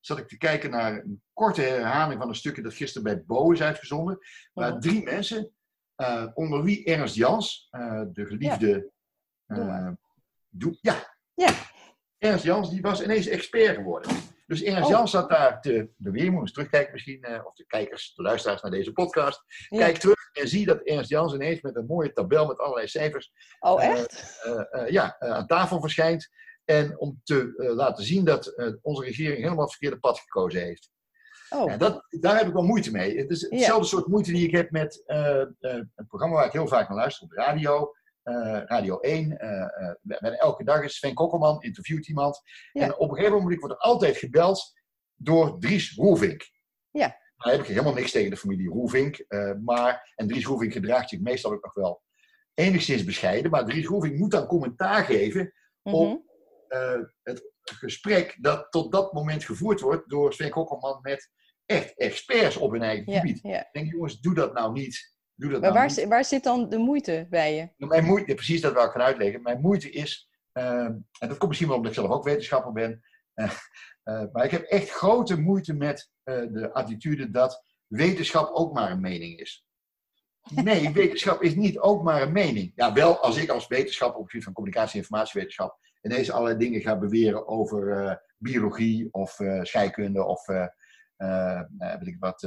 zat 0.00 0.18
ik 0.18 0.28
te 0.28 0.36
kijken 0.38 0.70
naar 0.70 0.92
een 0.92 1.22
korte 1.32 1.62
herhaling 1.62 2.20
van 2.20 2.28
een 2.28 2.34
stukje 2.34 2.62
dat 2.62 2.74
gisteren 2.74 3.02
bij 3.02 3.24
Bo 3.24 3.50
is 3.50 3.62
uitgezonden. 3.62 4.18
Waar 4.52 4.80
drie 4.80 5.02
mensen, 5.04 5.50
eh, 5.94 6.26
onder 6.34 6.62
wie 6.62 6.84
Ernst 6.84 7.14
Jans, 7.14 7.68
eh, 7.70 8.02
de 8.12 8.26
geliefde. 8.26 8.90
Eh, 9.46 9.88
doe, 10.48 10.78
ja, 10.80 11.14
Ja. 11.34 11.50
Ernst 12.18 12.44
Jans 12.44 12.70
die 12.70 12.80
was 12.80 13.02
ineens 13.02 13.26
expert 13.26 13.76
geworden. 13.76 14.12
Dus 14.46 14.62
Ernst 14.62 14.84
Oh. 14.84 14.90
Jans 14.90 15.10
zat 15.10 15.28
daar 15.30 15.60
te 15.60 15.90
moet 15.98 16.40
eens 16.40 16.52
terugkijken 16.52 16.92
misschien, 16.92 17.22
eh, 17.22 17.46
of 17.46 17.54
de 17.54 17.66
kijkers, 17.66 18.14
de 18.14 18.22
luisteraars 18.22 18.62
naar 18.62 18.70
deze 18.70 18.92
podcast. 18.92 19.42
Ja. 19.68 19.78
Kijk 19.78 19.96
terug 19.96 20.30
en 20.32 20.48
zie 20.48 20.66
dat 20.66 20.80
Ernst 20.82 21.10
Jans 21.10 21.34
ineens 21.34 21.60
met 21.60 21.76
een 21.76 21.86
mooie 21.86 22.12
tabel 22.12 22.46
met 22.46 22.58
allerlei 22.58 22.88
cijfers 22.88 23.32
Oh, 23.60 23.82
Eh, 23.84 23.90
echt? 23.90 24.40
eh, 24.44 24.82
eh, 24.82 24.90
ja, 24.90 25.16
eh, 25.18 25.30
aan 25.30 25.46
tafel 25.46 25.80
verschijnt. 25.80 26.28
En 26.66 26.98
om 26.98 27.20
te 27.24 27.54
eh, 27.56 27.74
laten 27.74 28.04
zien 28.04 28.24
dat 28.24 28.46
eh, 28.46 28.72
onze 28.82 29.04
regering 29.04 29.36
helemaal 29.36 29.64
het 29.64 29.70
verkeerde 29.70 29.98
pad 29.98 30.18
gekozen 30.18 30.60
heeft. 30.60 30.90
Oh, 31.50 31.70
Ja, 31.70 31.76
dat, 31.76 32.06
daar 32.08 32.36
heb 32.36 32.46
ik 32.46 32.52
wel 32.52 32.62
moeite 32.62 32.90
mee. 32.90 33.18
Het 33.18 33.30
is 33.30 33.40
hetzelfde 33.50 33.86
soort 33.86 34.06
moeite 34.06 34.32
die 34.32 34.46
ik 34.46 34.54
heb 34.54 34.70
met 34.70 35.02
eh, 35.06 35.44
een 35.60 36.06
programma 36.08 36.34
waar 36.34 36.46
ik 36.46 36.52
heel 36.52 36.68
vaak 36.68 36.88
naar 36.88 36.98
luister 36.98 37.22
op 37.22 37.30
de 37.30 37.36
radio. 37.36 37.94
radio 38.66 38.98
1. 39.00 39.38
eh, 39.38 39.60
eh, 39.60 39.94
bijna 40.02 40.36
elke 40.36 40.64
dag 40.64 40.82
is 40.82 40.96
Sven 40.96 41.14
Kokkelman, 41.14 41.62
interviewt 41.62 42.08
iemand. 42.08 42.40
Ja. 42.72 42.82
En 42.82 42.96
op 42.96 43.10
een 43.10 43.16
gegeven 43.16 43.38
moment 43.38 43.60
word 43.60 43.72
ik 43.72 43.78
altijd 43.78 44.16
gebeld 44.16 44.72
door 45.14 45.58
Dries 45.58 45.94
Roelvink. 45.94 46.50
Ja. 46.90 47.16
Nou 47.36 47.56
heb 47.56 47.60
ik 47.60 47.66
helemaal 47.66 47.94
niks 47.94 48.10
tegen 48.10 48.30
de 48.30 48.36
familie 48.36 48.68
Roelvink. 48.68 49.16
eh, 49.16 49.52
maar, 49.64 50.12
en 50.14 50.26
Dries 50.26 50.46
Roelvink 50.46 50.72
gedraagt 50.72 51.08
zich 51.08 51.20
meestal 51.20 51.52
ook 51.52 51.64
nog 51.64 51.74
wel 51.74 52.02
enigszins 52.54 53.04
bescheiden. 53.04 53.50
Maar 53.50 53.64
Dries 53.64 53.86
Roelvink 53.86 54.18
moet 54.18 54.30
dan 54.30 54.46
commentaar 54.46 55.04
geven 55.04 55.52
mhm. 55.82 55.94
op 55.96 56.22
eh, 56.68 57.00
het 57.22 57.52
gesprek 57.62 58.36
dat 58.40 58.66
tot 58.70 58.92
dat 58.92 59.12
moment 59.12 59.44
gevoerd 59.44 59.80
wordt 59.80 60.10
door 60.10 60.32
Sven 60.32 60.50
Kokkelman 60.50 60.98
met 61.02 61.30
echt 61.66 61.96
experts 61.96 62.56
op 62.56 62.70
hun 62.70 62.82
eigen 62.82 63.12
ja, 63.12 63.20
gebied. 63.20 63.38
ja. 63.42 63.58
Ik 63.58 63.68
denk, 63.72 63.90
jongens, 63.92 64.20
doe 64.20 64.34
dat 64.34 64.52
nou 64.54 64.72
niet. 64.72 65.14
Doe 65.34 65.50
dat 65.50 65.60
Maar 65.60 65.72
nou 65.72 65.86
waar, 65.86 65.96
niet. 65.96 66.08
waar 66.08 66.24
zit 66.24 66.44
dan 66.44 66.68
de 66.68 66.78
moeite 66.78 67.26
bij 67.30 67.54
je? 67.54 67.68
Nou, 67.76 67.90
Mijn 67.90 68.04
moeite, 68.04 68.34
precies 68.34 68.60
dat 68.60 68.72
wil 68.72 68.84
ik 68.84 68.90
gaan 68.90 69.02
uitleggen. 69.02 69.42
Mijn 69.42 69.60
moeite 69.60 69.90
is, 69.90 70.30
ehm, 70.52 70.92
en 71.18 71.28
dat 71.28 71.36
komt 71.36 71.46
misschien 71.46 71.68
wel 71.68 71.76
omdat 71.76 71.92
ik 71.92 71.98
zelf 71.98 72.10
ook 72.10 72.24
wetenschapper 72.24 72.72
ben, 72.72 73.02
eh, 73.34 73.50
eh, 74.02 74.24
maar 74.32 74.44
ik 74.44 74.50
heb 74.50 74.62
echt 74.62 74.90
grote 74.90 75.40
moeite 75.40 75.74
met 75.74 76.10
de 76.24 76.70
attitude 76.72 77.30
dat 77.30 77.62
wetenschap 77.86 78.54
ook 78.54 78.72
maar 78.72 78.90
een 78.90 79.00
mening 79.00 79.40
is. 79.40 79.66
Nee, 80.54 80.92
wetenschap 80.92 81.42
is 81.42 81.54
niet 81.54 81.78
ook 81.78 82.02
maar 82.02 82.22
een 82.22 82.32
mening. 82.32 82.72
Ja, 82.74 82.92
wel 82.92 83.18
als 83.18 83.36
ik 83.36 83.48
als 83.48 83.66
wetenschapper 83.66 84.16
op 84.16 84.22
het 84.22 84.30
gebied 84.30 84.44
van 84.44 84.52
communicatie- 84.52 84.92
en 84.92 84.98
informatiewetenschap 84.98 85.78
ineens 86.02 86.30
allerlei 86.30 86.58
dingen 86.58 86.80
ga 86.80 86.98
beweren 86.98 87.48
over 87.48 87.90
eh, 88.06 88.16
biologie 88.38 89.08
of 89.12 89.40
eh, 89.40 89.62
scheikunde 89.62 90.24
of 90.24 90.48
eh, 90.48 90.66
eh, 91.16 91.60
weet 91.78 92.06
ik 92.06 92.16
wat, 92.18 92.40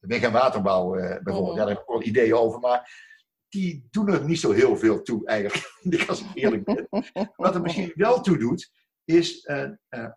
weg- 0.00 0.22
en 0.22 0.32
waterbouw 0.32 0.90
bijvoorbeeld. 0.90 1.24
Mhm. 1.46 1.50
Ja, 1.50 1.54
daar 1.64 1.68
heb 1.68 1.78
ik 1.78 1.86
wel 1.86 2.02
ideeën 2.02 2.34
over, 2.34 2.60
maar 2.60 3.12
die 3.48 3.88
doen 3.90 4.08
er 4.08 4.24
niet 4.24 4.40
zo 4.40 4.52
heel 4.52 4.76
veel 4.76 5.02
toe 5.02 5.26
eigenlijk, 5.26 5.64
als 6.08 6.20
ik 6.20 6.26
eerlijk 6.34 6.64
ben. 6.64 6.88
Wat 7.36 7.54
er 7.54 7.60
misschien 7.60 7.92
wel 7.94 8.20
toe 8.20 8.38
doet, 8.38 8.72
is 9.04 9.48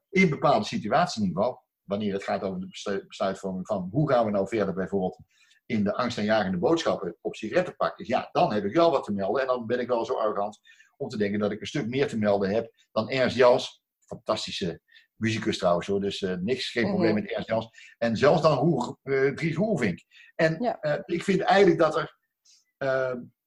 in 0.09 0.29
bepaalde 0.29 0.65
situaties 0.65 1.21
in 1.21 1.27
ieder 1.27 1.43
geval, 1.43 1.63
wanneer 1.83 2.13
het 2.13 2.23
gaat 2.23 2.41
over 2.41 2.59
de 2.59 2.67
beslu- 2.67 3.05
besluitvorming 3.07 3.67
van 3.67 3.87
hoe 3.91 4.09
gaan 4.11 4.25
we 4.25 4.31
nou 4.31 4.47
verder 4.47 4.73
bijvoorbeeld 4.73 5.19
in 5.67 5.83
de 5.83 5.95
angstaanjagende 5.95 6.57
boodschappen 6.57 7.17
op 7.21 7.35
sigarettenpakjes, 7.35 8.07
ja, 8.07 8.29
dan 8.31 8.53
heb 8.53 8.63
ik 8.65 8.73
wel 8.75 8.91
wat 8.91 9.03
te 9.03 9.13
melden 9.13 9.41
en 9.41 9.47
dan 9.47 9.65
ben 9.65 9.79
ik 9.79 9.87
wel 9.87 10.05
zo 10.05 10.13
arrogant 10.13 10.59
om 10.97 11.09
te 11.09 11.17
denken 11.17 11.39
dat 11.39 11.51
ik 11.51 11.59
een 11.61 11.67
stuk 11.67 11.87
meer 11.87 12.07
te 12.07 12.17
melden 12.17 12.49
heb 12.49 12.71
dan 12.91 13.09
Ernst 13.09 13.35
Jans, 13.35 13.81
fantastische 14.05 14.81
muzikus 15.15 15.57
trouwens 15.57 15.87
hoor, 15.87 16.01
dus 16.01 16.21
eh, 16.21 16.33
niks, 16.35 16.69
geen 16.71 16.83
probleem 16.87 17.13
Mhm. 17.13 17.21
met 17.21 17.31
Ernst 17.31 17.47
Jans, 17.49 17.69
en 17.97 18.17
zelfs 18.17 18.41
dan 18.41 18.57
Roer, 18.57 18.97
eh, 19.03 19.33
Dries. 19.33 20.05
En 20.35 20.57
Ja. 20.59 20.79
eh, 20.79 20.99
ik 21.05 21.23
vind 21.23 21.41
eigenlijk 21.41 21.79
dat 21.79 21.95
er, 21.97 22.15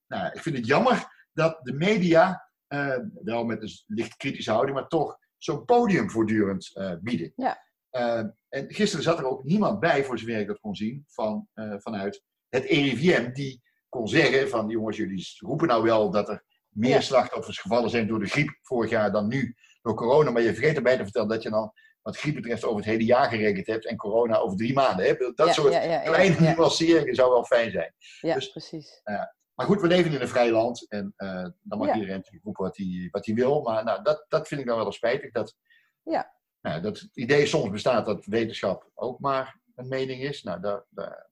nou, 0.07 0.33
ik 0.33 0.41
vind 0.43 0.57
het 0.57 0.67
jammer 0.67 1.27
dat 1.33 1.59
de 1.63 1.73
media, 1.73 2.49
wel 3.23 3.45
met 3.45 3.63
een 3.63 3.71
licht 3.87 4.17
kritische 4.17 4.51
houding, 4.51 4.77
maar 4.77 4.89
toch 4.89 5.19
zo'n 5.39 5.65
podium 5.65 6.11
voortdurend 6.11 6.73
bieden. 7.03 7.33
Ja. 7.37 7.69
Eh, 7.91 8.23
en 8.49 8.73
gisteren 8.75 9.05
zat 9.05 9.19
er 9.19 9.25
ook 9.31 9.45
niemand 9.45 9.81
bij, 9.81 10.05
voor 10.05 10.19
zover 10.19 10.39
ik 10.39 10.47
dat 10.47 10.61
kon 10.61 10.75
zien, 10.75 11.05
van, 11.09 11.49
eh, 11.55 11.75
vanuit 11.79 12.23
het 12.49 12.65
RIVM, 12.65 13.33
die 13.33 13.63
kon 13.89 14.09
zeggen 14.09 14.49
van 14.49 14.69
jongens, 14.69 14.97
jullie 14.97 15.27
roepen 15.39 15.67
nou 15.69 15.83
wel 15.83 16.11
dat 16.11 16.29
er 16.29 16.45
meer 16.69 16.91
Ja. 16.91 17.01
slachtoffers 17.01 17.59
gevallen 17.59 17.91
zijn 17.91 18.07
door 18.07 18.19
de 18.21 18.27
griep 18.27 18.59
vorig 18.63 18.91
jaar 18.91 19.13
dan 19.13 19.29
nu 19.29 19.55
door 19.83 19.95
corona, 19.95 20.31
maar 20.31 20.43
je 20.43 20.55
vergeet 20.55 20.77
erbij 20.77 20.97
te 20.97 21.03
vertellen 21.03 21.29
dat 21.29 21.43
je 21.43 21.51
dan 21.51 21.73
wat 22.03 22.17
griep 22.17 22.35
betreft 22.35 22.65
over 22.65 22.77
het 22.77 22.87
hele 22.91 23.05
jaar 23.05 23.29
gerekend 23.29 23.67
hebt 23.67 23.87
en 23.87 23.97
corona 23.97 24.37
over 24.37 24.57
drie 24.57 24.73
maanden. 24.75 25.07
Hè? 25.07 25.15
Dat 25.35 25.47
Ja, 25.47 25.53
soort 25.53 25.73
ja, 25.73 25.99
kleine 25.99 26.55
nuanceringen 26.55 27.15
zou 27.15 27.31
wel 27.31 27.45
fijn 27.45 27.71
zijn. 27.71 27.95
Ja, 28.21 28.35
dus- 28.35 28.51
precies. 28.51 29.01
Maar 29.55 29.67
goed, 29.69 29.81
we 29.81 29.87
leven 29.87 30.13
in 30.13 30.21
een 30.21 30.29
vrij 30.29 30.51
land 30.51 30.89
en 30.91 31.13
eh, 31.17 31.47
dan 31.61 31.79
mag 31.79 31.95
iedereen 31.95 32.25
roepen 32.43 32.65
wat 32.65 32.77
hij, 32.77 33.09
wat 33.11 33.27
hij 33.27 33.35
wil. 33.35 33.63
Maar 33.63 33.85
nou, 33.85 34.03
dat, 34.03 34.25
dat 34.29 34.49
vind 34.49 34.61
ik 34.61 34.67
dan 34.67 34.77
wel 34.77 34.93
spijtig. 34.93 35.31
Dat, 35.33 35.57
Ja. 36.03 36.39
Nou, 36.63 36.81
dat 36.83 36.99
het 36.99 37.17
idee 37.17 37.47
soms 37.47 37.71
bestaat 37.71 38.07
dat 38.07 38.25
wetenschap 38.25 38.91
ook 38.95 39.19
maar 39.21 39.59
een 39.75 39.89
mening 39.89 40.23
is. 40.23 40.43
Nou, 40.43 40.61
dat, 40.61 40.85
dat, 40.91 41.27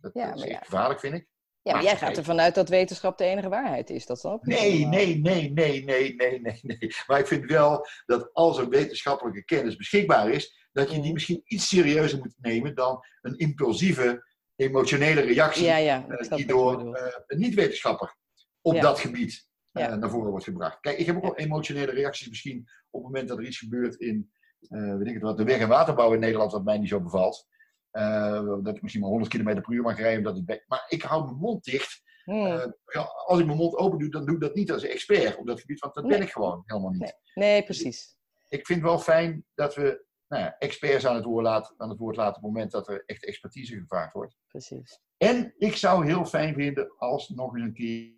dat 0.00 0.10
Ja, 0.14 0.34
is 0.34 0.42
ja. 0.42 0.58
gevaarlijk, 0.58 1.00
vind 1.00 1.14
ik. 1.14 1.26
Ja, 1.62 1.72
maar 1.72 1.82
maar 1.82 1.90
jij 1.92 2.00
gaat 2.00 2.16
ervan 2.16 2.40
uit 2.40 2.54
dat 2.54 2.68
wetenschap 2.68 3.18
de 3.18 3.24
enige 3.24 3.48
waarheid 3.48 3.90
is. 3.90 4.06
Dat 4.06 4.18
snap 4.18 4.44
Nee, 4.44 4.86
nee, 4.86 5.16
nee, 5.18 5.50
nee, 5.52 5.82
nee, 5.84 6.14
nee, 6.14 6.40
nee, 6.40 6.58
nee. 6.62 6.94
Maar 7.06 7.18
ik 7.18 7.26
vind 7.26 7.50
wel 7.50 7.86
dat 8.06 8.30
als 8.32 8.58
er 8.58 8.68
wetenschappelijke 8.68 9.44
kennis 9.44 9.76
beschikbaar 9.76 10.30
is, 10.30 10.68
dat 10.72 10.86
je 10.88 10.94
die 10.94 11.02
Mhm. 11.02 11.12
misschien 11.12 11.42
iets 11.44 11.68
serieuzer 11.68 12.18
moet 12.18 12.34
nemen 12.40 12.74
dan 12.74 13.04
een 13.20 13.36
impulsieve, 13.38 14.24
emotionele 14.56 15.20
reactie 15.20 15.64
Ja, 15.64 15.76
ja. 15.76 16.06
eh, 16.08 16.36
die 16.36 16.46
door 16.46 16.94
eh, 16.94 17.14
een 17.26 17.38
niet-wetenschapper 17.38 18.16
op 18.60 18.74
Ja. 18.74 18.80
dat 18.80 18.98
gebied 19.00 19.48
eh, 19.72 19.94
naar 19.94 20.10
voren 20.10 20.30
wordt 20.30 20.44
gebracht. 20.44 20.80
Kijk, 20.80 20.98
ik 20.98 21.06
heb 21.06 21.16
ook 21.16 21.22
wel 21.22 21.36
emotionele 21.36 21.92
reacties 21.92 22.28
misschien 22.28 22.58
op 22.90 23.02
het 23.02 23.12
moment 23.12 23.28
dat 23.28 23.38
er 23.38 23.44
iets 23.46 23.58
gebeurt 23.58 23.94
in, 23.94 24.32
weet 24.68 25.06
ik 25.06 25.14
het 25.14 25.22
wat, 25.22 25.36
de 25.36 25.44
weg- 25.44 25.60
en 25.60 25.68
waterbouw 25.68 26.12
in 26.12 26.20
Nederland, 26.20 26.52
wat 26.52 26.64
mij 26.64 26.78
niet 26.78 26.88
zo 26.88 27.00
bevalt. 27.00 27.46
Eh, 27.90 28.46
dat 28.62 28.76
ik 28.76 28.82
misschien 28.82 29.02
maar 29.02 29.12
100 29.12 29.32
km 29.32 29.60
per 29.60 29.72
uur 29.72 29.82
mag 29.82 29.98
rijden. 29.98 30.18
Omdat 30.18 30.56
ik. 30.56 30.64
Maar 30.66 30.84
ik 30.88 31.02
hou 31.02 31.24
mijn 31.24 31.36
mond 31.36 31.64
dicht. 31.64 32.02
Hmm. 32.24 32.46
Eh, 32.46 32.66
ja, 32.84 33.00
als 33.26 33.38
ik 33.40 33.46
mijn 33.46 33.58
mond 33.58 33.76
open 33.76 33.98
doe, 33.98 34.08
dan 34.08 34.24
doe 34.26 34.34
ik 34.34 34.40
dat 34.40 34.54
niet 34.54 34.72
als 34.72 34.82
expert 34.82 35.36
op 35.36 35.46
dat 35.46 35.60
gebied, 35.60 35.78
want 35.80 35.94
dat 35.94 36.06
ben 36.06 36.22
ik 36.22 36.30
gewoon 36.30 36.62
helemaal 36.66 36.90
niet. 36.90 37.00
Nee. 37.00 37.12
nee, 37.34 37.62
precies. 37.64 38.16
Ik 38.48 38.66
vind 38.66 38.80
het 38.80 38.88
wel 38.88 38.98
fijn 38.98 39.44
dat 39.54 39.74
we 39.74 40.04
nou 40.28 40.42
ja, 40.42 40.56
experts 40.58 41.06
aan 41.06 41.14
het, 41.14 41.24
woord 41.24 41.44
laten, 41.44 41.74
aan 41.76 41.88
het 41.88 41.98
woord 41.98 42.16
laten 42.16 42.36
op 42.36 42.42
het 42.42 42.52
moment 42.52 42.70
dat 42.70 42.88
er 42.88 43.02
echt 43.06 43.24
expertise 43.24 43.78
gevraagd 43.78 44.12
wordt. 44.12 44.36
precies. 44.48 45.00
En 45.16 45.54
ik 45.58 45.76
zou 45.76 46.06
heel 46.06 46.24
fijn 46.24 46.54
vinden 46.54 46.94
als 46.96 47.28
nog 47.28 47.54
eens 47.54 47.64
een 47.64 47.72
keer, 47.72 48.12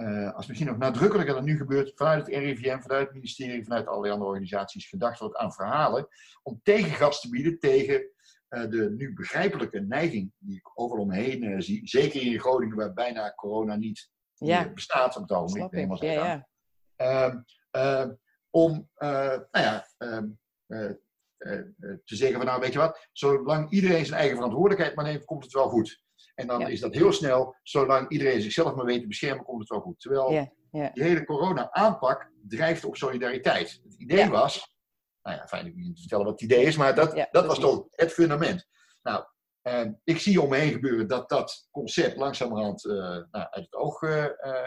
eh, 0.00 0.34
als 0.34 0.46
misschien 0.46 0.68
nog 0.68 0.78
nadrukkelijker 0.78 1.34
dan 1.34 1.44
nu 1.44 1.56
gebeurt, 1.56 1.92
vanuit 1.94 2.26
het 2.26 2.36
RIVM, 2.36 2.80
vanuit 2.80 3.04
het 3.04 3.14
ministerie, 3.14 3.64
vanuit 3.64 3.86
allerlei 3.86 4.12
andere 4.12 4.30
organisaties 4.30 4.88
gedacht 4.88 5.18
wordt 5.18 5.36
aan 5.36 5.52
verhalen 5.52 6.08
om 6.42 6.60
tegengas 6.62 7.20
te 7.20 7.28
bieden 7.28 7.58
tegen 7.58 8.10
eh, 8.48 8.70
de 8.70 8.90
nu 8.90 9.14
begrijpelijke 9.14 9.80
neiging 9.80 10.32
die 10.38 10.56
ik 10.56 10.80
overal 10.80 11.04
omheen 11.04 11.42
eh, 11.42 11.60
zie. 11.60 11.88
Zeker 11.88 12.22
in 12.22 12.40
Groningen, 12.40 12.76
waar 12.76 12.92
bijna 12.92 13.34
corona 13.34 13.76
niet 13.76 14.10
Ja, 14.34 14.72
bestaat 14.72 15.16
op 15.16 15.22
het 15.22 15.30
ogenblik. 15.30 16.02
Ja, 16.02 16.12
ja. 16.12 16.48
Ehm, 16.96 17.40
ehm, 17.70 18.12
om 18.50 18.88
nou 18.98 19.46
ja, 19.50 19.86
ehm, 19.98 20.26
eh, 20.70 20.90
eh, 21.36 21.58
eh, 21.58 21.96
te 22.04 22.16
zeggen 22.16 22.36
van 22.36 22.46
nou 22.46 22.60
weet 22.60 22.72
je 22.72 22.78
wat, 22.78 23.08
zolang 23.12 23.70
iedereen 23.70 24.06
zijn 24.06 24.18
eigen 24.18 24.36
verantwoordelijkheid 24.36 24.94
maar 24.94 25.04
neemt, 25.04 25.24
komt 25.24 25.44
het 25.44 25.52
wel 25.52 25.68
goed. 25.68 26.02
En 26.40 26.46
dan 26.46 26.60
Ja. 26.60 26.66
is 26.66 26.80
dat 26.80 26.94
heel 26.94 27.12
snel, 27.12 27.56
zolang 27.62 28.08
iedereen 28.10 28.40
zichzelf 28.42 28.74
maar 28.74 28.84
weet 28.84 29.00
te 29.00 29.06
beschermen, 29.06 29.44
komt 29.44 29.60
het 29.60 29.68
wel 29.68 29.80
goed. 29.80 30.00
Terwijl 30.00 30.32
Ja, 30.32 30.50
ja. 30.70 30.90
die 30.94 31.02
hele 31.02 31.24
corona-aanpak 31.24 32.30
drijft 32.48 32.84
op 32.84 32.96
solidariteit. 32.96 33.80
Het 33.84 33.94
idee 33.94 34.28
was, 34.28 34.74
nou 35.22 35.36
ja, 35.36 35.46
fijn 35.46 35.66
ik 35.66 35.74
niet 35.74 35.94
te 35.94 36.00
vertellen 36.00 36.24
wat 36.24 36.40
het 36.40 36.50
idee 36.50 36.64
is, 36.64 36.76
maar 36.76 36.94
dat, 36.94 37.26
dat 37.30 37.46
was 37.46 37.58
toch 37.58 37.84
het 37.90 38.12
fundament. 38.12 38.66
Nou, 39.02 39.24
ehm, 39.62 39.92
ik 40.04 40.18
zie 40.18 40.40
om 40.42 40.48
me 40.48 40.56
heen 40.56 40.72
gebeuren 40.72 41.08
dat 41.08 41.28
dat 41.28 41.68
concept 41.70 42.16
langzamerhand 42.16 42.84
eh, 42.86 42.94
nou, 42.96 43.26
uit 43.30 43.64
het 43.64 43.74
oog. 43.74 44.02
eh, 44.02 44.24
eh, 44.24 44.66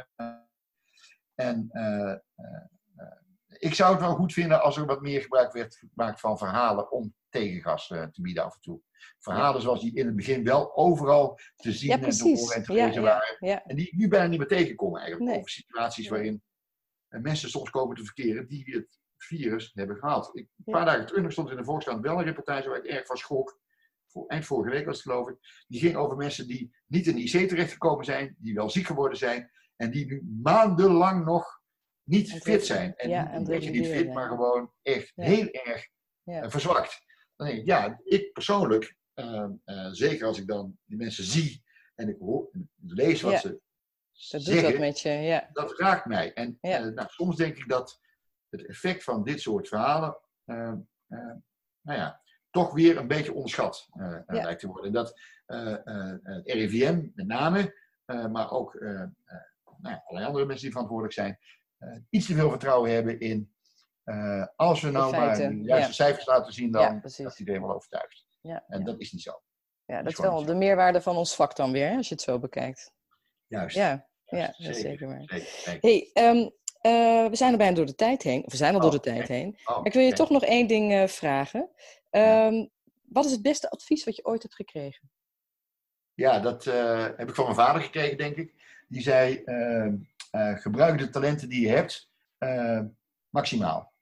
en 1.35 1.67
eh, 1.71 2.15
ik 3.63 3.73
zou 3.73 3.91
het 3.91 4.01
wel 4.01 4.15
goed 4.15 4.33
vinden 4.33 4.61
als 4.61 4.77
er 4.77 4.85
wat 4.85 5.01
meer 5.01 5.21
gebruik 5.21 5.53
werd 5.53 5.75
gemaakt 5.75 6.19
van 6.19 6.37
verhalen 6.37 6.91
om 6.91 7.15
tegengas 7.29 7.87
te 7.87 8.21
bieden 8.21 8.43
af 8.43 8.55
en 8.55 8.61
toe. 8.61 8.81
Verhalen 9.19 9.61
zoals 9.61 9.81
die 9.81 9.95
in 9.95 10.05
het 10.05 10.15
begin 10.15 10.43
wel 10.43 10.75
overal 10.75 11.39
te 11.55 11.71
zien 11.71 11.89
Ja, 11.89 11.95
en 11.95 12.09
te 12.09 12.23
horen 12.23 12.55
en 12.55 12.63
te 12.63 12.73
lezen 12.73 13.01
waren. 13.01 13.63
En 13.65 13.75
die 13.75 13.87
ik 13.87 13.93
nu 13.93 14.07
bijna 14.07 14.27
niet 14.27 14.39
meer 14.39 14.47
tegenkom 14.47 14.97
eigenlijk. 14.97 15.25
Nee. 15.25 15.37
Over 15.37 15.49
situaties 15.49 16.09
waarin 16.09 16.43
mensen 17.07 17.49
soms 17.49 17.69
komen 17.69 17.95
te 17.95 18.03
verkeren 18.03 18.47
die 18.47 18.75
het 18.75 18.99
virus 19.17 19.71
hebben 19.73 19.97
gehad. 19.97 20.29
Ik, 20.33 20.47
een 20.65 20.73
paar 20.73 20.85
dagen 20.85 21.05
terug 21.05 21.31
stond 21.31 21.49
in 21.49 21.57
de 21.57 21.63
Volkskrant 21.63 22.01
wel 22.01 22.17
een 22.17 22.23
reportage 22.23 22.69
waar 22.69 22.77
ik 22.77 22.85
erg 22.85 23.05
van 23.05 23.17
schrok. 23.17 23.61
Voor, 24.07 24.27
eind 24.27 24.45
vorige 24.45 24.75
week 24.75 24.85
was 24.85 24.95
het 24.95 25.05
geloof 25.05 25.29
ik. 25.29 25.65
Die 25.67 25.79
ging 25.79 25.95
over 25.95 26.17
mensen 26.17 26.47
die 26.47 26.75
niet 26.87 27.07
in 27.07 27.15
de 27.15 27.21
IC 27.21 27.49
terechtgekomen 27.49 28.05
zijn, 28.05 28.35
die 28.39 28.53
wel 28.53 28.69
ziek 28.69 28.85
geworden 28.85 29.17
zijn 29.17 29.51
en 29.75 29.91
die 29.91 30.05
nu 30.05 30.39
maandenlang 30.41 31.25
nog 31.25 31.61
niet 32.03 32.31
fit 32.31 32.65
zijn. 32.65 32.95
En 32.95 33.09
ja, 33.09 33.23
niet 33.23 33.33
het 33.33 33.43
beetje 33.43 33.69
niet 33.69 33.87
fit, 33.87 34.13
maar 34.13 34.27
gewoon 34.27 34.73
echt 34.81 35.11
heel 35.15 35.47
erg 35.51 35.87
eh, 36.23 36.49
verzwakt. 36.49 37.01
Dan 37.35 37.47
denk 37.47 37.59
ik, 37.59 37.65
ja, 37.65 37.99
ik 38.03 38.33
persoonlijk, 38.33 38.95
eh, 39.13 39.47
eh, 39.63 39.87
zeker 39.91 40.25
als 40.27 40.39
ik 40.39 40.47
dan 40.47 40.77
die 40.85 40.97
mensen 40.97 41.23
zie 41.23 41.63
en 41.95 42.09
ik 42.09 42.17
hoor, 42.19 42.49
en 42.51 42.69
lees 42.85 43.21
wat 43.21 43.39
ze 43.39 43.61
dat 44.29 44.45
doet 44.45 44.61
wat 44.61 44.77
met 44.77 44.99
je, 44.99 45.09
ja. 45.09 45.49
Dat 45.53 45.79
raakt 45.79 46.05
mij. 46.05 46.33
En 46.33 46.57
Ja. 46.61 46.79
eh, 46.79 46.85
nou, 46.85 47.07
soms 47.11 47.35
denk 47.35 47.57
ik 47.57 47.69
dat 47.69 47.99
het 48.49 48.65
effect 48.65 49.03
van 49.03 49.23
dit 49.23 49.41
soort 49.41 49.67
verhalen, 49.67 50.17
eh, 50.45 50.67
eh, 51.07 51.35
nou 51.81 51.99
ja, 51.99 52.21
toch 52.49 52.73
weer 52.73 52.97
een 52.97 53.07
beetje 53.07 53.33
onderschat 53.33 53.87
Ja. 53.93 54.23
lijkt 54.27 54.59
te 54.59 54.67
worden. 54.67 54.85
En 54.85 54.91
dat 54.93 55.19
het 55.45 56.51
RIVM 56.51 57.09
met 57.13 57.27
name, 57.27 57.81
maar 58.05 58.51
ook 58.51 58.73
nou 58.79 59.11
ja, 59.81 60.03
allerlei 60.05 60.25
andere 60.27 60.45
mensen 60.45 60.63
die 60.63 60.71
verantwoordelijk 60.71 61.13
zijn, 61.13 61.39
iets 62.09 62.25
te 62.25 62.33
veel 62.33 62.49
vertrouwen 62.49 62.91
hebben 62.91 63.19
in 63.19 63.51
eh, 64.03 64.45
als 64.55 64.81
we 64.81 64.89
nou 64.91 65.11
maar 65.11 65.35
de 65.37 65.41
juiste 65.61 65.67
ja. 65.87 65.91
cijfers 65.91 66.25
laten 66.25 66.53
zien, 66.53 66.71
Ja, 66.71 66.89
dan 66.89 66.99
precies. 66.99 67.25
is 67.25 67.39
iedereen 67.39 67.61
wel 67.61 67.73
overtuigd. 67.75 68.25
Ja, 68.41 68.63
En 68.67 68.79
ja. 68.79 68.85
dat 68.85 68.99
is 68.99 69.11
niet 69.11 69.21
zo. 69.21 69.41
ja, 69.85 70.01
dat 70.01 70.11
is 70.11 70.19
wel 70.19 70.45
de 70.45 70.55
meerwaarde 70.55 71.01
van 71.01 71.15
ons 71.17 71.35
vak 71.35 71.55
dan 71.55 71.71
weer, 71.71 71.95
als 71.95 72.07
je 72.07 72.13
het 72.13 72.23
zo 72.23 72.39
bekijkt. 72.39 72.91
Juist. 73.47 73.75
Ja, 73.75 74.07
ja, 74.25 74.37
Juist, 74.37 74.57
dat 74.63 74.75
is 74.75 74.81
zeker 74.81 75.07
waar. 75.07 75.23
hey, 75.81 76.09
ehm, 76.13 76.49
eh, 76.81 77.27
we 77.29 77.35
zijn 77.35 77.51
er 77.51 77.57
bijna 77.57 77.75
door 77.75 77.85
de 77.85 77.95
tijd 77.95 78.23
heen. 78.23 78.45
Of 78.45 78.51
we 78.51 78.57
zijn 78.57 78.73
al 78.73 78.79
door 78.79 78.91
de 78.91 78.97
Oh, 78.97 79.03
tijd 79.03 79.27
heen. 79.27 79.57
Oh, 79.65 79.79
ik 79.83 79.93
wil 79.93 80.01
je 80.01 80.13
toch 80.13 80.29
nog 80.29 80.43
één 80.43 80.67
ding 80.67 80.91
eh, 80.91 81.07
vragen. 81.07 81.69
Ehm, 82.09 82.65
Wat 83.03 83.25
is 83.25 83.31
het 83.31 83.41
beste 83.41 83.69
advies 83.69 84.03
wat 84.03 84.15
je 84.15 84.25
ooit 84.25 84.41
hebt 84.41 84.55
gekregen? 84.55 85.11
Ja, 86.13 86.39
dat 86.39 86.67
eh, 86.67 87.07
heb 87.17 87.29
ik 87.29 87.35
van 87.35 87.43
mijn 87.43 87.55
vader 87.55 87.81
gekregen, 87.81 88.17
denk 88.17 88.35
ik. 88.35 88.53
Die 88.93 89.01
zei: 89.01 89.41
eh, 89.43 89.85
eh, 90.31 90.57
gebruik 90.57 90.97
de 90.97 91.09
talenten 91.09 91.49
die 91.49 91.61
je 91.61 91.69
hebt 91.69 92.09
eh, 92.37 92.79
maximaal. 93.29 93.93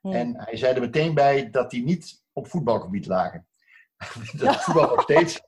Hm. 0.00 0.12
En 0.12 0.40
hij 0.40 0.56
zei 0.56 0.74
er 0.74 0.80
meteen 0.80 1.14
bij 1.14 1.50
dat 1.50 1.70
die 1.70 1.84
niet 1.84 2.22
op 2.32 2.48
voetbalgebied 2.48 3.06
lagen. 3.06 3.46
dat 4.38 4.64
voetbal 4.64 4.88
nog 4.88 5.02
steeds. 5.02 5.40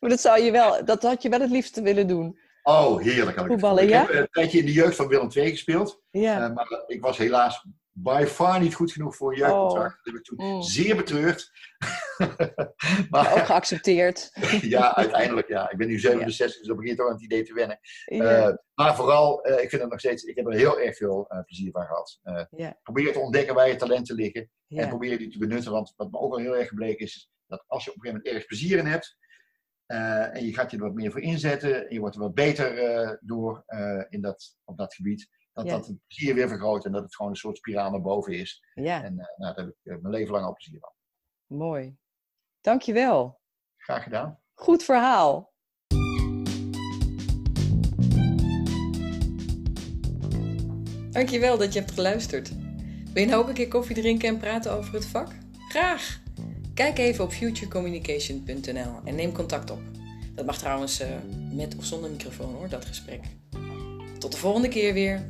Maar 0.00 0.10
dat, 0.10 0.20
zou 0.20 0.40
je 0.40 0.50
wel, 0.50 0.84
dat 0.84 1.02
had 1.02 1.22
je 1.22 1.28
wel 1.28 1.40
het 1.40 1.50
liefste 1.50 1.82
willen 1.82 2.06
doen. 2.06 2.38
Oh, 2.62 3.00
heerlijk. 3.00 3.36
had 3.36 3.44
ik 3.44 3.50
Voetballen, 3.50 3.88
ja? 3.88 4.02
Ik 4.02 4.08
heb 4.08 4.20
een 4.20 4.28
tijdje 4.30 4.58
in 4.58 4.66
de 4.66 4.72
jeugd 4.72 4.96
van 4.96 5.08
Willem 5.08 5.30
II 5.34 5.50
gespeeld. 5.50 6.02
Ja. 6.10 6.44
eh, 6.44 6.54
maar 6.54 6.82
ik 6.86 7.00
was 7.00 7.18
helaas 7.18 7.66
by 7.94 8.24
far 8.28 8.60
niet 8.60 8.74
goed 8.74 8.92
genoeg 8.92 9.16
voor 9.16 9.32
een 9.32 9.38
jeugdcontract. 9.38 9.96
Dat 9.96 10.04
heb 10.04 10.14
ik 10.14 10.22
toen 10.24 10.46
Mm. 10.46 10.62
zeer 10.62 10.96
betreurd. 10.96 11.50
maar 13.10 13.32
ook 13.32 13.46
geaccepteerd. 13.46 14.30
ja, 14.62 14.94
uiteindelijk 14.96 15.48
ja. 15.48 15.70
Ik 15.70 15.76
ben 15.76 15.86
nu 15.88 15.98
67, 15.98 16.58
dus 16.58 16.66
dan 16.66 16.76
begin 16.76 16.90
je 16.90 16.96
toch 16.96 17.06
aan 17.06 17.12
het 17.12 17.22
idee 17.22 17.42
te 17.44 17.54
wennen. 17.54 17.78
Ja. 18.04 18.24
Eh, 18.48 18.54
maar 18.74 18.96
vooral, 18.96 19.42
eh, 19.44 19.62
ik 19.62 19.68
vind 19.68 19.82
het 19.82 19.90
nog 19.90 20.00
steeds, 20.00 20.22
ik 20.22 20.36
heb 20.36 20.46
er 20.46 20.52
heel 20.52 20.80
erg 20.80 20.96
veel 20.96 21.26
eh, 21.28 21.44
plezier 21.44 21.70
van 21.70 21.86
gehad. 21.86 22.18
Eh, 22.22 22.44
Ja. 22.50 22.78
Probeer 22.82 23.12
te 23.12 23.18
ontdekken 23.18 23.54
waar 23.54 23.68
je 23.68 23.76
talenten 23.76 24.14
liggen 24.14 24.40
en 24.68 24.76
ja. 24.76 24.88
probeer 24.88 25.18
die 25.18 25.30
te 25.30 25.38
benutten. 25.38 25.72
Want 25.72 25.92
wat 25.96 26.10
me 26.10 26.18
ook 26.18 26.30
wel 26.30 26.44
heel 26.44 26.56
erg 26.56 26.68
gebleken 26.68 27.04
is, 27.04 27.30
dat 27.46 27.64
als 27.66 27.84
je 27.84 27.90
op 27.90 27.96
een 27.96 28.02
gegeven 28.02 28.22
moment 28.24 28.26
ergens 28.26 28.46
plezier 28.46 28.78
in 28.78 28.86
hebt 28.86 29.16
en 30.32 30.44
je 30.46 30.54
gaat 30.54 30.70
je 30.70 30.76
er 30.76 30.82
wat 30.82 30.94
meer 30.94 31.10
voor 31.10 31.20
inzetten 31.20 31.86
en 31.88 31.94
je 31.94 32.00
wordt 32.00 32.14
er 32.14 32.20
wat 32.22 32.34
beter 32.34 33.18
door 33.22 33.64
in 34.08 34.20
dat, 34.20 34.56
op 34.64 34.76
dat 34.78 34.94
gebied, 34.94 35.28
dat 35.52 35.64
Ja. 35.66 35.72
dat 35.76 35.86
het 35.86 35.96
plezier 36.06 36.34
weer 36.34 36.48
vergroot 36.48 36.84
en 36.84 36.92
dat 36.92 37.02
het 37.02 37.14
gewoon 37.16 37.30
een 37.30 37.36
soort 37.36 37.56
spiraal 37.56 37.90
naar 37.90 38.00
boven 38.00 38.32
is. 38.32 38.62
ja, 38.74 39.02
En 39.04 39.18
eh, 39.18 39.26
nou, 39.36 39.54
daar 39.54 39.64
heb 39.64 39.68
ik 39.68 39.92
eh, 39.92 39.96
mijn 40.00 40.14
leven 40.14 40.32
lang 40.32 40.44
al 40.44 40.52
plezier 40.54 40.78
van. 40.80 40.92
mooi. 41.58 41.96
Dankjewel. 42.60 43.40
Graag 43.76 44.02
gedaan. 44.02 44.40
Goed 44.54 44.82
verhaal. 44.82 45.50
Dankjewel 51.10 51.58
dat 51.58 51.72
je 51.72 51.78
hebt 51.78 51.90
geluisterd. 51.92 52.52
Wil 53.12 53.22
je 53.22 53.28
nou 53.28 53.42
ook 53.42 53.48
een 53.48 53.54
keer 53.54 53.68
koffie 53.68 53.96
drinken 53.96 54.28
en 54.28 54.38
praten 54.38 54.72
over 54.72 54.94
het 54.94 55.06
vak? 55.06 55.28
Graag! 55.68 56.20
Kijk 56.74 56.98
even 56.98 57.24
op 57.24 57.32
futurecommunication.nl 57.32 58.94
en 59.04 59.14
neem 59.14 59.32
contact 59.32 59.70
op. 59.70 59.80
Dat 60.34 60.46
mag 60.46 60.58
trouwens 60.58 61.00
eh, 61.00 61.08
met 61.52 61.76
of 61.76 61.84
zonder 61.84 62.10
microfoon 62.10 62.54
hoor, 62.54 62.68
dat 62.68 62.84
gesprek. 62.84 63.20
Tot 64.18 64.32
de 64.32 64.38
volgende 64.38 64.68
keer 64.68 64.92
weer. 64.92 65.28